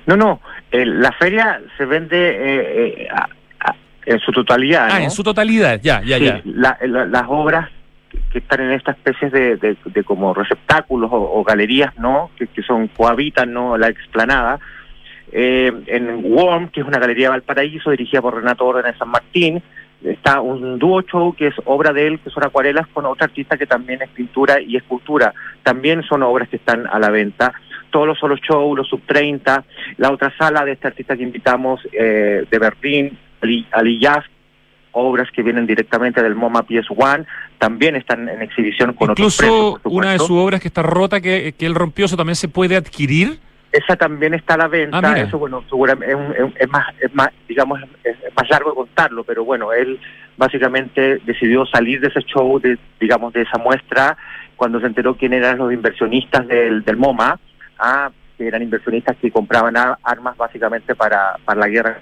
No, 0.06 0.16
no, 0.16 0.40
la 0.70 1.12
feria 1.12 1.60
se 1.76 1.84
vende 1.84 2.16
eh, 2.16 3.02
eh, 3.02 3.08
en 4.06 4.20
su 4.20 4.32
totalidad. 4.32 4.88
Ah, 4.90 5.02
en 5.02 5.10
su 5.10 5.22
totalidad, 5.22 5.80
ya, 5.82 6.02
ya, 6.02 6.18
ya. 6.18 6.42
las 6.44 7.24
obras 7.28 7.68
que 8.30 8.38
están 8.38 8.60
en 8.60 8.72
estas 8.72 8.96
especies 8.96 9.32
de, 9.32 9.76
como 10.04 10.34
receptáculos 10.34 11.10
o, 11.12 11.42
galerías, 11.44 11.96
¿no? 11.98 12.30
Que, 12.36 12.62
son 12.62 12.88
cohabitan, 12.88 13.52
¿no? 13.52 13.76
La 13.76 13.88
explanada. 13.88 14.58
Eh, 15.30 15.72
en 15.86 16.22
WORM, 16.22 16.68
que 16.68 16.80
es 16.80 16.86
una 16.86 16.98
galería 16.98 17.26
de 17.26 17.30
Valparaíso 17.30 17.90
dirigida 17.90 18.22
por 18.22 18.34
Renato 18.34 18.64
Orden 18.64 18.90
de 18.90 18.98
San 18.98 19.08
Martín, 19.08 19.62
está 20.02 20.40
un 20.40 20.78
dúo 20.78 21.02
show 21.02 21.34
que 21.34 21.48
es 21.48 21.54
obra 21.64 21.92
de 21.92 22.06
él, 22.06 22.20
que 22.20 22.30
son 22.30 22.44
acuarelas, 22.44 22.86
con 22.88 23.04
otra 23.06 23.26
artista 23.26 23.56
que 23.56 23.66
también 23.66 24.02
es 24.02 24.08
pintura 24.10 24.60
y 24.60 24.76
escultura. 24.76 25.34
También 25.62 26.02
son 26.02 26.22
obras 26.22 26.48
que 26.48 26.56
están 26.56 26.86
a 26.86 26.98
la 26.98 27.10
venta. 27.10 27.52
Todos 27.90 28.06
los 28.06 28.18
solo 28.18 28.36
show, 28.36 28.74
los 28.76 28.88
sub 28.88 29.02
30, 29.06 29.64
la 29.96 30.10
otra 30.10 30.32
sala 30.36 30.64
de 30.64 30.72
este 30.72 30.88
artista 30.88 31.16
que 31.16 31.22
invitamos 31.22 31.80
eh, 31.92 32.44
de 32.50 32.58
Berlín, 32.58 33.18
Ali, 33.40 33.66
Ali 33.72 33.98
obras 34.92 35.28
que 35.32 35.42
vienen 35.42 35.66
directamente 35.66 36.22
del 36.22 36.34
MoMA 36.34 36.62
PS1, 36.66 37.26
también 37.58 37.96
están 37.96 38.28
en 38.28 38.42
exhibición 38.42 38.92
con 38.94 39.10
Incluso 39.10 39.44
otros 39.44 39.80
Incluso 39.84 39.96
una 39.96 40.12
de 40.12 40.18
sus 40.18 40.30
obras 40.30 40.60
que 40.60 40.68
está 40.68 40.82
rota, 40.82 41.20
que, 41.20 41.54
que 41.58 41.66
él 41.66 41.74
rompió, 41.74 42.06
eso 42.06 42.16
también 42.16 42.36
se 42.36 42.48
puede 42.48 42.76
adquirir. 42.76 43.38
Esa 43.70 43.96
también 43.96 44.32
está 44.32 44.54
a 44.54 44.58
la 44.58 44.68
venta, 44.68 44.98
Ah, 45.02 45.18
eso 45.20 45.38
bueno, 45.38 45.62
seguramente 45.68 46.12
es, 46.12 46.52
es- 46.58 46.68
más, 46.70 46.86
es 47.00 47.14
más, 47.14 47.28
digamos, 47.46 47.78
es, 48.02 48.16
es 48.26 48.34
más 48.34 48.48
largo 48.48 48.74
contarlo, 48.74 49.24
pero 49.24 49.44
bueno, 49.44 49.72
él 49.74 50.00
básicamente 50.38 51.18
decidió 51.26 51.66
salir 51.66 52.00
de 52.00 52.08
ese 52.08 52.20
show, 52.22 52.58
de, 52.60 52.78
digamos, 52.98 53.32
de 53.34 53.42
esa 53.42 53.58
muestra, 53.58 54.16
cuando 54.56 54.80
se 54.80 54.86
enteró 54.86 55.16
quién 55.16 55.34
eran 55.34 55.58
los 55.58 55.72
inversionistas 55.72 56.48
del, 56.48 56.82
del 56.82 56.96
MoMA, 56.96 57.38
ah, 57.78 58.10
que 58.38 58.46
eran 58.48 58.62
inversionistas 58.62 59.16
que 59.18 59.30
compraban 59.30 59.76
a- 59.76 59.98
armas 60.02 60.36
básicamente 60.38 60.94
para, 60.94 61.36
para 61.44 61.60
la 61.60 61.68
guerra 61.68 62.00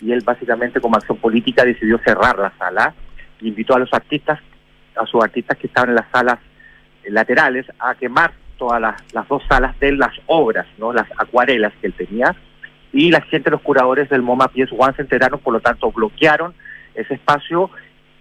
y 0.00 0.12
él 0.12 0.22
básicamente 0.24 0.80
como 0.80 0.96
acción 0.96 1.18
política 1.18 1.64
decidió 1.64 1.98
cerrar 1.98 2.38
la 2.38 2.52
sala, 2.58 2.94
e 3.40 3.48
invitó 3.48 3.74
a 3.74 3.78
los 3.78 3.92
artistas, 3.92 4.40
a 4.96 5.06
sus 5.06 5.22
artistas 5.22 5.58
que 5.58 5.66
estaban 5.66 5.90
en 5.90 5.96
las 5.96 6.10
salas 6.10 6.38
laterales, 7.08 7.66
a 7.78 7.94
quemar 7.94 8.32
todas 8.58 8.80
las, 8.80 9.02
las 9.12 9.28
dos 9.28 9.42
salas 9.48 9.78
de 9.78 9.92
las 9.92 10.12
obras, 10.26 10.66
no 10.78 10.92
las 10.92 11.08
acuarelas 11.18 11.72
que 11.80 11.88
él 11.88 11.94
tenía, 11.94 12.34
y 12.92 13.10
la 13.10 13.20
gente, 13.20 13.50
los 13.50 13.60
curadores 13.60 14.08
del 14.08 14.22
MoMA 14.22 14.50
PS1 14.52 14.96
se 14.96 15.02
enteraron, 15.02 15.40
por 15.40 15.52
lo 15.52 15.60
tanto 15.60 15.92
bloquearon 15.92 16.54
ese 16.94 17.14
espacio 17.14 17.70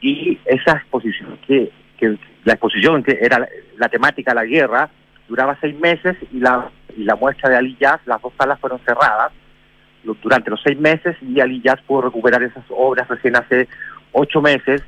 y 0.01 0.37
esa 0.45 0.73
exposición 0.73 1.39
que, 1.47 1.71
que 1.97 2.17
la 2.43 2.53
exposición 2.53 3.01
que 3.01 3.17
era 3.21 3.47
la, 3.77 3.89
temática 3.89 4.33
la 4.33 4.43
guerra 4.43 4.89
duraba 5.27 5.57
seis 5.61 5.79
meses 5.79 6.17
y 6.31 6.39
la 6.39 6.69
y 6.97 7.03
la 7.03 7.15
muestra 7.15 7.49
de 7.49 7.57
Ali 7.57 7.75
Jazz, 7.79 7.99
las 8.05 8.21
dos 8.21 8.31
salas 8.37 8.59
fueron 8.59 8.79
cerradas 8.85 9.31
durante 10.21 10.49
los 10.49 10.61
seis 10.63 10.79
meses 10.79 11.15
y 11.21 11.39
Ali 11.39 11.61
Jazz 11.61 11.79
pudo 11.85 12.03
recuperar 12.03 12.43
esas 12.43 12.63
obras 12.69 13.07
recién 13.07 13.35
hace 13.35 13.67
ocho 14.11 14.41
meses 14.41 14.81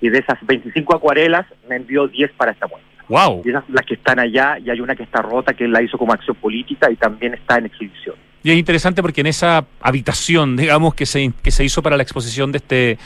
y 0.00 0.08
de 0.08 0.18
esas 0.18 0.38
25 0.42 0.96
acuarelas 0.96 1.46
me 1.68 1.76
envió 1.76 2.08
10 2.08 2.32
para 2.32 2.52
esta 2.52 2.66
muestra. 2.66 2.90
¡Wow! 3.08 3.42
Y 3.44 3.50
esas 3.50 3.64
las 3.68 3.86
que 3.86 3.94
están 3.94 4.18
allá 4.18 4.58
y 4.58 4.70
hay 4.70 4.80
una 4.80 4.96
que 4.96 5.02
está 5.02 5.22
rota 5.22 5.54
que 5.54 5.64
él 5.64 5.72
la 5.72 5.82
hizo 5.82 5.98
como 5.98 6.12
acción 6.12 6.36
política 6.36 6.90
y 6.90 6.96
también 6.96 7.34
está 7.34 7.58
en 7.58 7.66
exhibición. 7.66 8.16
Y 8.42 8.50
es 8.50 8.56
interesante 8.56 9.02
porque 9.02 9.20
en 9.20 9.28
esa 9.28 9.66
habitación, 9.80 10.56
digamos, 10.58 10.94
que 10.94 11.06
se, 11.06 11.32
que 11.42 11.50
se 11.50 11.64
hizo 11.64 11.82
para 11.82 11.96
la 11.96 12.02
exposición 12.02 12.52
de 12.52 12.58
este 12.58 12.98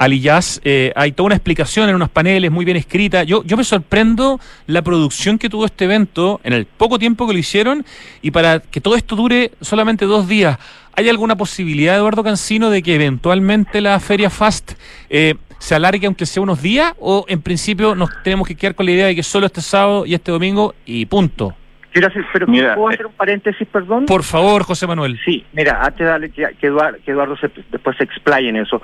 Ali 0.00 0.18
Jazz, 0.20 0.62
eh, 0.64 0.92
hay 0.96 1.12
toda 1.12 1.26
una 1.26 1.34
explicación 1.34 1.90
en 1.90 1.94
unos 1.94 2.08
paneles 2.08 2.50
muy 2.50 2.64
bien 2.64 2.78
escrita. 2.78 3.22
Yo, 3.22 3.44
yo 3.44 3.58
me 3.58 3.64
sorprendo 3.64 4.40
la 4.66 4.80
producción 4.80 5.38
que 5.38 5.50
tuvo 5.50 5.66
este 5.66 5.84
evento 5.84 6.40
en 6.42 6.54
el 6.54 6.64
poco 6.64 6.98
tiempo 6.98 7.26
que 7.26 7.34
lo 7.34 7.38
hicieron 7.38 7.84
y 8.22 8.30
para 8.30 8.60
que 8.60 8.80
todo 8.80 8.96
esto 8.96 9.14
dure 9.14 9.50
solamente 9.60 10.06
dos 10.06 10.26
días. 10.26 10.58
¿Hay 10.96 11.06
alguna 11.10 11.36
posibilidad, 11.36 11.96
Eduardo 11.96 12.24
Cancino, 12.24 12.70
de 12.70 12.82
que 12.82 12.94
eventualmente 12.94 13.82
la 13.82 14.00
Feria 14.00 14.30
Fast 14.30 14.72
eh, 15.10 15.34
se 15.58 15.74
alargue 15.74 16.06
aunque 16.06 16.24
sea 16.24 16.42
unos 16.42 16.62
días? 16.62 16.94
¿O 16.98 17.26
en 17.28 17.42
principio 17.42 17.94
nos 17.94 18.08
tenemos 18.22 18.48
que 18.48 18.54
quedar 18.54 18.74
con 18.74 18.86
la 18.86 18.92
idea 18.92 19.06
de 19.06 19.14
que 19.14 19.22
solo 19.22 19.44
este 19.44 19.60
sábado 19.60 20.06
y 20.06 20.14
este 20.14 20.32
domingo 20.32 20.74
y 20.86 21.04
punto? 21.04 21.54
Quiero 21.92 22.08
hacer, 22.08 22.24
pero 22.32 22.46
Mira, 22.46 22.74
¿puedo 22.74 22.90
eh, 22.90 22.94
hacer 22.94 23.06
un 23.06 23.12
paréntesis, 23.12 23.68
perdón? 23.70 24.06
Por 24.06 24.22
favor, 24.22 24.62
José 24.62 24.86
Manuel. 24.86 25.20
Sí, 25.26 25.44
mira, 25.52 25.80
antes 25.82 25.98
de 25.98 26.04
darle 26.04 26.30
que, 26.30 26.46
que 26.58 26.68
Eduardo, 26.68 26.96
que 27.04 27.10
Eduardo 27.10 27.36
se- 27.36 27.50
después 27.70 27.96
se 27.98 28.04
explaye 28.04 28.48
en 28.48 28.56
eso, 28.56 28.80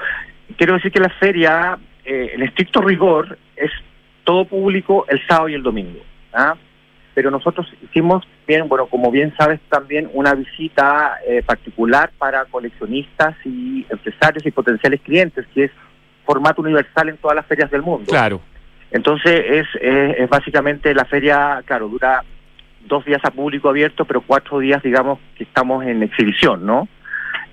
quiero 0.57 0.75
decir 0.75 0.93
que 0.93 1.01
la 1.01 1.09
feria, 1.09 1.79
eh, 2.05 2.33
en 2.35 2.43
estricto 2.43 2.81
rigor, 2.81 3.39
es 3.57 3.71
todo 4.25 4.45
público 4.45 5.07
el 5.09 5.25
sábado 5.27 5.49
y 5.49 5.55
el 5.55 5.63
domingo. 5.63 6.01
¿ah? 6.33 6.55
Pero 7.15 7.31
nosotros 7.31 7.67
hicimos, 7.83 8.25
bien, 8.47 8.69
bueno, 8.69 8.87
como 8.87 9.11
bien 9.11 9.35
sabes 9.39 9.61
también, 9.69 10.11
una 10.13 10.35
visita 10.35 11.19
eh, 11.27 11.43
particular 11.43 12.11
para 12.19 12.45
coleccionistas 12.45 13.35
y 13.45 13.87
empresarios 13.89 14.45
y 14.45 14.51
potenciales 14.51 15.01
clientes, 15.01 15.47
que 15.55 15.65
es 15.65 15.71
formato 16.25 16.61
universal 16.61 17.09
en 17.09 17.17
todas 17.17 17.37
las 17.37 17.47
ferias 17.47 17.71
del 17.71 17.83
mundo. 17.83 18.11
Claro. 18.11 18.41
Entonces 18.91 19.45
es, 19.49 19.67
es, 19.81 20.19
es 20.19 20.29
básicamente 20.29 20.95
la 20.95 21.05
feria, 21.05 21.63
claro, 21.65 21.89
dura 21.89 22.23
dos 22.87 23.05
días 23.05 23.21
a 23.25 23.31
público 23.31 23.69
abierto, 23.69 24.05
pero 24.05 24.21
cuatro 24.21 24.59
días, 24.59 24.83
digamos, 24.83 25.19
que 25.37 25.45
estamos 25.45 25.85
en 25.85 26.03
exhibición, 26.03 26.65
¿no? 26.65 26.89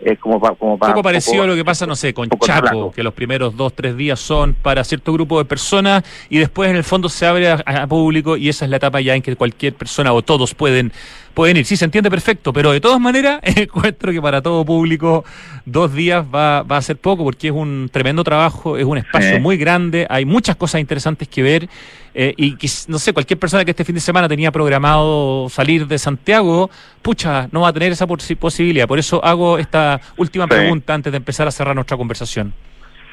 Es 0.06 0.20
como 0.20 0.40
para... 0.40 0.56
Como 0.56 0.74
Un 0.74 0.80
pa- 0.80 0.88
poco 0.90 1.02
parecido 1.04 1.36
poco- 1.38 1.44
a 1.44 1.48
lo 1.48 1.56
que 1.56 1.64
pasa, 1.66 1.86
no 1.86 1.96
sé, 1.96 2.14
con 2.14 2.28
poco 2.30 2.46
Chaco, 2.46 2.68
relato. 2.68 2.92
que 2.92 3.04
los 3.04 3.14
primeros 3.14 3.56
dos, 3.56 3.74
tres 3.74 3.96
días 3.96 4.20
son 4.20 4.54
para 4.54 4.84
cierto 4.84 5.14
grupo 5.14 5.38
de 5.40 5.46
personas 5.46 6.04
y 6.30 6.38
después 6.40 6.70
en 6.70 6.76
el 6.76 6.84
fondo 6.84 7.08
se 7.10 7.26
abre 7.26 7.50
a, 7.50 7.56
a 7.66 7.88
público 7.88 8.36
y 8.38 8.50
esa 8.50 8.66
es 8.66 8.72
la 8.72 8.78
etapa 8.78 9.00
ya 9.02 9.16
en 9.16 9.22
que 9.22 9.36
cualquier 9.36 9.74
persona 9.74 10.12
o 10.14 10.22
todos 10.22 10.54
pueden, 10.54 10.92
pueden 11.34 11.58
ir. 11.58 11.66
Sí, 11.66 11.76
se 11.78 11.86
entiende 11.86 12.10
perfecto, 12.10 12.54
pero 12.54 12.72
de 12.72 12.80
todas 12.82 13.00
maneras 13.00 13.40
encuentro 13.44 14.12
que 14.12 14.22
para 14.22 14.42
todo 14.42 14.64
público 14.66 15.24
dos 15.66 15.94
días 15.94 16.26
va, 16.34 16.64
va 16.64 16.78
a 16.78 16.82
ser 16.82 16.98
poco 16.98 17.24
porque 17.24 17.48
es 17.48 17.54
un 17.54 17.90
tremendo 17.92 18.24
trabajo, 18.24 18.78
es 18.78 18.86
un 18.86 18.98
espacio 18.98 19.36
Sí. 19.36 19.40
muy 19.42 19.58
grande, 19.58 20.06
hay 20.10 20.26
muchas 20.26 20.56
cosas 20.56 20.82
interesantes 20.82 21.28
que 21.28 21.42
ver 21.44 21.68
eh, 22.14 22.34
y 22.38 22.56
que, 22.58 22.68
no 22.90 23.00
sé, 23.00 23.14
cualquier 23.14 23.40
persona 23.40 23.66
que 23.66 23.72
este 23.72 23.84
fin 23.86 23.96
de 23.96 24.02
semana 24.02 24.28
tenía 24.30 24.52
programado 24.52 25.48
salir 25.50 25.88
de 25.88 25.98
Santiago, 25.98 26.70
pucha, 27.02 27.48
no 27.52 27.62
va 27.62 27.70
a 27.70 27.74
tener 27.74 27.92
esa 27.92 28.06
posi- 28.08 28.38
posibilidad. 28.38 28.88
Por 28.88 29.00
eso 29.00 29.24
hago 29.24 29.58
esta 29.58 30.00
última 30.18 30.44
Sí. 30.46 30.50
pregunta 30.50 30.94
antes 30.94 31.12
de 31.12 31.18
empezar 31.18 31.48
a 31.48 31.52
cerrar 31.52 31.74
nuestra 31.76 31.98
conversación. 31.98 32.54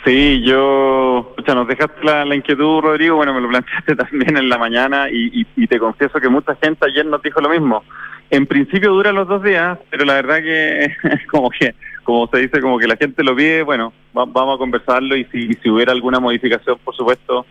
Sí, 0.05 0.41
yo, 0.47 1.27
escucha, 1.31 1.55
nos 1.55 1.69
dejaste 1.69 2.03
la, 2.03 2.25
la 2.25 2.35
inquietud, 2.35 2.81
Rodrigo, 2.81 3.17
bueno, 3.17 3.35
me 3.35 3.41
lo 3.43 3.49
planteaste 3.51 3.97
también 4.11 4.37
en 4.37 4.49
la 4.49 4.57
mañana 4.59 5.11
y, 5.11 5.41
y- 5.43 5.47
y 5.57 5.67
te 5.67 5.79
confieso 5.79 6.19
que 6.21 6.29
mucha 6.29 6.55
gente 6.57 6.87
ayer 6.89 7.05
nos 7.07 7.23
dijo 7.23 7.41
lo 7.41 7.49
mismo. 7.51 7.85
En 8.31 8.47
principio 8.47 8.91
dura 8.91 9.13
los 9.13 9.27
dos 9.27 9.43
días, 9.43 9.79
pero 9.91 10.05
la 10.05 10.15
verdad 10.15 10.39
que 10.39 10.93
como 11.31 11.51
que, 11.51 11.75
como 12.05 12.29
se 12.29 12.39
dice, 12.39 12.61
como 12.61 12.79
que 12.79 12.87
la 12.87 12.97
gente 12.97 13.25
lo 13.25 13.35
pide, 13.35 13.63
bueno, 13.63 13.93
va- 14.17 14.25
vamos 14.25 14.55
a 14.55 14.59
conversarlo 14.59 15.17
y 15.17 15.25
si, 15.33 15.69
hubiera 15.69 15.93
alguna 15.93 16.21
modificación, 16.21 16.79
por 16.85 16.95
supuesto, 16.95 17.45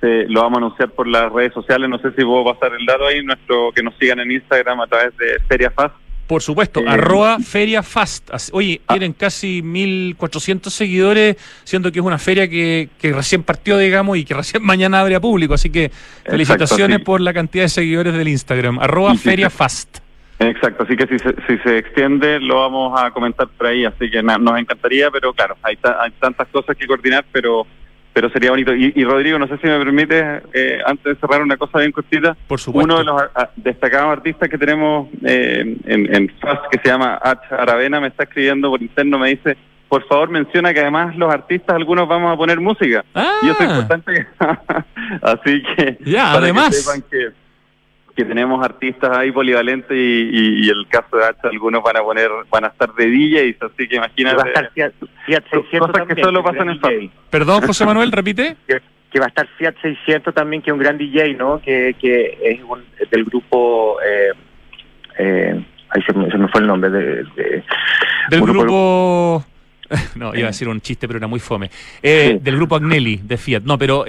se- 0.00 0.26
lo 0.28 0.42
vamos 0.42 0.56
a 0.58 0.64
anunciar 0.66 0.90
por 0.90 1.06
las 1.06 1.30
redes 1.32 1.52
sociales. 1.54 1.88
No 1.88 1.98
sé 1.98 2.08
si 2.16 2.24
puedo 2.24 2.44
pasar 2.44 2.72
el 2.78 2.84
dato 2.86 3.06
ahí, 3.06 3.22
nuestro 3.24 3.70
que 3.72 3.82
nos 3.84 3.94
sigan 3.98 4.18
en 4.20 4.32
Instagram 4.32 4.80
a 4.80 4.86
través 4.88 5.16
de 5.16 5.38
Feria 5.48 5.70
Fast. 5.70 5.94
Por 6.26 6.42
supuesto, 6.42 6.80
Eh, 6.80 6.84
arroba 6.88 7.38
Feria 7.38 7.84
Fast. 7.84 8.32
As- 8.32 8.50
Oye, 8.52 8.80
Ah. 8.88 8.94
tienen 8.94 9.12
casi 9.12 9.62
1.400 9.62 10.70
seguidores, 10.74 11.36
siendo 11.62 11.92
que 11.92 12.00
es 12.00 12.04
una 12.04 12.18
feria 12.18 12.48
que, 12.48 12.88
que 12.98 13.12
recién 13.12 13.44
partió, 13.44 13.78
digamos, 13.78 14.18
y 14.18 14.24
que 14.24 14.34
recién 14.34 14.60
mañana 14.64 14.98
abre 15.00 15.14
a 15.14 15.20
público. 15.20 15.54
Así 15.54 15.70
que 15.70 15.92
felicitaciones 16.24 16.98
sí. 16.98 17.04
por 17.04 17.20
la 17.20 17.32
cantidad 17.32 17.64
de 17.64 17.68
seguidores 17.68 18.12
del 18.14 18.26
Instagram. 18.26 18.80
Arroba 18.80 19.12
Sí, 19.12 19.18
Exacto, 20.38 20.82
así 20.84 20.96
que 20.96 21.06
si 21.06 21.18
se, 21.18 21.34
si 21.46 21.56
se 21.62 21.78
extiende 21.78 22.38
lo 22.40 22.56
vamos 22.60 23.00
a 23.00 23.10
comentar 23.10 23.48
por 23.48 23.66
ahí, 23.68 23.84
así 23.86 24.10
que 24.10 24.22
na- 24.22 24.36
nos 24.38 24.58
encantaría, 24.58 25.10
pero 25.10 25.32
claro, 25.32 25.56
hay, 25.62 25.76
ta- 25.76 25.96
hay 26.02 26.10
tantas 26.20 26.46
cosas 26.48 26.76
que 26.76 26.86
coordinar, 26.86 27.24
pero 27.32 27.66
pero 28.12 28.30
sería 28.30 28.48
bonito. 28.50 28.74
Y, 28.74 28.94
y 28.96 29.04
Rodrigo, 29.04 29.38
no 29.38 29.46
sé 29.46 29.58
si 29.58 29.66
me 29.66 29.78
permite, 29.78 30.40
eh, 30.54 30.78
antes 30.86 31.04
de 31.04 31.16
cerrar 31.20 31.42
una 31.42 31.58
cosa 31.58 31.80
bien 31.80 31.92
cortita, 31.92 32.34
Por 32.48 32.58
supuesto. 32.58 32.86
uno 32.90 32.98
de 33.00 33.04
los 33.04 33.22
a- 33.34 33.50
destacados 33.56 34.10
artistas 34.10 34.48
que 34.48 34.56
tenemos 34.56 35.08
eh, 35.22 35.76
en, 35.84 36.14
en 36.14 36.30
FAST, 36.40 36.62
que 36.70 36.78
se 36.82 36.88
llama 36.88 37.18
H. 37.22 37.40
Aravena, 37.50 38.00
me 38.00 38.08
está 38.08 38.22
escribiendo 38.24 38.70
por 38.70 38.80
interno, 38.80 39.18
me 39.18 39.28
dice, 39.28 39.58
por 39.88 40.02
favor 40.08 40.30
menciona 40.30 40.72
que 40.72 40.80
además 40.80 41.14
los 41.16 41.30
artistas, 41.30 41.76
algunos 41.76 42.08
vamos 42.08 42.32
a 42.32 42.36
poner 42.38 42.58
música. 42.58 43.04
Ah, 43.14 43.34
Y 43.42 43.50
eso 43.50 43.62
es 43.62 43.68
importante. 43.70 44.26
Así 45.22 45.62
que. 45.76 45.98
Ya, 46.06 46.32
además. 46.32 46.68
Que, 46.70 46.72
sepan 46.76 47.04
que, 47.10 47.28
que 48.16 48.24
tenemos 48.24 48.64
artistas 48.64 49.14
ahí 49.16 49.30
polivalentes 49.30 49.96
y, 49.96 50.00
y, 50.32 50.66
y 50.66 50.68
el 50.70 50.86
caso 50.88 51.16
de 51.18 51.24
Hacha, 51.26 51.48
algunos 51.48 51.82
van 51.82 51.96
a 51.98 52.00
poner, 52.02 52.30
van 52.50 52.64
a 52.64 52.68
estar 52.68 52.92
de 52.94 53.06
DJs, 53.06 53.62
así 53.62 53.86
que 53.88 53.96
Y 53.96 53.98
va 53.98 54.04
a 54.04 54.08
imagínate. 54.08 54.48
estar 54.48 54.70
Fiat, 54.72 54.92
Fiat 55.26 55.44
600 55.50 55.80
Cosas 55.90 55.92
que 55.92 56.14
también, 56.14 56.24
solo 56.24 56.40
es 56.40 56.46
un 56.46 56.52
pasan 56.52 56.70
en 56.70 56.80
DJ. 56.80 57.10
Perdón, 57.30 57.62
José 57.66 57.84
Manuel, 57.84 58.10
repite. 58.12 58.56
que, 58.66 58.80
que 59.12 59.20
va 59.20 59.26
a 59.26 59.28
estar 59.28 59.46
Fiat 59.58 59.74
600 59.82 60.34
también, 60.34 60.62
que 60.62 60.70
es 60.70 60.74
un 60.74 60.80
gran 60.80 60.96
DJ, 60.96 61.34
¿no? 61.34 61.60
Que, 61.60 61.94
que 62.00 62.38
es 62.42 62.60
un, 62.62 62.82
del 63.10 63.24
grupo... 63.24 63.98
Eh, 64.00 64.32
eh, 65.18 65.64
ahí 65.90 66.02
se 66.02 66.12
me, 66.14 66.30
se 66.30 66.38
me 66.38 66.48
fue 66.48 66.60
el 66.62 66.66
nombre. 66.66 66.90
De, 66.90 67.22
de- 67.36 67.64
Del 68.30 68.40
grupo. 68.42 69.44
No, 70.16 70.34
iba 70.34 70.48
a 70.48 70.50
decir 70.50 70.66
un 70.68 70.80
chiste, 70.80 71.06
pero 71.06 71.18
era 71.18 71.28
muy 71.28 71.38
fome. 71.38 71.70
Eh, 72.02 72.30
Sí. 72.32 72.38
Del 72.42 72.56
grupo 72.56 72.74
Agnelli, 72.74 73.20
de 73.22 73.36
Fiat. 73.36 73.62
No, 73.62 73.78
pero. 73.78 74.04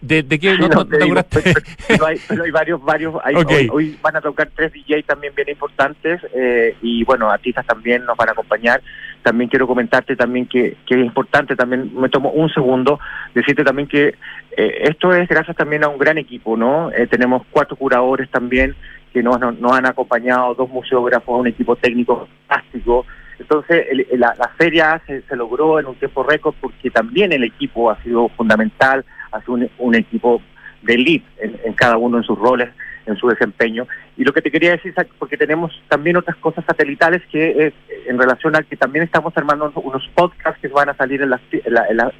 ¿De, 0.00 0.22
de 0.22 0.38
qué? 0.38 0.52
Sí, 0.54 0.60
¿No, 0.60 0.68
no, 0.68 0.74
no 0.76 0.86
te 0.86 0.98
te 0.98 1.04
digo, 1.04 1.18
acordaste? 1.18 1.42
pero, 1.54 1.66
pero 1.88 2.06
hay, 2.06 2.16
pero 2.28 2.44
hay 2.44 2.50
varios, 2.50 2.82
varios. 2.84 3.14
hay- 3.24 3.34
hoy, 3.36 3.68
hoy 3.72 3.98
van 4.02 4.16
a 4.16 4.20
tocar 4.20 4.48
tres 4.54 4.72
DJ 4.72 5.02
también 5.04 5.34
bien 5.34 5.48
importantes 5.50 6.20
eh, 6.34 6.76
y 6.82 7.04
bueno, 7.04 7.30
artistas 7.30 7.66
también 7.66 8.04
nos 8.04 8.16
van 8.16 8.28
a 8.28 8.32
acompañar. 8.32 8.80
También 9.22 9.50
quiero 9.50 9.66
comentarte 9.66 10.14
también 10.16 10.46
que, 10.46 10.76
que 10.86 10.94
es 10.94 11.04
importante, 11.04 11.56
también 11.56 11.90
me 11.94 12.08
tomo 12.08 12.30
un 12.30 12.48
segundo, 12.50 13.00
decirte 13.34 13.64
también 13.64 13.88
que 13.88 14.14
eh, 14.56 14.78
esto 14.84 15.12
es 15.12 15.28
gracias 15.28 15.56
también 15.56 15.82
a 15.84 15.88
un 15.88 15.98
gran 15.98 16.18
equipo, 16.18 16.56
¿no? 16.56 16.90
Eh, 16.92 17.06
tenemos 17.08 17.42
cuatro 17.50 17.76
curadores 17.76 18.30
también 18.30 18.74
que 19.12 19.22
nos, 19.22 19.38
nos, 19.40 19.58
nos 19.58 19.72
han 19.72 19.86
acompañado, 19.86 20.54
dos 20.54 20.68
museógrafos, 20.70 21.40
un 21.40 21.46
equipo 21.48 21.74
técnico 21.76 22.28
fantástico. 22.46 23.04
Entonces, 23.40 23.86
el- 23.90 24.06
el- 24.10 24.20
la, 24.20 24.34
la 24.38 24.48
feria 24.56 25.00
se, 25.06 25.22
se 25.22 25.36
logró 25.36 25.78
en 25.80 25.86
un 25.86 25.94
tiempo 25.96 26.22
récord 26.22 26.54
porque 26.60 26.90
también 26.90 27.32
el 27.32 27.42
equipo 27.44 27.90
ha 27.90 28.00
sido 28.02 28.28
fundamental, 28.30 29.04
ha 29.32 29.40
sido 29.40 29.68
un, 29.78 29.94
equipo 29.94 30.40
de 30.82 30.94
elite 30.94 31.26
en, 31.40 31.58
en 31.64 31.72
cada 31.74 31.96
uno 31.96 32.18
en 32.18 32.24
sus 32.24 32.38
roles. 32.38 32.68
en 33.08 33.16
su 33.16 33.26
desempeño. 33.26 33.86
Y 34.16 34.24
lo 34.24 34.32
que 34.32 34.42
te 34.42 34.50
quería 34.50 34.72
decir, 34.72 34.94
porque 35.18 35.36
tenemos 35.36 35.72
también 35.88 36.16
otras 36.16 36.36
cosas 36.36 36.64
satelitales 36.66 37.22
que 37.32 37.66
es 37.66 37.74
en 38.06 38.18
relación 38.18 38.54
a 38.54 38.62
que 38.62 38.76
también 38.76 39.04
estamos 39.04 39.32
armando 39.36 39.72
unos 39.76 40.06
podcasts 40.14 40.60
que 40.60 40.68
van 40.68 40.90
a 40.90 40.94
salir 40.94 41.22
en 41.22 41.30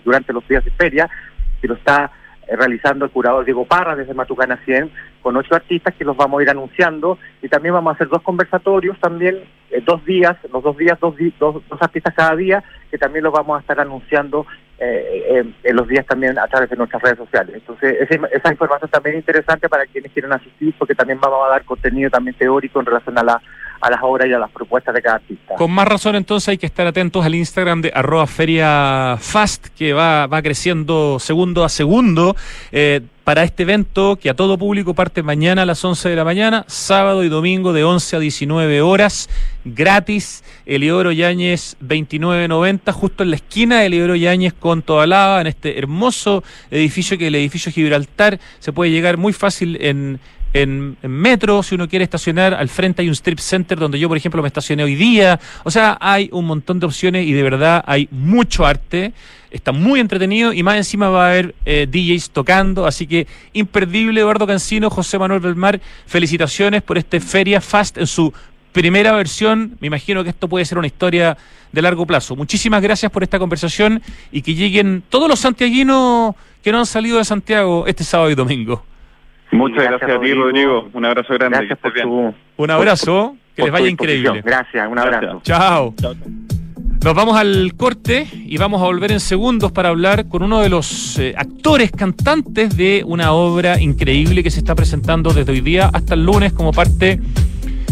durante 0.04 0.32
los 0.32 0.48
días 0.48 0.64
de 0.64 0.70
feria, 0.70 1.09
que 1.61 1.68
lo 1.68 1.74
está 1.74 2.11
eh, 2.46 2.56
realizando 2.56 3.04
el 3.04 3.11
curador 3.11 3.44
Diego 3.44 3.66
Parra 3.66 3.94
desde 3.94 4.14
Matucana 4.14 4.59
100 4.64 4.90
con 5.20 5.36
ocho 5.36 5.54
artistas 5.54 5.94
que 5.94 6.04
los 6.04 6.16
vamos 6.16 6.40
a 6.40 6.42
ir 6.42 6.50
anunciando 6.50 7.18
y 7.42 7.48
también 7.48 7.74
vamos 7.74 7.92
a 7.92 7.94
hacer 7.94 8.09
dos 8.09 8.22
conversatorios 8.22 8.98
también, 9.00 9.36
eh, 9.70 9.82
dos 9.84 10.02
días, 10.06 10.36
los 10.50 10.62
dos 10.62 10.76
días, 10.76 10.98
dos, 10.98 11.14
dos, 11.38 11.62
dos 11.68 11.82
artistas 11.82 12.14
cada 12.14 12.34
día 12.34 12.64
que 12.90 12.96
también 12.96 13.24
los 13.24 13.32
vamos 13.34 13.59
a 13.59 13.61
estar 13.61 13.78
anunciando 13.80 14.46
eh, 14.81 15.45
en 15.64 15.76
los 15.76 15.89
días 15.89 16.07
también 16.07 16.39
a 16.39 16.47
través 16.47 16.70
de 16.70 16.76
nuestras 16.76 17.03
redes 17.03 17.18
sociales. 17.18 17.55
Entonces, 17.55 18.09
esa, 18.11 18.51
información 18.51 18.91
también 18.91 19.16
es 19.16 19.22
interesante 19.22 19.68
para 19.68 19.87
quienes 19.87 20.12
quieran 20.12 20.33
asistir, 20.33 20.74
porque 20.79 20.95
también 20.95 21.20
vamos 21.20 21.47
a 21.47 21.51
dar 21.51 21.64
contenido 21.64 22.11
también 22.11 22.37
teórico 22.37 22.79
en 22.79 22.87
relación 22.87 23.18
a, 23.18 23.24
la, 23.24 23.43
a 23.81 23.91
las 23.91 24.01
obras 24.03 24.29
y 24.29 24.33
a 24.33 24.39
las 24.39 24.51
propuestas 24.51 24.95
de 24.95 25.03
cada 25.03 25.16
artista. 25.16 25.55
Con 25.55 25.70
más 25.70 25.87
razón, 25.87 26.16
entonces, 26.16 26.49
hay 26.49 26.59
que 26.59 26.66
estar 26.66 26.87
atentos 26.87 27.24
al 27.24 27.35
Instagram 27.35 27.83
de 27.83 27.93
arroba 27.95 28.26
feria 28.26 29.16
fast, 29.20 29.68
que 29.68 29.93
va, 29.93 30.26
va 30.26 30.43
creciendo 30.43 31.18
segundo 31.18 31.64
a 31.64 31.68
segundo. 31.68 32.37
Eh, 32.72 33.01
para 33.29 33.43
este 33.43 33.64
evento 33.64 34.16
que 34.16 34.31
a 34.31 34.35
todo 34.35 34.57
público 34.57 34.95
parte 34.95 35.22
mañana 35.22 35.61
a 35.61 35.66
las 35.66 35.85
11 35.85 36.09
de 36.09 36.16
la 36.16 36.24
mañana, 36.24 36.64
sábado 36.66 37.24
y 37.24 37.29
domingo 37.29 37.74
de 37.74 37.85
11 37.85 38.16
a 38.16 38.20
19 38.20 38.81
horas, 38.81 39.29
gratis, 39.66 40.43
Eliodoro 40.64 41.12
Yáñez 41.12 41.76
2990, 41.81 42.91
justo 42.91 43.24
en 43.24 43.29
la 43.29 43.37
esquina 43.37 43.81
de 43.81 43.87
Eliodoro 43.87 44.16
Yáñez 44.16 44.55
con 44.55 44.81
Tobalaba, 44.81 45.43
en 45.43 45.47
este 45.47 45.79
hermoso 45.79 46.43
edificio 46.70 47.18
que 47.18 47.24
es 47.24 47.29
el 47.29 47.35
edificio 47.35 47.70
Gibraltar, 47.70 48.41
se 48.61 48.72
puede 48.72 48.93
llegar 48.93 49.18
muy 49.18 49.35
fácil 49.35 49.76
en 49.83 50.20
en, 50.53 50.96
metro, 51.03 51.62
si 51.62 51.74
uno 51.74 51.88
quiere 51.88 52.05
estacionar, 52.05 52.55
al 52.55 52.68
frente 52.68 53.03
hay 53.03 53.09
un 53.09 53.14
strip 53.14 53.38
center 53.38 53.78
donde 53.78 53.99
yo, 53.99 54.09
por 54.09 54.16
ejemplo, 54.16 54.42
me 54.42 54.49
estacioné 54.49 54.84
hoy 54.84 54.94
día. 54.94 55.38
O 55.64 55.70
sea, 55.70 55.99
hay 56.01 56.28
un 56.32 56.46
montón 56.46 56.80
de 56.80 56.86
opciones 56.86 57.26
y 57.26 57.32
de 57.32 57.42
verdad 57.42 57.84
hay 57.86 58.09
mucho 58.11 58.66
arte. 58.66 59.12
Está 59.51 59.72
muy 59.72 60.01
entretenido 60.01 60.53
y 60.53 60.62
más 60.62 60.76
encima 60.76 61.09
va 61.09 61.26
a 61.26 61.30
haber 61.30 61.55
eh, 61.64 61.86
DJs 61.90 62.30
tocando. 62.30 62.86
Así 62.86 63.07
que 63.07 63.26
imperdible, 63.53 64.20
Eduardo 64.20 64.46
Cancino, 64.46 64.90
José 64.90 65.18
Manuel 65.18 65.40
Belmar, 65.40 65.80
felicitaciones 66.07 66.82
por 66.82 66.99
este 66.99 67.20
Feria 67.20 67.61
Fast 67.61 67.99
en 67.99 68.07
su 68.07 68.32
primera 68.72 69.12
versión. 69.12 69.76
Me 69.80 69.86
imagino 69.86 70.22
que 70.22 70.30
esto 70.30 70.49
puede 70.49 70.64
ser 70.64 70.78
una 70.78 70.86
historia 70.86 71.36
de 71.72 71.82
largo 71.82 72.07
plazo. 72.07 72.36
Muchísimas 72.36 72.82
gracias 72.82 73.11
por 73.12 73.22
esta 73.22 73.38
conversación 73.38 74.03
y 74.32 74.42
que 74.42 74.55
lleguen 74.55 75.03
todos 75.09 75.28
los 75.28 75.40
santiaguinos 75.40 76.34
que 76.62 76.72
no 76.72 76.78
han 76.78 76.86
salido 76.86 77.18
de 77.18 77.24
Santiago 77.24 77.86
este 77.86 78.05
sábado 78.05 78.30
y 78.30 78.34
domingo. 78.34 78.84
Muchas 79.51 79.84
gracias, 79.84 80.11
a 80.11 80.20
ti, 80.20 80.34
Rodrigo. 80.34 80.88
Un 80.92 81.05
abrazo 81.05 81.34
grande. 81.34 81.59
Gracias 81.59 81.78
por 81.78 81.92
tu, 81.92 82.34
Un 82.57 82.70
abrazo. 82.70 83.36
que 83.57 83.62
les 83.62 83.72
vaya 83.72 83.88
increíble. 83.88 84.42
Gracias, 84.44 84.88
un 84.88 84.99
abrazo. 84.99 85.40
Chao. 85.42 85.94
Nos 87.05 87.14
vamos 87.14 87.36
al 87.36 87.74
corte 87.76 88.26
y 88.32 88.57
vamos 88.59 88.82
a 88.82 88.86
volver 88.86 89.12
en 89.12 89.20
segundos 89.20 89.70
para 89.70 89.90
hablar 89.90 90.28
con 90.28 90.42
uno 90.42 90.61
de 90.61 90.68
los 90.68 91.16
eh, 91.18 91.32
actores 91.36 91.92
cantantes 91.92 92.76
de 92.76 93.05
una 93.07 93.32
obra 93.32 93.80
increíble 93.80 94.42
que 94.42 94.51
se 94.51 94.59
está 94.59 94.74
presentando 94.74 95.32
desde 95.32 95.53
hoy 95.53 95.61
día 95.61 95.88
hasta 95.92 96.14
el 96.14 96.24
lunes 96.24 96.53
como 96.53 96.72
parte 96.72 97.20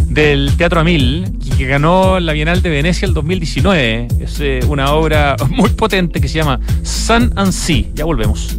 del 0.08 0.56
Teatro 0.56 0.80
Amil, 0.80 1.38
que 1.56 1.66
ganó 1.66 2.18
la 2.18 2.32
Bienal 2.32 2.62
de 2.62 2.70
Venecia 2.70 3.06
el 3.06 3.14
2019. 3.14 4.08
Es 4.20 4.40
eh, 4.40 4.60
una 4.68 4.92
obra 4.92 5.36
muy 5.50 5.70
potente 5.70 6.20
que 6.20 6.26
se 6.26 6.38
llama 6.38 6.58
Sun 6.82 7.32
and 7.36 7.52
Sea. 7.52 7.84
Ya 7.94 8.04
volvemos. 8.04 8.58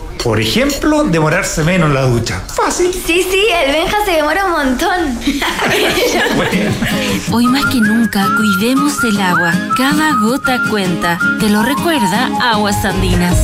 Por 0.23 0.39
ejemplo, 0.39 1.03
demorarse 1.03 1.63
menos 1.63 1.89
en 1.89 1.95
la 1.95 2.03
ducha. 2.03 2.41
Fácil. 2.55 2.93
Sí, 2.93 3.25
sí, 3.27 3.43
el 3.65 3.71
Benja 3.71 3.97
se 4.05 4.11
demora 4.11 4.45
un 4.45 4.51
montón. 4.51 5.19
Hoy 7.31 7.47
más 7.47 7.65
que 7.65 7.79
nunca, 7.79 8.27
cuidemos 8.37 9.03
el 9.03 9.19
agua. 9.19 9.51
Cada 9.75 10.13
gota 10.21 10.59
cuenta. 10.69 11.17
Te 11.39 11.49
lo 11.49 11.63
recuerda 11.63 12.29
Aguas 12.51 12.85
Andinas. 12.85 13.35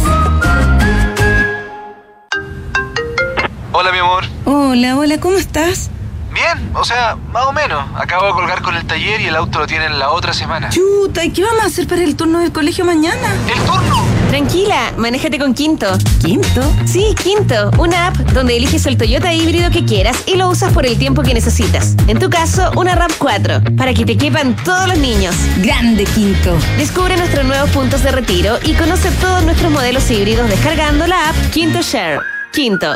Hola, 3.71 3.91
mi 3.91 3.97
amor. 3.97 4.25
Hola, 4.45 4.97
hola, 4.97 5.19
¿cómo 5.19 5.37
estás? 5.37 5.89
Bien, 6.31 6.71
o 6.75 6.83
sea, 6.83 7.15
más 7.31 7.45
o 7.45 7.53
menos. 7.53 7.83
Acabo 7.95 8.27
de 8.27 8.33
colgar 8.33 8.61
con 8.61 8.75
el 8.75 8.85
taller 8.85 9.19
y 9.21 9.27
el 9.27 9.35
auto 9.35 9.57
lo 9.57 9.65
tienen 9.65 9.97
la 9.97 10.11
otra 10.11 10.31
semana. 10.31 10.69
Chuta, 10.69 11.25
¿y 11.25 11.31
qué 11.31 11.43
vamos 11.43 11.63
a 11.63 11.65
hacer 11.65 11.87
para 11.87 12.03
el 12.03 12.15
turno 12.15 12.37
del 12.37 12.51
colegio 12.51 12.85
mañana? 12.85 13.33
¿El 13.51 13.59
turno? 13.63 14.16
Tranquila, 14.29 14.93
manéjate 14.97 15.39
con 15.39 15.53
Quinto. 15.53 15.87
¿Quinto? 16.21 16.61
Sí, 16.85 17.15
Quinto, 17.23 17.71
una 17.79 18.07
app 18.07 18.17
donde 18.33 18.57
eliges 18.57 18.85
el 18.85 18.97
Toyota 18.97 19.33
híbrido 19.33 19.71
que 19.71 19.85
quieras 19.85 20.23
y 20.27 20.35
lo 20.35 20.49
usas 20.49 20.73
por 20.73 20.85
el 20.85 20.97
tiempo 20.97 21.23
que 21.23 21.33
necesitas. 21.33 21.95
En 22.07 22.19
tu 22.19 22.29
caso, 22.29 22.71
una 22.75 22.95
RAM 22.95 23.11
4, 23.17 23.61
para 23.77 23.93
que 23.93 24.05
te 24.05 24.17
quepan 24.17 24.55
todos 24.63 24.87
los 24.87 24.97
niños. 24.97 25.35
Grande 25.59 26.03
Quinto. 26.05 26.57
Descubre 26.77 27.15
nuestros 27.17 27.45
nuevos 27.45 27.69
puntos 27.69 28.03
de 28.03 28.11
retiro 28.11 28.57
y 28.63 28.73
conoce 28.73 29.11
todos 29.21 29.43
nuestros 29.43 29.71
modelos 29.71 30.09
híbridos 30.11 30.49
descargando 30.49 31.07
la 31.07 31.29
app 31.29 31.35
Quinto 31.51 31.81
Share. 31.81 32.19
Quinto, 32.51 32.95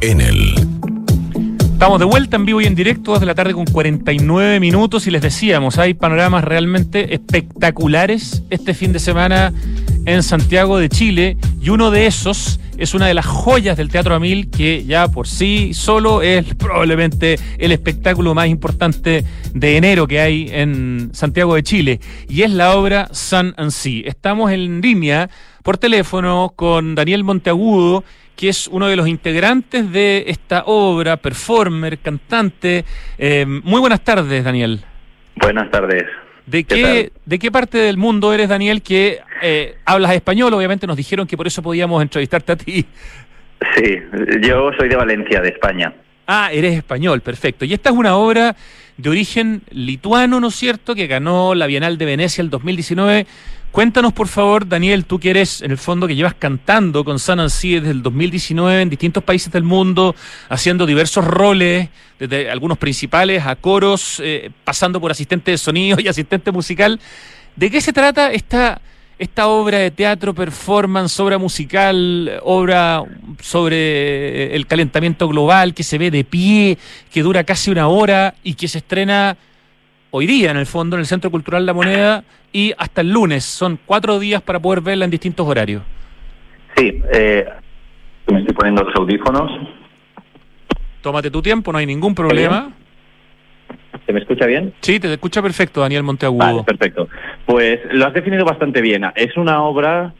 en 0.00 0.20
el... 0.20 0.54
Estamos 1.72 1.98
de 1.98 2.04
vuelta 2.04 2.36
en 2.36 2.44
vivo 2.44 2.60
y 2.60 2.66
en 2.66 2.74
directo 2.74 3.14
desde 3.14 3.24
la 3.24 3.34
tarde 3.34 3.54
con 3.54 3.64
49 3.64 4.60
minutos 4.60 5.06
y 5.06 5.10
les 5.10 5.22
decíamos, 5.22 5.78
hay 5.78 5.94
panoramas 5.94 6.44
realmente 6.44 7.14
espectaculares 7.14 8.42
este 8.50 8.74
fin 8.74 8.92
de 8.92 8.98
semana 8.98 9.52
en 10.04 10.22
Santiago 10.22 10.78
de 10.78 10.90
Chile 10.90 11.38
y 11.60 11.70
uno 11.70 11.90
de 11.90 12.06
esos 12.06 12.60
es 12.76 12.94
una 12.94 13.06
de 13.06 13.14
las 13.14 13.26
joyas 13.26 13.76
del 13.78 13.90
Teatro 13.90 14.14
Amil 14.14 14.50
que 14.50 14.84
ya 14.84 15.08
por 15.08 15.26
sí 15.26 15.72
solo 15.72 16.20
es 16.22 16.54
probablemente 16.54 17.38
el 17.58 17.72
espectáculo 17.72 18.34
más 18.34 18.48
importante 18.48 19.24
de 19.54 19.76
enero 19.76 20.06
que 20.06 20.20
hay 20.20 20.48
en 20.50 21.10
Santiago 21.12 21.54
de 21.54 21.62
Chile 21.62 22.00
y 22.28 22.42
es 22.42 22.50
la 22.50 22.74
obra 22.76 23.08
Sun 23.12 23.54
and 23.56 23.70
Sea. 23.70 24.02
Estamos 24.04 24.50
en 24.50 24.80
línea 24.82 25.30
por 25.62 25.78
teléfono 25.78 26.52
con 26.56 26.94
Daniel 26.94 27.24
Monteagudo, 27.24 28.04
que 28.40 28.48
es 28.48 28.68
uno 28.68 28.88
de 28.88 28.96
los 28.96 29.06
integrantes 29.06 29.92
de 29.92 30.24
esta 30.28 30.62
obra, 30.64 31.18
performer, 31.18 31.98
cantante. 31.98 32.86
Eh, 33.18 33.44
muy 33.46 33.80
buenas 33.80 34.02
tardes, 34.02 34.42
Daniel. 34.42 34.80
Buenas 35.36 35.70
tardes. 35.70 36.04
¿De 36.46 36.64
qué, 36.64 37.12
¿De 37.26 37.38
qué 37.38 37.52
parte 37.52 37.76
del 37.76 37.98
mundo 37.98 38.32
eres, 38.32 38.48
Daniel, 38.48 38.80
que 38.80 39.18
eh, 39.42 39.76
hablas 39.84 40.14
español? 40.14 40.54
Obviamente 40.54 40.86
nos 40.86 40.96
dijeron 40.96 41.26
que 41.26 41.36
por 41.36 41.46
eso 41.46 41.62
podíamos 41.62 42.00
entrevistarte 42.00 42.52
a 42.52 42.56
ti. 42.56 42.86
Sí, 43.76 43.98
yo 44.40 44.70
soy 44.78 44.88
de 44.88 44.96
Valencia, 44.96 45.42
de 45.42 45.50
España. 45.50 45.92
Ah, 46.26 46.48
eres 46.50 46.78
español, 46.78 47.20
perfecto. 47.20 47.66
Y 47.66 47.74
esta 47.74 47.90
es 47.90 47.94
una 47.94 48.16
obra 48.16 48.56
de 48.96 49.10
origen 49.10 49.60
lituano, 49.70 50.40
¿no 50.40 50.48
es 50.48 50.54
cierto?, 50.54 50.94
que 50.94 51.06
ganó 51.06 51.54
la 51.54 51.66
Bienal 51.66 51.98
de 51.98 52.06
Venecia 52.06 52.40
el 52.40 52.48
2019 52.48 53.26
Cuéntanos, 53.72 54.12
por 54.12 54.26
favor, 54.26 54.66
Daniel, 54.66 55.04
tú 55.04 55.20
que 55.20 55.30
eres, 55.30 55.62
en 55.62 55.70
el 55.70 55.78
fondo, 55.78 56.08
que 56.08 56.16
llevas 56.16 56.34
cantando 56.34 57.04
con 57.04 57.20
San 57.20 57.38
Ansi 57.38 57.74
desde 57.74 57.92
el 57.92 58.02
2019 58.02 58.82
en 58.82 58.90
distintos 58.90 59.22
países 59.22 59.52
del 59.52 59.62
mundo, 59.62 60.16
haciendo 60.48 60.86
diversos 60.86 61.24
roles, 61.24 61.88
desde 62.18 62.50
algunos 62.50 62.78
principales 62.78 63.46
a 63.46 63.54
coros, 63.54 64.20
eh, 64.24 64.50
pasando 64.64 65.00
por 65.00 65.12
asistente 65.12 65.52
de 65.52 65.58
sonido 65.58 66.00
y 66.00 66.08
asistente 66.08 66.50
musical. 66.50 66.98
¿De 67.54 67.70
qué 67.70 67.80
se 67.80 67.92
trata 67.92 68.32
esta, 68.32 68.80
esta 69.20 69.46
obra 69.46 69.78
de 69.78 69.92
teatro, 69.92 70.34
performance, 70.34 71.20
obra 71.20 71.38
musical, 71.38 72.40
obra 72.42 73.04
sobre 73.40 74.52
el 74.56 74.66
calentamiento 74.66 75.28
global 75.28 75.74
que 75.74 75.84
se 75.84 75.96
ve 75.96 76.10
de 76.10 76.24
pie, 76.24 76.76
que 77.12 77.22
dura 77.22 77.44
casi 77.44 77.70
una 77.70 77.86
hora 77.86 78.34
y 78.42 78.54
que 78.54 78.66
se 78.66 78.78
estrena 78.78 79.36
hoy 80.10 80.26
día, 80.26 80.50
en 80.50 80.56
el 80.56 80.66
fondo, 80.66 80.96
en 80.96 81.00
el 81.00 81.06
Centro 81.06 81.30
Cultural 81.30 81.64
La 81.66 81.72
Moneda 81.72 82.24
y 82.52 82.72
hasta 82.76 83.00
el 83.00 83.10
lunes. 83.10 83.44
Son 83.44 83.78
cuatro 83.84 84.18
días 84.18 84.42
para 84.42 84.60
poder 84.60 84.80
verla 84.80 85.04
en 85.04 85.10
distintos 85.10 85.46
horarios. 85.46 85.82
Sí, 86.76 87.02
eh, 87.12 87.46
me 88.26 88.40
estoy 88.40 88.54
poniendo 88.54 88.82
los 88.82 88.94
audífonos. 88.94 89.50
Tómate 91.00 91.30
tu 91.30 91.40
tiempo, 91.40 91.72
no 91.72 91.78
hay 91.78 91.86
ningún 91.86 92.14
problema. 92.14 92.72
¿Se 94.06 94.12
me 94.12 94.20
escucha 94.20 94.46
bien? 94.46 94.74
Sí, 94.80 95.00
te 95.00 95.12
escucha 95.12 95.42
perfecto, 95.42 95.80
Daniel 95.80 96.02
Monteagudo. 96.02 96.38
Vale, 96.38 96.62
perfecto. 96.64 97.08
Pues 97.46 97.80
lo 97.92 98.06
has 98.06 98.14
definido 98.14 98.44
bastante 98.44 98.80
bien. 98.80 99.04
Es 99.14 99.36
una 99.36 99.62
obra, 99.62 100.12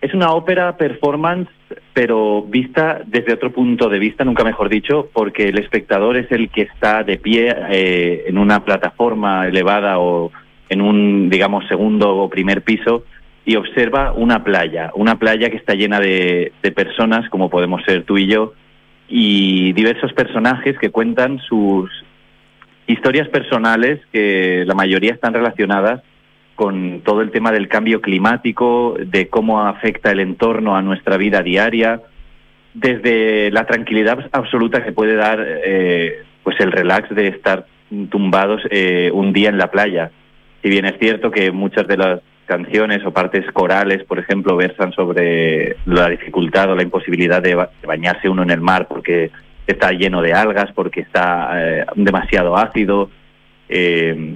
es 0.00 0.14
una 0.14 0.32
ópera 0.32 0.76
performance, 0.76 1.48
pero 1.92 2.42
vista 2.42 3.02
desde 3.04 3.32
otro 3.32 3.52
punto 3.52 3.88
de 3.88 3.98
vista, 3.98 4.24
nunca 4.24 4.44
mejor 4.44 4.68
dicho, 4.68 5.08
porque 5.12 5.48
el 5.48 5.58
espectador 5.58 6.16
es 6.16 6.30
el 6.30 6.50
que 6.50 6.62
está 6.62 7.02
de 7.02 7.18
pie 7.18 7.54
eh, 7.70 8.24
en 8.28 8.38
una 8.38 8.64
plataforma 8.64 9.48
elevada 9.48 9.98
o 9.98 10.30
en 10.68 10.82
un, 10.82 11.28
digamos, 11.30 11.66
segundo 11.66 12.16
o 12.16 12.30
primer 12.30 12.62
piso 12.62 13.04
y 13.44 13.56
observa 13.56 14.12
una 14.12 14.44
playa, 14.44 14.92
una 14.94 15.18
playa 15.18 15.50
que 15.50 15.56
está 15.56 15.74
llena 15.74 15.98
de, 15.98 16.52
de 16.62 16.72
personas, 16.72 17.28
como 17.30 17.50
podemos 17.50 17.82
ser 17.84 18.04
tú 18.04 18.18
y 18.18 18.26
yo, 18.26 18.52
y 19.08 19.72
diversos 19.72 20.12
personajes 20.12 20.78
que 20.78 20.90
cuentan 20.90 21.40
sus 21.40 21.90
historias 22.86 23.28
personales, 23.28 24.00
que 24.12 24.64
la 24.66 24.74
mayoría 24.74 25.12
están 25.12 25.32
relacionadas 25.32 26.02
con 26.58 27.02
todo 27.02 27.22
el 27.22 27.30
tema 27.30 27.52
del 27.52 27.68
cambio 27.68 28.00
climático, 28.00 28.96
de 28.98 29.28
cómo 29.28 29.64
afecta 29.64 30.10
el 30.10 30.18
entorno 30.18 30.74
a 30.74 30.82
nuestra 30.82 31.16
vida 31.16 31.40
diaria, 31.40 32.02
desde 32.74 33.52
la 33.52 33.64
tranquilidad 33.64 34.28
absoluta 34.32 34.82
que 34.84 34.90
puede 34.90 35.14
dar 35.14 35.38
eh, 35.40 36.24
pues 36.42 36.58
el 36.58 36.72
relax 36.72 37.14
de 37.14 37.28
estar 37.28 37.64
tumbados 38.10 38.60
eh, 38.70 39.08
un 39.14 39.32
día 39.32 39.50
en 39.50 39.58
la 39.58 39.70
playa. 39.70 40.10
Si 40.60 40.68
bien 40.68 40.84
es 40.84 40.98
cierto 40.98 41.30
que 41.30 41.52
muchas 41.52 41.86
de 41.86 41.96
las 41.96 42.20
canciones 42.46 43.06
o 43.06 43.12
partes 43.12 43.48
corales, 43.52 44.02
por 44.02 44.18
ejemplo, 44.18 44.56
versan 44.56 44.92
sobre 44.94 45.76
la 45.86 46.08
dificultad 46.08 46.72
o 46.72 46.74
la 46.74 46.82
imposibilidad 46.82 47.40
de, 47.40 47.54
bañarse 47.86 48.28
uno 48.28 48.42
en 48.42 48.50
el 48.50 48.60
mar 48.60 48.88
porque 48.88 49.30
está 49.64 49.92
lleno 49.92 50.22
de 50.22 50.32
algas, 50.32 50.72
porque 50.72 51.02
está 51.02 51.50
eh, 51.54 51.86
demasiado 51.94 52.56
ácido, 52.56 53.10
eh, 53.68 54.34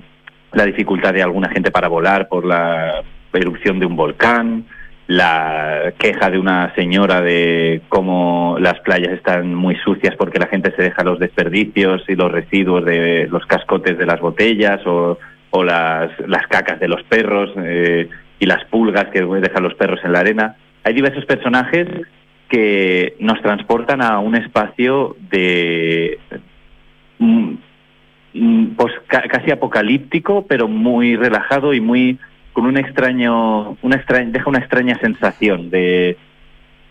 la 0.52 0.64
dificultad 0.64 1.12
de 1.12 1.22
alguna 1.22 1.48
gente 1.48 1.70
para 1.70 1.88
volar 1.88 2.28
por 2.28 2.44
la 2.44 3.02
erupción 3.32 3.78
de 3.78 3.86
un 3.86 3.96
volcán, 3.96 4.66
la 5.06 5.92
queja 5.98 6.30
de 6.30 6.38
una 6.38 6.74
señora 6.74 7.20
de 7.20 7.82
cómo 7.88 8.56
las 8.60 8.78
playas 8.80 9.12
están 9.12 9.54
muy 9.54 9.76
sucias 9.76 10.14
porque 10.16 10.38
la 10.38 10.46
gente 10.46 10.72
se 10.76 10.82
deja 10.82 11.02
los 11.02 11.18
desperdicios 11.18 12.02
y 12.08 12.14
los 12.14 12.30
residuos 12.30 12.84
de 12.84 13.26
los 13.30 13.44
cascotes 13.46 13.98
de 13.98 14.06
las 14.06 14.20
botellas 14.20 14.80
o 14.86 15.18
o 15.54 15.62
las, 15.62 16.10
las 16.26 16.46
cacas 16.48 16.80
de 16.80 16.88
los 16.88 17.02
perros 17.04 17.50
eh, 17.58 18.08
y 18.38 18.46
las 18.46 18.64
pulgas 18.64 19.08
que 19.12 19.22
dejan 19.22 19.62
los 19.62 19.74
perros 19.74 20.00
en 20.02 20.12
la 20.12 20.20
arena. 20.20 20.56
Hay 20.82 20.94
diversos 20.94 21.26
personajes 21.26 21.86
que 22.48 23.14
nos 23.20 23.40
transportan 23.42 24.02
a 24.02 24.18
un 24.18 24.34
espacio 24.34 25.14
de 25.30 26.18
pues 28.76 28.92
casi 29.06 29.50
apocalíptico, 29.50 30.46
pero 30.46 30.68
muy 30.68 31.16
relajado 31.16 31.74
y 31.74 31.80
muy 31.80 32.18
con 32.52 32.66
un 32.66 32.76
extraño, 32.76 33.76
una 33.82 33.96
extraña, 33.96 34.30
deja 34.30 34.48
una 34.48 34.58
extraña 34.58 34.98
sensación 34.98 35.70
de 35.70 36.16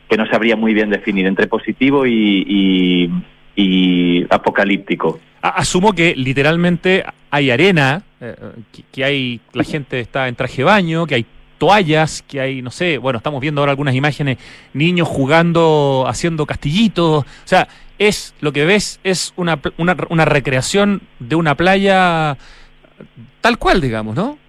que 0.09 0.17
no 0.17 0.25
sabría 0.27 0.55
muy 0.55 0.73
bien 0.73 0.89
definir 0.89 1.25
entre 1.25 1.47
positivo 1.47 2.05
y, 2.05 3.09
y 3.55 4.25
apocalíptico. 4.29 5.19
Asumo 5.41 5.93
que 5.93 6.15
literalmente 6.15 7.03
hay 7.31 7.49
arena, 7.49 8.03
eh, 8.19 8.35
que, 8.91 9.03
hay 9.03 9.39
la 9.53 9.63
gente 9.63 9.99
está 9.99 10.27
en 10.27 10.35
traje 10.35 10.63
baño, 10.63 11.07
que 11.07 11.15
hay 11.15 11.25
toallas, 11.61 12.23
que 12.23 12.41
hay, 12.41 12.63
no 12.63 12.71
sé, 12.71 12.97
bueno, 12.97 13.17
estamos 13.17 13.39
viendo 13.39 13.61
ahora 13.61 13.69
algunas 13.69 13.93
imágenes, 13.93 14.39
niños 14.73 15.07
jugando, 15.07 16.05
haciendo 16.07 16.47
castillitos, 16.47 17.23
o 17.23 17.25
sea, 17.45 17.67
es, 17.99 18.33
lo 18.41 18.51
que 18.51 18.65
ves 18.65 18.99
es 19.03 19.31
una, 19.35 19.59
una, 19.77 19.95
una 20.09 20.25
recreación 20.25 21.01
de 21.19 21.35
una 21.35 21.53
playa 21.53 22.35
tal 23.41 23.59
cual, 23.59 23.79
digamos, 23.79 24.15
¿no? 24.15 24.39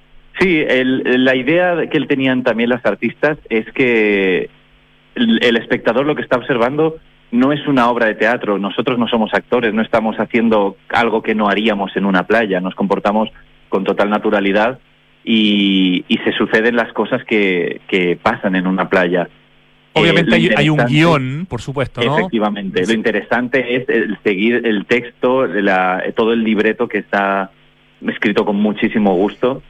Sí, 0.40 0.64
la 0.66 1.36
idea 1.36 1.86
que 1.90 2.00
tenían 2.06 2.44
también 2.44 2.70
las 2.70 2.84
artistas 2.86 3.36
es 3.50 3.70
que 3.74 4.48
el 5.14 5.56
espectador 5.58 6.06
lo 6.06 6.14
que 6.14 6.22
está 6.22 6.38
observando 6.38 6.96
no 7.30 7.52
es 7.52 7.66
una 7.66 7.90
obra 7.90 8.06
de 8.06 8.14
teatro, 8.14 8.58
nosotros 8.58 8.98
no 8.98 9.06
somos 9.06 9.34
actores, 9.34 9.74
no 9.74 9.82
estamos 9.82 10.16
haciendo 10.16 10.78
algo 10.88 11.22
que 11.22 11.34
no 11.34 11.50
haríamos 11.50 11.94
en 11.94 12.06
una 12.06 12.26
playa, 12.26 12.58
nos 12.62 12.74
comportamos 12.74 13.28
con 13.68 13.84
total 13.84 14.08
naturalidad 14.08 14.78
y, 15.24 16.04
se 16.24 16.32
suceden 16.32 16.76
las 16.76 16.92
cosas 16.92 17.24
que, 17.24 17.80
que 17.88 18.16
pasan 18.20 18.54
en 18.54 18.66
una 18.66 18.88
playa. 18.88 19.28
Obviamente 19.94 20.36
eh, 20.36 20.54
hay, 20.56 20.70
un 20.70 20.84
guion, 20.86 21.46
por 21.48 21.60
supuesto, 21.60 22.00
¿no? 22.02 22.18
Efectivamente. 22.18 22.86
Lo 22.86 22.92
interesante 22.92 23.76
es 23.76 23.88
el 23.88 24.18
seguir 24.22 24.66
el 24.66 24.86
texto, 24.86 25.46
la, 25.46 26.02
todo 26.14 26.32
el 26.32 26.44
libreto 26.44 26.88
que 26.88 26.98
está 26.98 27.50
escrito 28.06 28.44
con 28.44 28.56
muchísimo 28.56 29.14
gusto, 29.14 29.62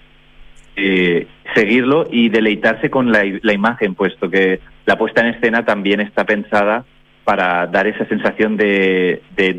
eh, 0.77 1.27
seguirlo 1.55 2.07
y 2.11 2.29
deleitarse 2.29 2.91
con 2.91 3.11
la, 3.11 3.25
la 3.43 3.53
imagen, 3.53 3.95
puesto 3.95 4.31
que 4.31 4.61
la 4.87 4.97
puesta 4.97 5.23
en 5.23 5.35
escena 5.35 5.65
también 5.65 6.01
está 6.01 6.25
pensada 6.25 6.85
para 7.25 7.67
dar 7.67 7.87
esa 7.87 8.05
sensación 8.07 8.57
de, 8.57 9.23
de, 9.37 9.55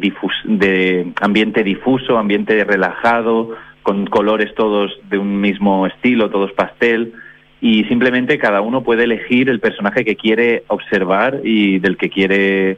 de 0.45 1.13
ambiente 1.21 1.63
difuso, 1.63 2.17
ambiente 2.17 2.63
relajado, 2.63 3.55
con 3.83 4.07
colores 4.07 4.55
todos 4.55 4.91
de 5.09 5.17
un 5.17 5.39
mismo 5.39 5.85
estilo, 5.85 6.29
todos 6.29 6.51
pastel, 6.53 7.13
y 7.61 7.83
simplemente 7.85 8.37
cada 8.37 8.61
uno 8.61 8.83
puede 8.83 9.03
elegir 9.03 9.49
el 9.49 9.59
personaje 9.59 10.03
que 10.03 10.15
quiere 10.15 10.63
observar 10.67 11.41
y 11.43 11.79
del 11.79 11.97
que 11.97 12.09
quiere 12.09 12.77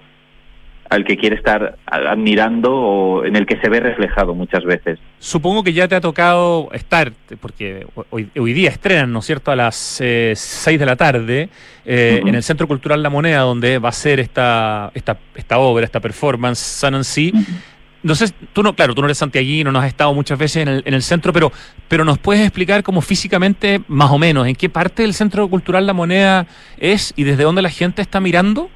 al 0.89 1.03
que 1.03 1.17
quiere 1.17 1.35
estar 1.35 1.77
admirando 1.87 2.71
o 2.71 3.25
en 3.25 3.35
el 3.35 3.47
que 3.47 3.57
se 3.59 3.69
ve 3.69 3.79
reflejado 3.79 4.35
muchas 4.35 4.63
veces. 4.63 4.99
Supongo 5.17 5.63
que 5.63 5.73
ya 5.73 5.87
te 5.87 5.95
ha 5.95 6.01
tocado 6.01 6.69
estar, 6.73 7.11
porque 7.39 7.87
hoy, 8.11 8.29
hoy 8.37 8.53
día 8.53 8.69
estrenan, 8.69 9.11
¿no 9.11 9.19
es 9.19 9.25
cierto?, 9.25 9.51
a 9.51 9.55
las 9.55 9.99
eh, 10.01 10.33
6 10.35 10.79
de 10.79 10.85
la 10.85 10.95
tarde 10.95 11.49
eh, 11.85 12.21
en 12.23 12.35
el 12.35 12.43
Centro 12.43 12.67
Cultural 12.67 13.01
La 13.01 13.09
Moneda, 13.09 13.39
donde 13.39 13.79
va 13.79 13.89
a 13.89 13.93
ser 13.93 14.19
esta, 14.19 14.91
esta, 14.93 15.17
esta 15.33 15.57
obra, 15.57 15.85
esta 15.85 15.99
performance, 15.99 16.59
Sun 16.59 16.95
and 16.95 17.03
Sea. 17.03 17.31
No 18.05 18.13
sé, 18.13 18.31
tú 18.53 18.61
no, 18.61 18.75
claro, 18.75 18.93
tú 18.93 19.01
no 19.01 19.07
eres 19.07 19.17
santiaguino, 19.17 19.71
no 19.71 19.79
has 19.79 19.87
estado 19.87 20.13
muchas 20.13 20.37
veces 20.37 20.61
en 20.61 20.67
el, 20.67 20.83
en 20.85 20.93
el 20.93 21.01
centro, 21.01 21.33
pero, 21.33 21.51
pero 21.87 22.05
nos 22.05 22.19
puedes 22.19 22.43
explicar 22.43 22.83
cómo 22.83 23.01
físicamente, 23.01 23.81
más 23.87 24.11
o 24.11 24.19
menos, 24.19 24.45
en 24.45 24.53
qué 24.53 24.69
parte 24.69 25.01
del 25.01 25.15
Centro 25.15 25.47
Cultural 25.47 25.87
La 25.87 25.93
Moneda 25.93 26.45
es 26.77 27.15
y 27.15 27.23
desde 27.23 27.41
dónde 27.41 27.63
la 27.63 27.71
gente 27.71 28.03
está 28.03 28.19
mirando? 28.19 28.69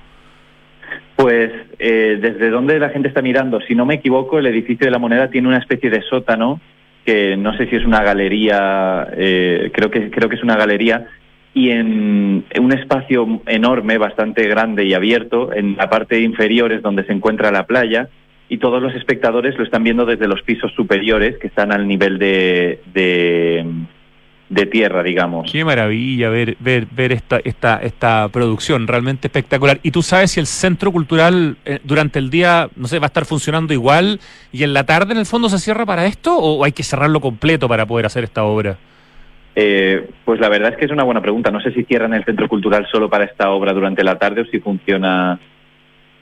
Pues 1.15 1.51
eh, 1.77 2.17
desde 2.19 2.49
donde 2.49 2.79
la 2.79 2.89
gente 2.89 3.07
está 3.07 3.21
mirando, 3.21 3.61
si 3.61 3.75
no 3.75 3.85
me 3.85 3.93
equivoco, 3.93 4.39
el 4.39 4.47
edificio 4.47 4.85
de 4.87 4.91
la 4.91 4.97
moneda 4.97 5.29
tiene 5.29 5.47
una 5.47 5.59
especie 5.59 5.91
de 5.91 6.01
sótano 6.01 6.59
que 7.05 7.37
no 7.37 7.55
sé 7.55 7.67
si 7.67 7.75
es 7.75 7.85
una 7.85 8.01
galería, 8.01 9.09
eh, 9.15 9.69
creo 9.71 9.91
que 9.91 10.09
creo 10.09 10.27
que 10.27 10.37
es 10.37 10.43
una 10.43 10.57
galería 10.57 11.05
y 11.53 11.69
en 11.69 12.45
un 12.59 12.73
espacio 12.73 13.43
enorme, 13.45 13.99
bastante 13.99 14.47
grande 14.47 14.85
y 14.85 14.95
abierto, 14.95 15.53
en 15.53 15.77
la 15.77 15.87
parte 15.87 16.19
inferior 16.19 16.71
es 16.71 16.81
donde 16.81 17.03
se 17.03 17.13
encuentra 17.13 17.51
la 17.51 17.67
playa 17.67 18.09
y 18.49 18.57
todos 18.57 18.81
los 18.81 18.93
espectadores 18.95 19.55
lo 19.57 19.63
están 19.63 19.83
viendo 19.83 20.05
desde 20.05 20.27
los 20.27 20.41
pisos 20.41 20.73
superiores 20.73 21.37
que 21.37 21.47
están 21.47 21.71
al 21.71 21.87
nivel 21.87 22.17
de, 22.17 22.81
de, 22.93 23.63
de 24.49 24.65
tierra, 24.65 25.03
digamos. 25.03 25.51
Qué 25.51 25.63
maravilla 25.63 26.29
ver, 26.29 26.57
ver, 26.59 26.87
ver 26.89 27.11
esta, 27.11 27.39
esta, 27.43 27.77
esta 27.77 28.27
producción, 28.29 28.87
realmente 28.87 29.27
espectacular. 29.27 29.79
¿Y 29.83 29.91
tú 29.91 30.01
sabes 30.01 30.31
si 30.31 30.39
el 30.39 30.47
centro 30.47 30.91
cultural 30.91 31.57
eh, 31.63 31.79
durante 31.83 32.17
el 32.17 32.31
día, 32.31 32.69
no 32.75 32.87
sé, 32.87 32.97
va 32.97 33.05
a 33.05 33.13
estar 33.13 33.25
funcionando 33.25 33.71
igual 33.71 34.19
y 34.51 34.63
en 34.63 34.73
la 34.73 34.83
tarde 34.83 35.13
en 35.13 35.19
el 35.19 35.27
fondo 35.27 35.47
se 35.47 35.59
cierra 35.59 35.85
para 35.85 36.07
esto 36.07 36.35
o 36.35 36.65
hay 36.65 36.71
que 36.71 36.83
cerrarlo 36.83 37.21
completo 37.21 37.69
para 37.69 37.85
poder 37.85 38.07
hacer 38.07 38.23
esta 38.23 38.43
obra? 38.43 38.77
Eh, 39.55 40.09
pues 40.25 40.39
la 40.39 40.49
verdad 40.49 40.71
es 40.71 40.77
que 40.77 40.85
es 40.85 40.91
una 40.91 41.03
buena 41.03 41.21
pregunta. 41.21 41.51
No 41.51 41.61
sé 41.61 41.71
si 41.71 41.83
cierran 41.83 42.15
el 42.15 42.25
centro 42.25 42.47
cultural 42.47 42.87
solo 42.91 43.09
para 43.09 43.25
esta 43.25 43.51
obra 43.51 43.73
durante 43.73 44.03
la 44.03 44.17
tarde 44.17 44.41
o 44.41 44.45
si 44.45 44.59
funciona 44.59 45.39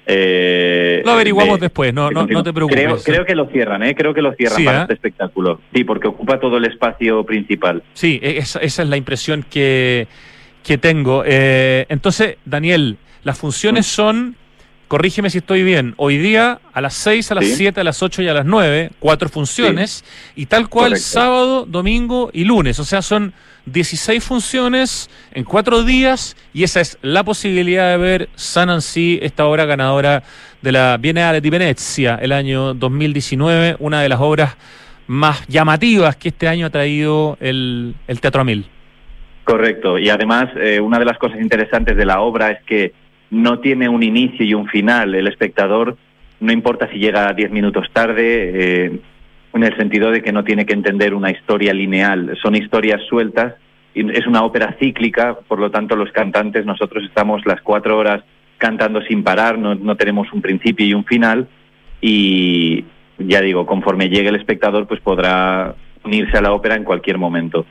eh, 0.09 1.01
lo 1.03 1.11
averiguamos 1.11 1.59
después, 1.59 1.93
no, 1.93 2.09
no, 2.09 2.25
no, 2.25 2.41
te 2.41 2.53
preocupes. 2.53 2.81
Creo, 2.81 2.97
creo, 3.03 3.25
que 3.25 3.35
lo 3.35 3.47
cierran, 3.47 3.83
¿eh? 3.83 3.93
creo 3.93 4.13
que 4.13 4.21
lo 4.21 4.33
cierran 4.33 4.63
para 4.63 4.77
¿eh? 4.77 4.81
este 4.83 4.93
espectáculo. 4.93 5.59
Sí, 5.73 5.83
porque 5.83 6.07
ocupa 6.07 6.39
todo 6.39 6.55
el 6.57 6.65
espacio 6.65 7.25
principal. 7.25 7.83
Sí, 7.93 8.17
e-, 8.23 8.37
esa, 8.37 8.59
esa 8.59 8.83
es 8.83 8.89
la 8.89 8.95
impresión 8.95 9.43
que, 9.49 10.07
que 10.63 10.77
tengo. 10.77 11.23
Eh, 11.25 11.85
entonces, 11.89 12.37
Daniel, 12.45 12.97
las 13.23 13.37
funciones 13.37 13.85
mm. 13.85 13.89
son, 13.89 14.35
corrígeme 14.87 15.29
si 15.29 15.39
estoy 15.39 15.63
bien, 15.63 15.93
hoy 15.97 16.17
día 16.17 16.59
a 16.73 16.81
las 16.81 16.93
6, 16.95 17.31
a 17.31 17.35
las 17.35 17.45
7, 17.45 17.81
a 17.81 17.83
las 17.83 18.01
8 18.01 18.21
y 18.21 18.27
a 18.27 18.33
las 18.33 18.45
9, 18.45 18.91
cuatro 18.99 19.29
funciones, 19.29 20.03
y 20.35 20.45
tal 20.45 20.69
cual 20.69 20.97
sábado, 20.97 21.65
domingo 21.65 22.29
y 22.33 22.45
lunes. 22.45 22.79
O 22.79 22.85
sea, 22.85 23.01
son 23.01 23.33
16 23.65 24.23
funciones 24.23 25.09
en 25.33 25.43
cuatro 25.43 25.83
días. 25.83 26.35
Y 26.53 26.63
esa 26.63 26.81
es 26.81 26.97
la 27.01 27.23
posibilidad 27.23 27.91
de 27.91 27.97
ver 27.97 28.29
San 28.35 28.69
Ansi, 28.69 29.19
esta 29.21 29.45
obra 29.45 29.65
ganadora 29.65 30.23
de 30.61 30.71
la 30.71 30.97
Bienale 30.97 31.41
di 31.41 31.49
Venezia 31.49 32.17
el 32.21 32.31
año 32.31 32.73
2019, 32.73 33.75
una 33.79 34.01
de 34.01 34.09
las 34.09 34.19
obras 34.19 34.55
más 35.07 35.45
llamativas 35.47 36.15
que 36.15 36.29
este 36.29 36.47
año 36.47 36.65
ha 36.65 36.69
traído 36.69 37.37
el, 37.39 37.95
el 38.07 38.19
Teatro 38.19 38.43
Mil. 38.43 38.65
Correcto, 39.43 39.97
y 39.97 40.09
además 40.09 40.49
eh, 40.57 40.79
una 40.81 40.99
de 40.99 41.05
las 41.05 41.17
cosas 41.17 41.39
interesantes 41.39 41.95
de 41.95 42.05
la 42.05 42.19
obra 42.19 42.51
es 42.51 42.63
que 42.63 42.93
no 43.29 43.59
tiene 43.59 43.89
un 43.89 44.03
inicio 44.03 44.45
y 44.45 44.53
un 44.53 44.67
final. 44.67 45.15
El 45.15 45.27
espectador, 45.27 45.97
no 46.39 46.51
importa 46.51 46.89
si 46.89 46.97
llega 46.97 47.33
10 47.33 47.51
minutos 47.51 47.87
tarde, 47.91 48.85
eh, 48.85 48.99
en 49.53 49.63
el 49.63 49.75
sentido 49.75 50.11
de 50.11 50.21
que 50.21 50.31
no 50.31 50.43
tiene 50.43 50.65
que 50.65 50.73
entender 50.73 51.13
una 51.13 51.31
historia 51.31 51.73
lineal, 51.73 52.37
son 52.41 52.55
historias 52.55 53.01
sueltas, 53.09 53.55
es 53.95 54.27
una 54.27 54.43
ópera 54.43 54.75
cíclica, 54.79 55.39
por 55.47 55.59
lo 55.59 55.71
tanto 55.71 55.95
los 55.95 56.11
cantantes, 56.11 56.65
nosotros 56.65 57.03
estamos 57.03 57.43
las 57.45 57.61
cuatro 57.61 57.97
horas 57.97 58.23
cantando 58.59 59.01
sin 59.01 59.23
parar, 59.23 59.57
no, 59.57 59.73
no 59.73 59.95
tenemos 59.95 60.31
un 60.31 60.41
principio 60.41 60.85
y 60.85 60.93
un 60.93 61.05
final, 61.05 61.47
y 62.01 62.85
ya 63.17 63.41
digo, 63.41 63.65
conforme 63.65 64.09
llegue 64.09 64.29
el 64.29 64.35
espectador, 64.35 64.87
pues 64.87 64.99
podrá 65.01 65.75
unirse 66.03 66.37
a 66.37 66.41
la 66.41 66.53
ópera 66.53 66.75
en 66.75 66.83
cualquier 66.83 67.17
momento. 67.17 67.65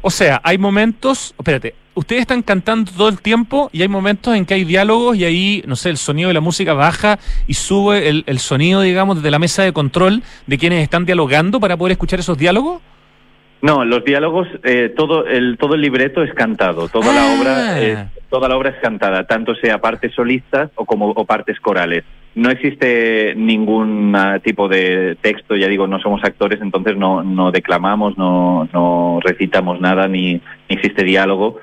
O 0.00 0.10
sea, 0.10 0.40
hay 0.44 0.58
momentos, 0.58 1.34
espérate, 1.36 1.74
ustedes 1.98 2.22
están 2.22 2.42
cantando 2.42 2.90
todo 2.92 3.08
el 3.08 3.20
tiempo 3.20 3.68
y 3.72 3.82
hay 3.82 3.88
momentos 3.88 4.34
en 4.34 4.46
que 4.46 4.54
hay 4.54 4.64
diálogos 4.64 5.16
y 5.16 5.24
ahí, 5.24 5.62
no 5.66 5.76
sé, 5.76 5.90
el 5.90 5.96
sonido 5.96 6.28
de 6.28 6.34
la 6.34 6.40
música 6.40 6.72
baja 6.72 7.18
y 7.46 7.54
sube 7.54 8.08
el, 8.08 8.24
el 8.26 8.38
sonido, 8.38 8.80
digamos, 8.82 9.16
desde 9.16 9.30
la 9.30 9.38
mesa 9.38 9.62
de 9.64 9.72
control 9.72 10.22
de 10.46 10.58
quienes 10.58 10.82
están 10.82 11.04
dialogando 11.04 11.60
para 11.60 11.76
poder 11.76 11.92
escuchar 11.92 12.20
esos 12.20 12.38
diálogos. 12.38 12.80
No, 13.60 13.84
los 13.84 14.04
diálogos, 14.04 14.46
eh, 14.62 14.94
todo 14.96 15.26
el 15.26 15.58
todo 15.58 15.74
el 15.74 15.80
libreto 15.80 16.22
es 16.22 16.32
cantado, 16.32 16.86
toda 16.88 17.12
la 17.12 17.26
obra, 17.34 17.54
Ah. 17.72 17.80
es, 17.80 17.98
toda 18.30 18.48
la 18.48 18.56
obra 18.56 18.70
es 18.70 18.76
cantada, 18.80 19.26
tanto 19.26 19.56
sea 19.56 19.78
partes 19.80 20.14
solistas 20.14 20.70
o 20.76 20.84
como 20.84 21.10
o 21.10 21.24
partes 21.24 21.58
corales. 21.58 22.04
No 22.36 22.50
existe 22.50 23.34
ningún 23.34 24.14
ah, 24.14 24.38
tipo 24.38 24.68
de 24.68 25.16
texto, 25.20 25.56
ya 25.56 25.66
digo, 25.66 25.88
no 25.88 25.98
somos 25.98 26.22
actores, 26.22 26.60
entonces 26.62 26.96
no 26.96 27.24
no 27.24 27.50
declamamos, 27.50 28.16
no 28.16 28.68
no 28.72 29.18
recitamos 29.24 29.80
nada, 29.80 30.06
ni, 30.06 30.34
ni 30.34 30.40
existe 30.68 31.02
diálogo. 31.02 31.56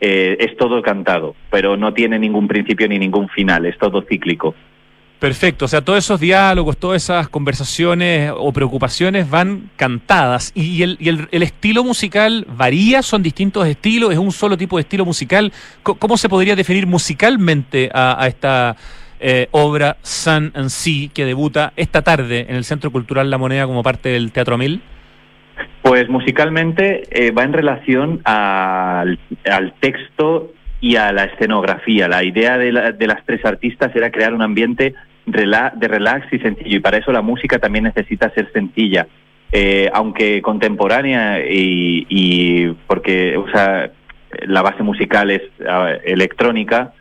Eh, 0.00 0.36
es 0.40 0.56
todo 0.56 0.82
cantado, 0.82 1.34
pero 1.50 1.76
no 1.76 1.94
tiene 1.94 2.18
ningún 2.18 2.48
principio 2.48 2.86
ni 2.86 2.98
ningún 2.98 3.28
final, 3.28 3.64
es 3.64 3.78
todo 3.78 4.02
cíclico. 4.02 4.54
Perfecto, 5.18 5.64
o 5.64 5.68
sea, 5.68 5.80
todos 5.80 5.98
esos 5.98 6.20
diálogos, 6.20 6.76
todas 6.76 7.02
esas 7.02 7.30
conversaciones 7.30 8.30
o 8.36 8.52
preocupaciones 8.52 9.30
van 9.30 9.70
cantadas. 9.76 10.52
¿Y 10.54 10.82
el, 10.82 10.98
y 11.00 11.08
el, 11.08 11.26
el 11.30 11.42
estilo 11.42 11.82
musical 11.82 12.46
varía? 12.46 13.00
¿Son 13.02 13.22
distintos 13.22 13.66
estilos? 13.66 14.12
¿Es 14.12 14.18
un 14.18 14.30
solo 14.30 14.58
tipo 14.58 14.76
de 14.76 14.82
estilo 14.82 15.06
musical? 15.06 15.50
¿Cómo 15.82 16.18
se 16.18 16.28
podría 16.28 16.54
definir 16.54 16.86
musicalmente 16.86 17.88
a, 17.94 18.22
a 18.22 18.26
esta 18.26 18.76
eh, 19.18 19.48
obra 19.52 19.96
Sun 20.02 20.52
and 20.54 20.68
Sea 20.68 21.08
que 21.08 21.24
debuta 21.24 21.72
esta 21.76 22.02
tarde 22.02 22.44
en 22.46 22.56
el 22.56 22.64
Centro 22.64 22.92
Cultural 22.92 23.30
La 23.30 23.38
Moneda 23.38 23.66
como 23.66 23.82
parte 23.82 24.10
del 24.10 24.32
Teatro 24.32 24.58
Mil? 24.58 24.82
Pues 25.86 26.08
musicalmente 26.08 27.02
eh, 27.10 27.30
va 27.30 27.44
en 27.44 27.52
relación 27.52 28.20
al, 28.24 29.20
al 29.48 29.72
texto 29.78 30.52
y 30.80 30.96
a 30.96 31.12
la 31.12 31.24
escenografía. 31.24 32.08
La 32.08 32.24
idea 32.24 32.58
de, 32.58 32.72
la- 32.72 32.90
de 32.90 33.06
las 33.06 33.24
tres 33.24 33.44
artistas 33.44 33.94
era 33.94 34.10
crear 34.10 34.34
un 34.34 34.42
ambiente 34.42 34.94
de 35.26 35.88
relax 35.88 36.32
y 36.32 36.38
sencillo, 36.40 36.76
y 36.76 36.80
para 36.80 36.98
eso 36.98 37.12
la 37.12 37.22
música 37.22 37.58
también 37.60 37.84
necesita 37.84 38.30
ser 38.30 38.50
sencilla. 38.52 39.06
Eh, 39.52 39.88
aunque 39.92 40.42
contemporánea 40.42 41.38
y, 41.48 42.04
y 42.08 42.66
porque 42.88 43.36
o 43.36 43.48
sea, 43.52 43.90
la 44.44 44.62
base 44.62 44.82
musical 44.82 45.30
es 45.30 45.42
ah, 45.68 45.92
electrónica 46.04 46.94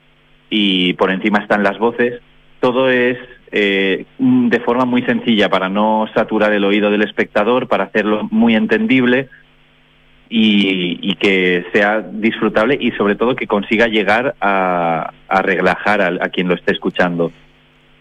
y 0.51 0.93
por 0.93 1.09
encima 1.09 1.39
están 1.39 1.63
las 1.63 1.79
voces, 1.79 2.21
todo 2.59 2.91
es 2.91 3.17
eh, 3.51 4.05
de 4.19 4.59
forma 4.61 4.85
muy 4.85 5.01
sencilla 5.03 5.49
para 5.49 5.69
no 5.69 6.07
saturar 6.13 6.51
el 6.53 6.63
oído 6.63 6.89
del 6.91 7.03
espectador, 7.03 7.67
para 7.67 7.85
hacerlo 7.85 8.27
muy 8.31 8.55
entendible 8.55 9.29
y, 10.29 10.97
y 11.01 11.15
que 11.15 11.65
sea 11.71 12.01
disfrutable 12.01 12.77
y 12.79 12.91
sobre 12.91 13.15
todo 13.15 13.35
que 13.35 13.47
consiga 13.47 13.87
llegar 13.87 14.35
a, 14.41 15.11
a 15.27 15.41
relajar 15.41 16.01
al- 16.01 16.21
a, 16.21 16.29
quien 16.29 16.47
lo 16.47 16.55
esté 16.55 16.73
escuchando. 16.73 17.31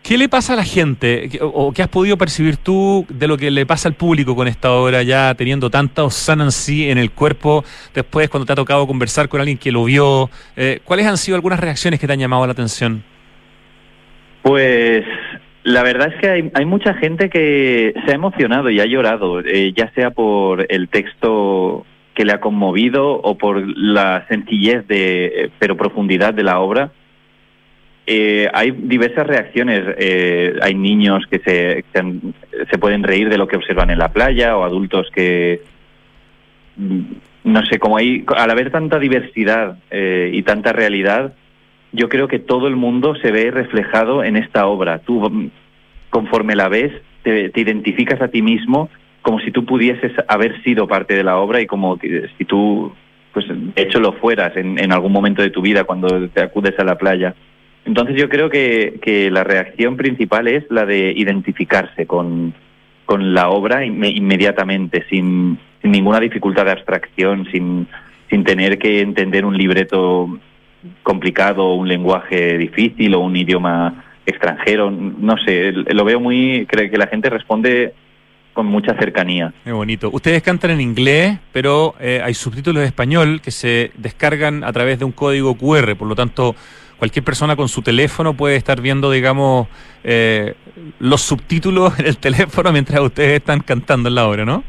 ¿Qué 0.02 0.18
le 0.18 0.28
pasa 0.28 0.52
a 0.52 0.56
la 0.56 0.64
gente 0.64 1.28
¿Qué- 1.30 1.38
o, 1.40 1.72
qué 1.72 1.80
has 1.82 1.88
podido 1.88 2.18
percibir 2.18 2.58
tú 2.58 3.06
de 3.08 3.26
lo 3.26 3.38
que 3.38 3.50
le 3.50 3.64
pasa 3.64 3.88
al 3.88 3.94
público 3.94 4.36
con 4.36 4.46
esta 4.48 4.70
obra 4.72 5.02
ya 5.02 5.34
teniendo 5.34 5.70
tanto 5.70 6.10
Sun 6.10 6.42
and 6.42 6.50
Sea 6.50 6.92
en 6.92 6.98
el 6.98 7.10
cuerpo 7.10 7.64
después 7.94 8.28
cuando 8.28 8.44
te 8.44 8.52
ha 8.52 8.56
tocado 8.56 8.86
conversar 8.86 9.28
con 9.30 9.40
alguien 9.40 9.56
que 9.56 9.72
lo 9.72 9.84
vio? 9.84 10.28
Eh, 10.56 10.80
¿Cuáles 10.84 11.06
han 11.06 11.16
sido 11.16 11.36
algunas 11.36 11.58
reacciones 11.58 11.98
que 12.00 12.06
te 12.06 12.12
han 12.12 12.18
llamado 12.18 12.44
la 12.46 12.52
atención? 12.52 13.02
Pues 14.42 15.04
la 15.64 15.82
verdad 15.82 16.12
es 16.14 16.20
que 16.20 16.28
hay, 16.28 16.50
hay 16.54 16.64
mucha 16.64 16.94
gente 16.94 17.28
que 17.30 17.94
se 18.04 18.12
ha 18.12 18.14
emocionado 18.14 18.70
y 18.70 18.80
ha 18.80 18.86
llorado, 18.86 19.40
eh, 19.40 19.72
ya 19.74 19.90
sea 19.94 20.10
por 20.10 20.66
el 20.68 20.88
texto 20.88 21.84
que 22.14 22.24
le 22.24 22.32
ha 22.32 22.40
conmovido 22.40 23.10
o 23.10 23.36
por 23.36 23.62
la 23.76 24.24
sencillez 24.28 24.86
de, 24.86 25.24
eh, 25.26 25.50
pero 25.58 25.76
profundidad 25.76 26.32
de 26.34 26.42
la 26.44 26.60
obra. 26.60 26.92
Eh, 28.06 28.48
hay 28.52 28.70
diversas 28.72 29.26
reacciones. 29.26 29.82
eh, 29.98 30.54
hay 30.60 30.74
niños 30.74 31.24
que 31.30 31.38
se, 31.40 31.84
han- 31.98 32.34
se 32.70 32.78
pueden 32.78 33.02
reír 33.02 33.30
de 33.30 33.38
lo 33.38 33.48
que 33.48 33.56
observan 33.56 33.90
en 33.90 33.98
la 33.98 34.12
playa 34.12 34.56
o 34.56 34.64
adultos 34.64 35.10
que, 35.14 35.62
mm, 36.76 37.00
no 37.44 37.64
sé, 37.66 37.78
como 37.78 37.96
hay, 37.96 38.24
al 38.36 38.50
haber 38.50 38.70
tanta 38.70 38.98
diversidad 38.98 39.78
eh, 39.90 40.30
y 40.32 40.42
tanta 40.42 40.72
realidad, 40.72 41.32
yo 41.94 42.08
creo 42.08 42.26
que 42.26 42.40
todo 42.40 42.66
el 42.66 42.76
mundo 42.76 43.14
se 43.22 43.30
ve 43.30 43.50
reflejado 43.50 44.24
en 44.24 44.36
esta 44.36 44.66
obra. 44.66 44.98
Tú, 44.98 45.20
mm, 45.30 45.50
conforme 46.10 46.56
la 46.56 46.68
ves, 46.68 46.92
te, 47.22 47.50
identificas 47.54 48.20
a 48.20 48.28
ti 48.28 48.42
mismo 48.42 48.90
como 49.22 49.40
si 49.40 49.50
tú 49.52 49.64
pudieses 49.64 50.12
haber 50.28 50.62
sido 50.62 50.86
parte 50.86 51.14
de 51.14 51.24
la 51.24 51.38
obra 51.38 51.60
y 51.60 51.66
como 51.66 51.96
que- 51.96 52.28
si 52.36 52.44
tú, 52.44 52.92
pues, 53.32 53.46
hecho 53.76 53.98
lo 54.00 54.12
fueras 54.14 54.54
en, 54.56 54.92
algún 54.92 55.12
momento 55.12 55.40
de 55.40 55.50
tu 55.50 55.62
vida 55.62 55.84
cuando 55.84 56.28
te 56.28 56.42
acudes 56.42 56.78
a 56.78 56.84
la 56.84 56.98
playa. 56.98 57.34
Entonces 57.86 58.16
yo 58.16 58.28
creo 58.28 58.50
que, 58.50 59.30
la 59.32 59.44
reacción 59.44 59.96
principal 59.96 60.48
es 60.48 60.64
la 60.70 60.84
de 60.84 61.12
identificarse 61.16 62.06
con, 62.06 62.54
con 63.06 63.34
la 63.34 63.48
obra 63.50 63.84
inme- 63.84 64.14
inmediatamente, 64.14 65.04
sin, 65.08 65.58
sin 65.80 65.92
ninguna 65.92 66.20
dificultad 66.20 66.64
de 66.66 66.72
abstracción, 66.72 67.46
sin, 67.50 67.86
sin 68.30 68.44
tener 68.44 68.78
que 68.78 69.00
entender 69.00 69.44
un 69.44 69.56
libreto 69.56 70.38
complicado, 71.02 71.74
un 71.74 71.88
lenguaje 71.88 72.58
difícil 72.58 73.14
o 73.14 73.20
un 73.20 73.36
idioma 73.36 74.04
extranjero. 74.26 74.90
No 74.90 75.36
sé, 75.38 75.72
lo 75.72 76.04
veo 76.04 76.20
muy... 76.20 76.66
Creo 76.66 76.90
que 76.90 76.96
la 76.96 77.06
gente 77.06 77.30
responde 77.30 77.94
con 78.54 78.66
mucha 78.66 78.96
cercanía. 78.96 79.52
Qué 79.64 79.72
bonito. 79.72 80.08
Ustedes 80.12 80.42
cantan 80.42 80.70
en 80.70 80.80
inglés, 80.80 81.38
pero 81.52 81.94
eh, 82.00 82.20
hay 82.24 82.34
subtítulos 82.34 82.82
de 82.82 82.86
español 82.86 83.40
que 83.42 83.50
se 83.50 83.90
descargan 83.96 84.64
a 84.64 84.72
través 84.72 84.98
de 84.98 85.04
un 85.04 85.12
código 85.12 85.56
QR, 85.56 85.96
por 85.96 86.08
lo 86.08 86.14
tanto 86.14 86.54
cualquier 86.98 87.24
persona 87.24 87.56
con 87.56 87.68
su 87.68 87.82
teléfono 87.82 88.34
puede 88.34 88.56
estar 88.56 88.80
viendo, 88.80 89.10
digamos, 89.10 89.68
eh, 90.04 90.54
los 91.00 91.20
subtítulos 91.20 91.98
en 91.98 92.06
el 92.06 92.16
teléfono 92.16 92.72
mientras 92.72 93.00
ustedes 93.00 93.40
están 93.40 93.60
cantando 93.60 94.08
en 94.08 94.14
la 94.14 94.26
obra, 94.26 94.44
¿no? 94.44 94.62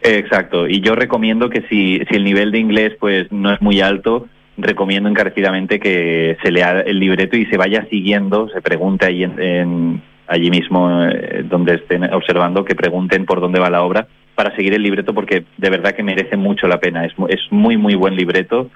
Exacto, 0.00 0.68
y 0.68 0.80
yo 0.80 0.94
recomiendo 0.94 1.50
que 1.50 1.62
si, 1.62 2.00
si 2.08 2.14
el 2.14 2.22
nivel 2.22 2.52
de 2.52 2.58
inglés 2.60 2.92
pues 3.00 3.30
no 3.32 3.52
es 3.52 3.60
muy 3.60 3.80
alto, 3.80 4.28
recomiendo 4.58 5.08
encarecidamente 5.08 5.78
que 5.80 6.36
se 6.42 6.50
lea 6.50 6.80
el 6.80 6.98
libreto 6.98 7.36
y 7.36 7.46
se 7.46 7.56
vaya 7.56 7.86
siguiendo, 7.88 8.48
se 8.48 8.60
pregunte 8.60 9.06
allí, 9.06 9.24
en, 9.24 9.40
en- 9.40 10.02
allí 10.26 10.50
mismo 10.50 10.90
eh, 11.04 11.42
donde 11.48 11.76
estén 11.76 12.04
observando, 12.12 12.64
que 12.64 12.74
pregunten 12.74 13.24
por 13.24 13.40
dónde 13.40 13.60
va 13.60 13.70
la 13.70 13.82
obra 13.82 14.06
para 14.34 14.54
seguir 14.54 14.74
el 14.74 14.82
libreto 14.82 15.14
porque 15.14 15.44
de 15.56 15.70
verdad 15.70 15.94
que 15.94 16.02
merece 16.02 16.36
mucho 16.36 16.68
la 16.68 16.78
pena. 16.80 17.06
Es, 17.06 17.12
es 17.28 17.40
muy, 17.50 17.76
muy 17.78 17.94
buen 17.94 18.14
libreto, 18.14 18.70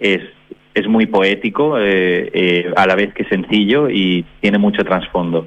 es, 0.00 0.22
es 0.74 0.86
muy 0.88 1.06
poético, 1.06 1.78
eh, 1.78 2.30
eh, 2.32 2.72
a 2.76 2.86
la 2.86 2.94
vez 2.94 3.12
que 3.14 3.24
sencillo 3.24 3.90
y 3.90 4.24
tiene 4.40 4.58
mucho 4.58 4.84
trasfondo. 4.84 5.46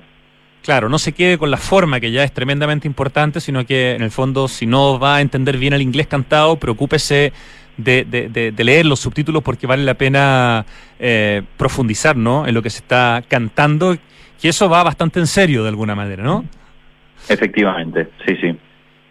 Claro, 0.61 0.89
no 0.89 0.99
se 0.99 1.13
quede 1.13 1.37
con 1.37 1.49
la 1.51 1.57
forma, 1.57 1.99
que 1.99 2.11
ya 2.11 2.23
es 2.23 2.33
tremendamente 2.33 2.85
importante, 2.87 3.39
sino 3.39 3.65
que 3.65 3.93
en 3.93 4.01
el 4.01 4.11
fondo, 4.11 4.47
si 4.49 4.65
no 4.65 4.99
va 4.99 5.15
a 5.15 5.21
entender 5.21 5.57
bien 5.57 5.73
el 5.73 5.81
inglés 5.81 6.07
cantado, 6.07 6.57
preocúpese 6.57 7.31
de, 7.79 8.05
de- 8.05 8.29
de- 8.29 8.51
de 8.51 8.63
leer 8.63 8.85
los 8.85 8.99
subtítulos 8.99 9.41
porque 9.43 9.67
vale 9.67 9.83
la 9.83 9.93
pena 9.95 10.65
eh, 10.99 11.41
profundizar 11.57 12.15
¿no? 12.15 12.45
en 12.47 12.53
lo 12.53 12.61
que 12.61 12.69
se 12.69 12.79
está 12.79 13.23
cantando, 13.27 13.97
que 14.41 14.49
eso 14.49 14.69
va 14.69 14.83
bastante 14.83 15.19
en 15.19 15.27
serio 15.27 15.63
de 15.63 15.69
alguna 15.69 15.95
manera, 15.95 16.23
¿no? 16.23 16.45
Efectivamente, 17.27 18.07
sí, 18.25 18.35
sí. 18.41 18.57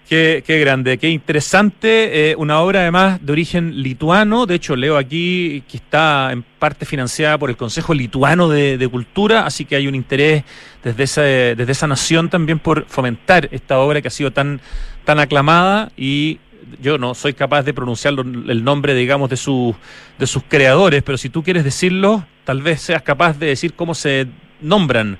Qué, 0.08 0.42
qué 0.46 0.58
grande, 0.58 0.96
qué 0.96 1.10
interesante. 1.10 2.30
eh, 2.30 2.34
una 2.38 2.60
obra 2.60 2.80
además 2.80 3.18
de 3.24 3.30
origen 3.32 3.82
lituano. 3.82 4.46
De 4.46 4.54
hecho, 4.54 4.74
leo 4.74 4.96
aquí 4.96 5.62
que 5.68 5.76
está 5.76 6.30
en 6.32 6.42
parte 6.58 6.86
financiada 6.86 7.36
por 7.36 7.50
el 7.50 7.58
Consejo 7.58 7.92
Lituano 7.92 8.48
de, 8.48 8.78
de 8.78 8.88
Cultura, 8.88 9.44
así 9.44 9.66
que 9.66 9.76
hay 9.76 9.86
un 9.86 9.94
interés 9.94 10.44
desde 10.82 11.02
esa, 11.02 11.20
desde 11.22 11.70
esa 11.72 11.86
nación 11.86 12.30
también 12.30 12.58
por 12.58 12.86
fomentar 12.86 13.50
esta 13.52 13.78
obra 13.80 14.00
que 14.00 14.08
ha 14.08 14.10
sido 14.10 14.30
tan, 14.30 14.62
tan 15.04 15.18
aclamada 15.18 15.92
y 15.94 16.38
yo 16.80 16.98
no 16.98 17.14
soy 17.14 17.34
capaz 17.34 17.62
de 17.62 17.74
pronunciar 17.74 18.14
el 18.14 18.64
nombre, 18.64 18.94
digamos, 18.94 19.30
de, 19.30 19.36
sus 19.36 19.74
de 20.18 20.26
sus 20.26 20.42
creadores, 20.44 21.02
pero 21.02 21.18
si 21.18 21.28
tú 21.28 21.42
quieres 21.42 21.64
decirlo, 21.64 22.24
tal 22.44 22.62
vez 22.62 22.80
seas 22.80 23.02
capaz 23.02 23.38
de 23.38 23.46
decir 23.46 23.74
cómo 23.74 23.94
se 23.94 24.26
nombran, 24.60 25.18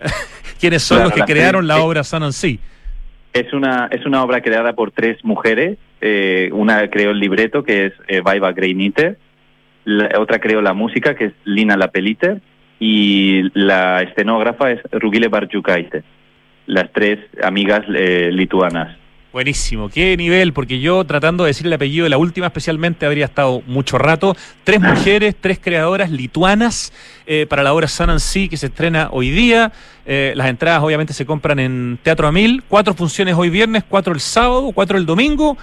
quiénes 0.60 0.82
son 0.82 0.98
Claro, 0.98 1.10
los 1.10 1.18
que 1.26 1.32
crearon 1.32 1.66
la 1.66 1.78
obra 1.80 2.04
San 2.04 2.22
Ansi. 2.22 2.58
Es 3.32 3.52
una, 3.52 3.88
es 3.92 4.04
una 4.06 4.22
obra 4.24 4.40
creada 4.40 4.72
por 4.72 4.90
tres 4.90 5.24
mujeres. 5.24 5.78
eh, 6.00 6.50
una 6.52 6.88
creó 6.88 7.10
el 7.10 7.20
libreto, 7.20 7.62
que 7.62 7.86
es 7.86 7.92
eh, 8.08 8.20
Vaiva 8.20 8.52
Greinite. 8.52 9.16
La 9.84 10.10
otra 10.18 10.40
creó 10.40 10.60
la 10.60 10.72
música, 10.72 11.14
que 11.14 11.26
es 11.26 11.32
Lina 11.44 11.76
Lapelite. 11.76 12.40
Y 12.80 13.42
la 13.58 14.02
escenógrafa 14.02 14.70
es 14.72 14.80
Rugile 14.90 15.28
Barjukaite. 15.28 16.02
Las 16.66 16.90
tres 16.92 17.18
amigas 17.42 17.82
eh, 17.94 18.30
lituanas. 18.32 18.96
Buenísimo, 19.32 19.88
qué 19.88 20.16
nivel, 20.16 20.52
porque 20.52 20.80
yo 20.80 21.04
tratando 21.04 21.44
de 21.44 21.50
decir 21.50 21.64
el 21.64 21.72
apellido 21.72 22.02
de 22.02 22.10
la 22.10 22.18
última 22.18 22.48
especialmente 22.48 23.06
habría 23.06 23.26
estado 23.26 23.62
mucho 23.64 23.96
rato. 23.96 24.36
Tres 24.64 24.80
mujeres, 24.80 25.36
tres 25.40 25.60
creadoras 25.62 26.10
lituanas 26.10 26.92
eh, 27.28 27.46
para 27.48 27.62
la 27.62 27.72
obra 27.72 27.86
San 27.86 28.10
Ansi 28.10 28.48
que 28.48 28.56
se 28.56 28.66
estrena 28.66 29.08
hoy 29.12 29.30
día. 29.30 29.70
Eh, 30.04 30.32
las 30.34 30.48
entradas 30.48 30.82
obviamente 30.82 31.12
se 31.12 31.26
compran 31.26 31.60
en 31.60 32.00
Teatro 32.02 32.26
a 32.26 32.32
Mil. 32.32 32.64
Cuatro 32.66 32.92
funciones 32.92 33.36
hoy 33.36 33.50
viernes, 33.50 33.84
cuatro 33.88 34.12
el 34.12 34.18
sábado, 34.18 34.72
cuatro 34.74 34.98
el 34.98 35.06
domingo 35.06 35.56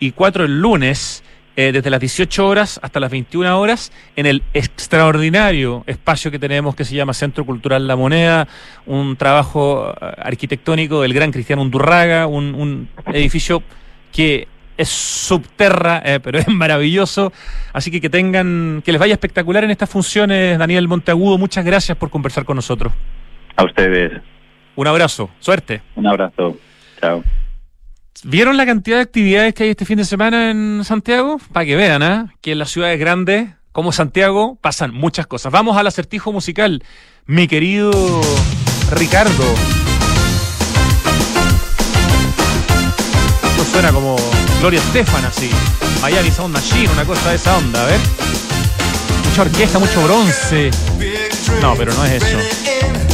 y 0.00 0.12
cuatro 0.12 0.46
el 0.46 0.58
lunes. 0.58 1.22
Eh, 1.56 1.70
desde 1.72 1.90
las 1.90 2.00
18 2.00 2.46
horas 2.46 2.80
hasta 2.82 2.98
las 3.00 3.10
21 3.10 3.60
horas 3.60 3.92
en 4.16 4.26
el 4.26 4.42
extraordinario 4.54 5.84
espacio 5.86 6.30
que 6.30 6.38
tenemos 6.38 6.74
que 6.74 6.84
se 6.84 6.94
llama 6.94 7.12
Centro 7.12 7.44
Cultural 7.44 7.86
La 7.86 7.96
Moneda, 7.96 8.48
un 8.86 9.16
trabajo 9.16 9.92
eh, 10.00 10.14
arquitectónico 10.18 11.02
del 11.02 11.12
gran 11.12 11.30
Cristiano 11.30 11.62
Undurraga, 11.62 12.26
un, 12.26 12.54
un 12.54 12.88
edificio 13.12 13.62
que 14.12 14.48
es 14.76 14.88
subterra, 14.88 16.02
eh, 16.04 16.20
pero 16.20 16.38
es 16.38 16.48
maravilloso. 16.62 17.32
Así 17.72 17.90
que 17.90 18.00
que 18.00 18.10
tengan, 18.10 18.82
que 18.84 18.92
les 18.92 18.98
vaya 19.00 19.14
espectacular 19.14 19.64
en 19.64 19.70
estas 19.70 19.90
funciones, 19.90 20.58
Daniel 20.58 20.88
Monteagudo. 20.88 21.38
Muchas 21.38 21.64
gracias 21.64 21.96
por 21.98 22.10
conversar 22.10 22.44
con 22.44 22.56
nosotros. 22.56 22.92
A 23.56 23.64
ustedes, 23.64 24.12
Un 24.74 24.86
abrazo, 24.86 25.28
suerte. 25.38 25.82
un 25.94 26.06
abrazo. 26.06 26.56
Chao. 27.00 27.22
¿Vieron 28.24 28.56
la 28.56 28.66
cantidad 28.66 28.98
de 28.98 29.02
actividades 29.02 29.54
que 29.54 29.64
hay 29.64 29.70
este 29.70 29.84
fin 29.84 29.96
de 29.96 30.04
semana 30.04 30.50
en 30.50 30.82
Santiago? 30.84 31.40
Para 31.52 31.66
que 31.66 31.74
vean, 31.74 32.02
¿ah? 32.02 32.34
Que 32.40 32.52
en 32.52 32.58
las 32.58 32.70
ciudades 32.70 33.00
grandes, 33.00 33.50
como 33.72 33.90
Santiago, 33.90 34.58
pasan 34.60 34.94
muchas 34.94 35.26
cosas. 35.26 35.50
Vamos 35.50 35.76
al 35.76 35.86
acertijo 35.86 36.30
musical. 36.30 36.84
Mi 37.26 37.48
querido 37.48 37.90
Ricardo. 38.92 39.44
Esto 43.50 43.64
suena 43.72 43.92
como 43.92 44.16
Gloria 44.60 44.78
Estefan, 44.78 45.24
así. 45.24 45.50
Miami 46.00 46.30
Sound 46.30 46.54
Machine, 46.54 46.90
una 46.92 47.04
cosa 47.04 47.30
de 47.30 47.36
esa 47.36 47.56
onda, 47.56 47.82
a 47.82 47.86
ver. 47.86 48.00
Mucha 49.28 49.42
orquesta, 49.42 49.78
mucho 49.80 50.04
bronce. 50.04 50.70
No, 51.60 51.74
pero 51.76 51.92
no 51.92 52.04
es 52.04 52.22
eso. 52.22 52.38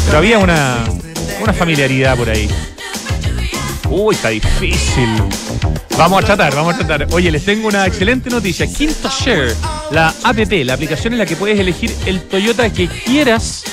Pero 0.06 0.18
había 0.18 0.38
una, 0.38 0.84
una 1.40 1.52
familiaridad 1.54 2.16
por 2.16 2.28
ahí. 2.28 2.50
Uy, 3.90 4.14
está 4.14 4.28
difícil. 4.28 5.08
Vamos 5.96 6.22
a 6.22 6.26
tratar, 6.26 6.54
vamos 6.54 6.74
a 6.74 6.78
tratar. 6.78 7.08
Oye, 7.12 7.30
les 7.30 7.44
tengo 7.44 7.68
una 7.68 7.86
excelente 7.86 8.28
noticia. 8.28 8.66
Quinto 8.66 9.08
Share, 9.08 9.54
la 9.90 10.14
APP, 10.22 10.64
la 10.64 10.74
aplicación 10.74 11.14
en 11.14 11.18
la 11.18 11.26
que 11.26 11.36
puedes 11.36 11.58
elegir 11.58 11.94
el 12.06 12.20
Toyota 12.22 12.70
que 12.72 12.86
quieras 12.86 13.64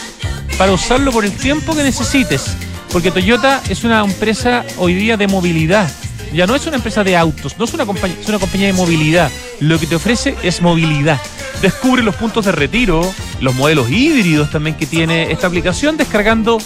para 0.57 0.71
usarlo 0.71 1.11
por 1.11 1.25
el 1.25 1.33
tiempo 1.33 1.75
que 1.75 1.83
necesites. 1.83 2.55
Porque 2.91 3.11
Toyota 3.11 3.61
es 3.69 3.83
una 3.83 4.03
empresa 4.03 4.63
hoy 4.77 4.93
día 4.93 5.17
de 5.17 5.27
movilidad. 5.27 5.91
Ya 6.33 6.47
no 6.47 6.55
es 6.55 6.65
una 6.65 6.77
empresa 6.77 7.03
de 7.03 7.15
autos, 7.17 7.57
no 7.57 7.65
es 7.65 7.73
una 7.73 7.85
compañía, 7.85 8.17
es 8.19 8.27
una 8.27 8.39
compañía 8.39 8.67
de 8.67 8.73
movilidad. 8.73 9.29
Lo 9.59 9.79
que 9.79 9.85
te 9.85 9.95
ofrece 9.95 10.35
es 10.43 10.61
movilidad. 10.61 11.19
Descubre 11.61 12.03
los 12.03 12.15
puntos 12.15 12.45
de 12.45 12.51
retiro, 12.53 13.13
los 13.41 13.53
modelos 13.55 13.89
híbridos 13.89 14.49
también 14.49 14.77
que 14.77 14.85
tiene 14.85 15.31
esta 15.31 15.47
aplicación 15.47 15.97
descargando 15.97 16.57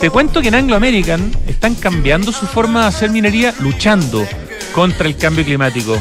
Te 0.00 0.10
cuento 0.10 0.40
que 0.40 0.48
en 0.48 0.54
Anglo 0.54 0.76
American 0.76 1.32
están 1.46 1.74
cambiando 1.74 2.32
su 2.32 2.46
forma 2.46 2.82
de 2.82 2.86
hacer 2.86 3.10
minería 3.10 3.52
luchando 3.58 4.24
contra 4.72 5.08
el 5.08 5.16
cambio 5.16 5.44
climático. 5.44 5.98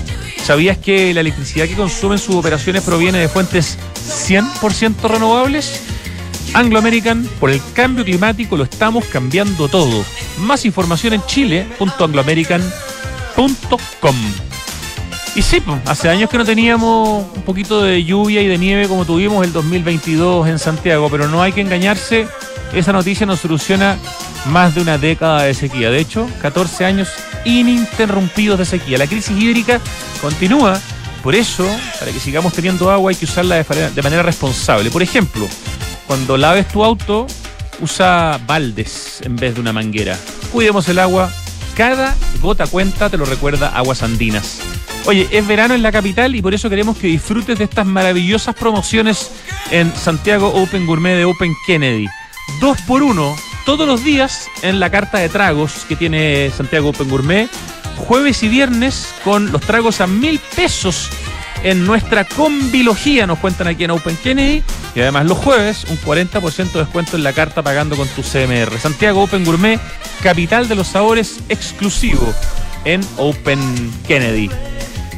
¿Sabías 0.48 0.78
que 0.78 1.14
la 1.14 1.20
electricidad 1.20 1.68
que 1.68 1.76
consumen 1.76 2.18
sus 2.18 2.36
operaciones 2.36 2.82
proviene 2.82 3.18
de 3.18 3.28
fuentes 3.28 3.78
100% 4.30 5.10
renovables? 5.10 5.82
Anglo 6.54 6.80
American, 6.80 7.28
por 7.42 7.50
el 7.50 7.60
cambio 7.74 8.06
climático 8.06 8.56
lo 8.56 8.64
estamos 8.64 9.04
cambiando 9.08 9.68
todo. 9.68 10.06
Más 10.38 10.64
información 10.64 11.16
en 11.16 11.26
chile.angloamerican.com. 11.26 14.16
Y 15.36 15.42
sí, 15.42 15.62
hace 15.86 16.08
años 16.08 16.30
que 16.30 16.38
no 16.38 16.46
teníamos 16.46 17.26
un 17.36 17.42
poquito 17.42 17.84
de 17.84 18.06
lluvia 18.06 18.42
y 18.42 18.48
de 18.48 18.58
nieve 18.58 18.88
como 18.88 19.04
tuvimos 19.04 19.46
el 19.46 19.52
2022 19.52 20.48
en 20.48 20.60
Santiago, 20.60 21.10
pero 21.12 21.28
no 21.28 21.42
hay 21.42 21.52
que 21.52 21.60
engañarse, 21.60 22.26
esa 22.74 22.94
noticia 22.94 23.26
nos 23.26 23.42
soluciona 23.42 23.98
más 24.46 24.76
de 24.76 24.82
una 24.82 24.98
década 24.98 25.44
de 25.44 25.54
sequía. 25.54 25.92
De 25.92 26.00
hecho, 26.00 26.30
14 26.42 26.86
años 26.86 27.10
ininterrumpidos 27.46 28.60
de 28.60 28.66
sequía. 28.66 28.98
La 28.98 29.08
crisis 29.08 29.38
hídrica 29.38 29.80
continúa, 30.22 30.80
por 31.24 31.36
eso, 31.36 31.68
para 32.00 32.12
que 32.12 32.20
sigamos 32.20 32.54
teniendo 32.54 32.92
agua 32.92 33.12
hay 33.12 33.18
que 33.18 33.26
usarla 33.26 33.56
de 33.64 34.02
manera, 34.02 34.24
responsable. 34.24 34.92
Por 34.92 35.04
ejemplo, 35.04 35.48
cuando 36.06 36.38
laves 36.38 36.68
tu 36.68 36.84
auto, 36.84 37.28
usa 37.82 38.40
baldes 38.46 39.22
en 39.24 39.36
vez 39.36 39.56
de 39.56 39.62
una 39.62 39.74
manguera. 39.74 40.18
Cuidemos 40.52 40.88
el 40.90 41.00
agua, 41.00 41.32
cada 41.76 42.16
gota 42.42 42.68
cuenta, 42.68 43.10
te 43.10 43.18
lo 43.18 43.26
recuerda 43.26 43.70
Aguas 43.70 44.04
Andinas. 44.04 44.60
Oye, 45.06 45.28
es 45.32 45.48
verano 45.48 45.74
en 45.74 45.82
la 45.82 45.92
capital 45.92 46.36
y 46.36 46.42
por 46.42 46.54
eso 46.54 46.70
queremos 46.70 46.98
que 46.98 47.08
disfrutes 47.08 47.58
de 47.58 47.64
estas 47.64 47.86
maravillosas 47.86 48.56
promociones 48.56 49.32
en 49.72 49.94
Santiago 49.96 50.50
Open 50.50 50.86
Gourmet 50.86 51.16
de 51.16 51.26
Open 51.26 51.54
Kennedy. 51.66 52.08
Dos 52.60 52.82
por 52.82 53.04
uno 53.04 53.36
todos 53.68 53.86
los 53.86 54.02
días 54.02 54.48
en 54.62 54.80
la 54.80 54.90
carta 54.90 55.18
de 55.18 55.28
tragos 55.28 55.84
que 55.90 55.98
tiene 55.98 56.50
Santiago 56.56 56.88
Open 56.88 57.10
Gourmet. 57.10 57.50
Jueves 57.98 58.42
y 58.42 58.48
viernes 58.48 59.14
con 59.26 59.52
los 59.52 59.60
tragos 59.60 60.00
a 60.00 60.08
mil 60.08 60.40
pesos 60.56 61.10
en 61.64 61.86
nuestra 61.86 62.24
combilogía, 62.24 63.28
nos 63.28 63.40
cuentan 63.40 63.68
aquí 63.68 63.84
en 63.84 63.92
Open 63.92 64.16
Kennedy. 64.24 64.64
Y 64.96 65.02
además 65.02 65.26
los 65.26 65.38
jueves, 65.40 65.86
un 65.90 65.98
40% 65.98 66.72
de 66.72 66.80
descuento 66.80 67.18
en 67.18 67.24
la 67.24 67.34
carta 67.34 67.62
pagando 67.62 67.98
con 67.98 68.08
tu 68.08 68.22
CMR. 68.22 68.80
Santiago 68.80 69.24
Open 69.24 69.44
Gourmet, 69.44 69.82
capital 70.24 70.70
de 70.70 70.76
los 70.76 70.88
sabores 70.88 71.42
exclusivo 71.50 72.34
en 72.86 73.02
Open 73.18 73.92
Kennedy. 74.08 74.50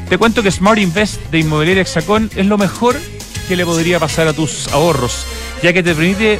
Te 0.09 0.17
cuento 0.17 0.41
que 0.41 0.49
Smart 0.49 0.79
Invest 0.79 1.21
de 1.29 1.37
Inmobiliaria 1.37 1.83
Hexacón 1.83 2.31
es 2.35 2.47
lo 2.47 2.57
mejor 2.57 2.99
que 3.47 3.55
le 3.55 3.65
podría 3.65 3.99
pasar 3.99 4.27
a 4.27 4.33
tus 4.33 4.67
ahorros, 4.69 5.25
ya 5.61 5.73
que 5.73 5.83
te 5.83 5.95
permite 5.95 6.39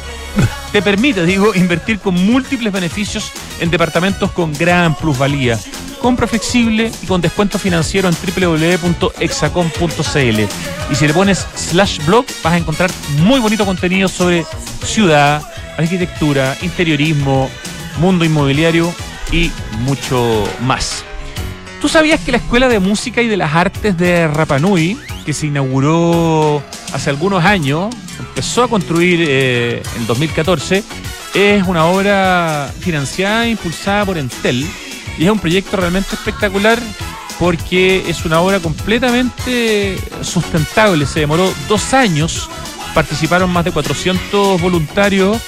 te 0.72 0.82
permite, 0.82 1.26
digo, 1.26 1.54
invertir 1.54 1.98
con 1.98 2.14
múltiples 2.14 2.72
beneficios 2.72 3.32
en 3.60 3.70
departamentos 3.70 4.30
con 4.30 4.52
gran 4.52 4.94
plusvalía. 4.94 5.58
Compra 6.00 6.26
flexible 6.26 6.90
y 7.02 7.06
con 7.06 7.20
descuento 7.20 7.58
financiero 7.58 8.08
en 8.08 8.14
www.exacom.cl. 8.14 10.40
Y 10.90 10.94
si 10.94 11.06
le 11.06 11.12
pones 11.12 11.46
slash 11.54 12.02
blog, 12.06 12.24
vas 12.42 12.54
a 12.54 12.56
encontrar 12.56 12.90
muy 13.18 13.40
bonito 13.40 13.66
contenido 13.66 14.08
sobre 14.08 14.46
ciudad, 14.84 15.42
arquitectura, 15.76 16.56
interiorismo, 16.62 17.50
mundo 17.98 18.24
inmobiliario 18.24 18.94
y 19.32 19.50
mucho 19.80 20.44
más. 20.60 21.04
¿Tú 21.80 21.88
sabías 21.88 22.20
que 22.20 22.32
la 22.32 22.38
Escuela 22.38 22.68
de 22.68 22.78
Música 22.78 23.20
y 23.22 23.28
de 23.28 23.36
las 23.36 23.54
Artes 23.54 23.96
de 23.96 24.28
Rapanui, 24.28 24.98
que 25.24 25.32
se 25.32 25.48
inauguró 25.48 26.62
hace 26.92 27.10
algunos 27.10 27.44
años, 27.44 27.94
empezó 28.18 28.64
a 28.64 28.68
construir 28.68 29.24
eh, 29.26 29.82
en 29.96 30.06
2014, 30.06 30.84
es 31.34 31.66
una 31.66 31.86
obra 31.86 32.72
financiada 32.80 33.46
e 33.46 33.50
impulsada 33.50 34.04
por 34.04 34.18
Entel 34.18 34.66
y 35.18 35.24
es 35.24 35.30
un 35.30 35.38
proyecto 35.38 35.76
realmente 35.76 36.14
espectacular 36.14 36.78
porque 37.38 38.04
es 38.08 38.24
una 38.24 38.40
obra 38.40 38.60
completamente 38.60 39.96
sustentable. 40.22 41.06
Se 41.06 41.20
demoró 41.20 41.50
dos 41.68 41.94
años, 41.94 42.50
participaron 42.94 43.50
más 43.50 43.64
de 43.64 43.72
400 43.72 44.60
voluntarios 44.60 45.38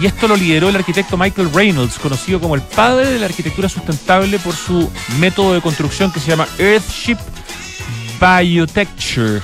y 0.00 0.06
esto 0.06 0.28
lo 0.28 0.36
lideró 0.36 0.70
el 0.70 0.76
arquitecto 0.76 1.18
Michael 1.18 1.52
Reynolds, 1.52 1.98
conocido 1.98 2.40
como 2.40 2.54
el 2.54 2.62
padre 2.62 3.10
de 3.10 3.18
la 3.18 3.26
arquitectura 3.26 3.68
sustentable 3.68 4.38
por 4.38 4.54
su 4.54 4.90
método 5.18 5.54
de 5.54 5.60
construcción 5.60 6.10
que 6.10 6.20
se 6.20 6.30
llama 6.30 6.48
Earthship 6.58 7.18
Biotecture. 8.18 9.42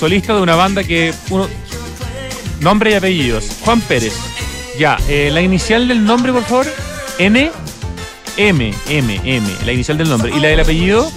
Solista 0.00 0.34
de 0.34 0.40
una 0.40 0.54
banda 0.54 0.82
que 0.82 1.12
nombre 2.60 2.92
y 2.92 2.94
apellidos. 2.94 3.44
Juan 3.60 3.82
Pérez. 3.82 4.14
Ya, 4.78 4.96
eh, 5.06 5.28
la 5.30 5.42
inicial 5.42 5.86
del 5.86 6.02
nombre, 6.02 6.32
por 6.32 6.44
favor. 6.44 6.66
N 7.18 7.52
M 8.38 8.74
M 8.88 9.20
M, 9.22 9.48
la 9.66 9.72
inicial 9.72 9.98
del 9.98 10.08
nombre 10.08 10.32
y 10.34 10.40
la 10.40 10.48
del 10.48 10.60
apellido 10.60 11.12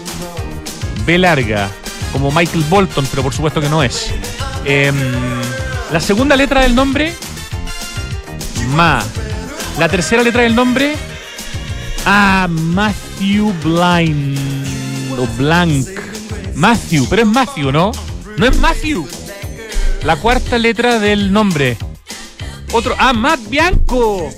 B 1.05 1.17
larga 1.17 1.69
como 2.11 2.29
Michael 2.29 2.65
Bolton, 2.69 3.07
pero 3.09 3.23
por 3.23 3.33
supuesto 3.33 3.61
que 3.61 3.69
no 3.69 3.81
es. 3.83 4.11
Em, 4.65 4.93
la 5.89 6.01
segunda 6.01 6.35
letra 6.35 6.63
del 6.63 6.75
nombre, 6.75 7.13
Ma. 8.75 9.01
La 9.79 9.87
tercera 9.87 10.21
letra 10.21 10.41
del 10.41 10.53
nombre, 10.53 10.95
Ah, 12.05 12.47
Matthew 12.49 13.53
Blind. 13.63 14.66
O 15.17 15.25
Blank. 15.25 15.87
Matthew, 16.53 17.07
pero 17.09 17.23
es 17.23 17.27
Matthew, 17.27 17.71
¿no? 17.71 17.91
No 18.37 18.45
es 18.45 18.57
Matthew. 18.57 19.07
La 20.03 20.15
cuarta 20.15 20.57
letra 20.57 20.99
del 20.99 21.31
nombre. 21.31 21.77
Otro. 22.71 22.95
Ah, 22.97 23.13
Matt 23.13 23.39
Bianco. 23.49 24.29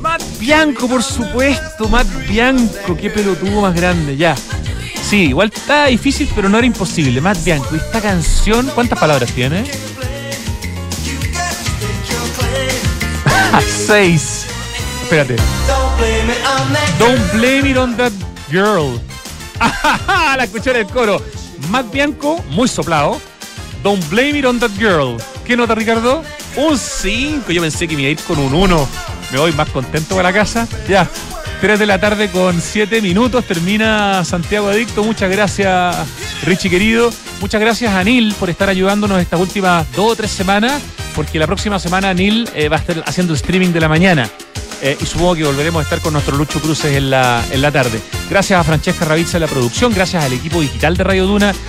Matt 0.00 0.22
Bianco, 0.38 0.88
por 0.88 1.02
supuesto. 1.02 1.88
Matt 1.88 2.06
Bianco. 2.28 2.96
Qué 2.96 3.10
pelotudo 3.10 3.62
más 3.62 3.74
grande. 3.74 4.16
Ya. 4.16 4.36
Sí, 5.08 5.28
igual 5.28 5.50
está 5.52 5.86
difícil, 5.86 6.28
pero 6.34 6.48
no 6.48 6.58
era 6.58 6.66
imposible. 6.66 7.20
Matt 7.20 7.42
Bianco, 7.44 7.74
esta 7.74 8.00
canción, 8.00 8.70
¿cuántas 8.74 8.98
palabras 8.98 9.30
tiene? 9.32 9.64
Seis. 13.86 14.46
Espérate. 15.02 15.36
Don't 16.98 17.32
blame 17.32 17.70
it 17.70 17.76
on 17.76 17.96
that 17.96 18.12
girl. 18.50 19.00
La 20.36 20.44
escuché 20.44 20.70
en 20.70 20.76
el 20.76 20.86
coro. 20.86 21.22
Matt 21.68 21.90
Bianco, 21.92 22.42
muy 22.50 22.68
soplado. 22.68 23.20
Don't 23.82 24.06
blame 24.10 24.38
it 24.38 24.44
on 24.44 24.58
that 24.58 24.70
girl. 24.78 25.16
¿Qué 25.44 25.56
nota, 25.56 25.74
Ricardo? 25.74 26.22
Un 26.56 26.78
5. 26.78 27.50
Yo 27.50 27.62
pensé 27.62 27.88
que 27.88 27.96
me 27.96 28.02
iba 28.02 28.08
a 28.08 28.12
ir 28.12 28.20
con 28.20 28.38
un 28.38 28.54
1. 28.54 28.88
Me 29.32 29.38
voy 29.38 29.52
más 29.52 29.68
contento 29.70 30.16
para 30.16 30.30
la 30.30 30.34
casa. 30.34 30.66
Ya. 30.88 31.08
3 31.60 31.78
de 31.78 31.86
la 31.86 32.00
tarde 32.00 32.30
con 32.30 32.60
7 32.60 33.00
minutos. 33.00 33.44
Termina 33.44 34.24
Santiago 34.24 34.68
Adicto. 34.68 35.04
Muchas 35.04 35.30
gracias, 35.30 35.96
Richie 36.44 36.70
querido. 36.70 37.10
Muchas 37.40 37.60
gracias 37.60 37.92
a 37.94 38.02
Neil 38.04 38.34
por 38.38 38.50
estar 38.50 38.68
ayudándonos 38.68 39.20
estas 39.20 39.40
últimas 39.40 39.90
dos 39.92 40.12
o 40.12 40.16
tres 40.16 40.30
semanas. 40.30 40.80
Porque 41.14 41.38
la 41.38 41.46
próxima 41.46 41.78
semana 41.78 42.14
Neil 42.14 42.48
eh, 42.54 42.68
va 42.68 42.76
a 42.76 42.80
estar 42.80 43.02
haciendo 43.06 43.34
streaming 43.34 43.72
de 43.72 43.80
la 43.80 43.88
mañana. 43.88 44.30
Eh, 44.82 44.96
y 45.00 45.04
supongo 45.04 45.34
que 45.34 45.44
volveremos 45.44 45.80
a 45.80 45.82
estar 45.84 46.00
con 46.00 46.14
nuestro 46.14 46.36
Lucho 46.36 46.60
Cruces 46.60 46.96
en 46.96 47.10
la, 47.10 47.44
en 47.50 47.60
la 47.60 47.70
tarde. 47.70 48.00
Gracias 48.30 48.58
a 48.58 48.64
Francesca 48.64 49.04
Ravizza 49.04 49.38
la 49.38 49.46
producción, 49.46 49.92
gracias 49.92 50.24
al 50.24 50.32
equipo 50.32 50.60
digital 50.60 50.96
de 50.96 51.04
Radio 51.04 51.26
Duna, 51.26 51.52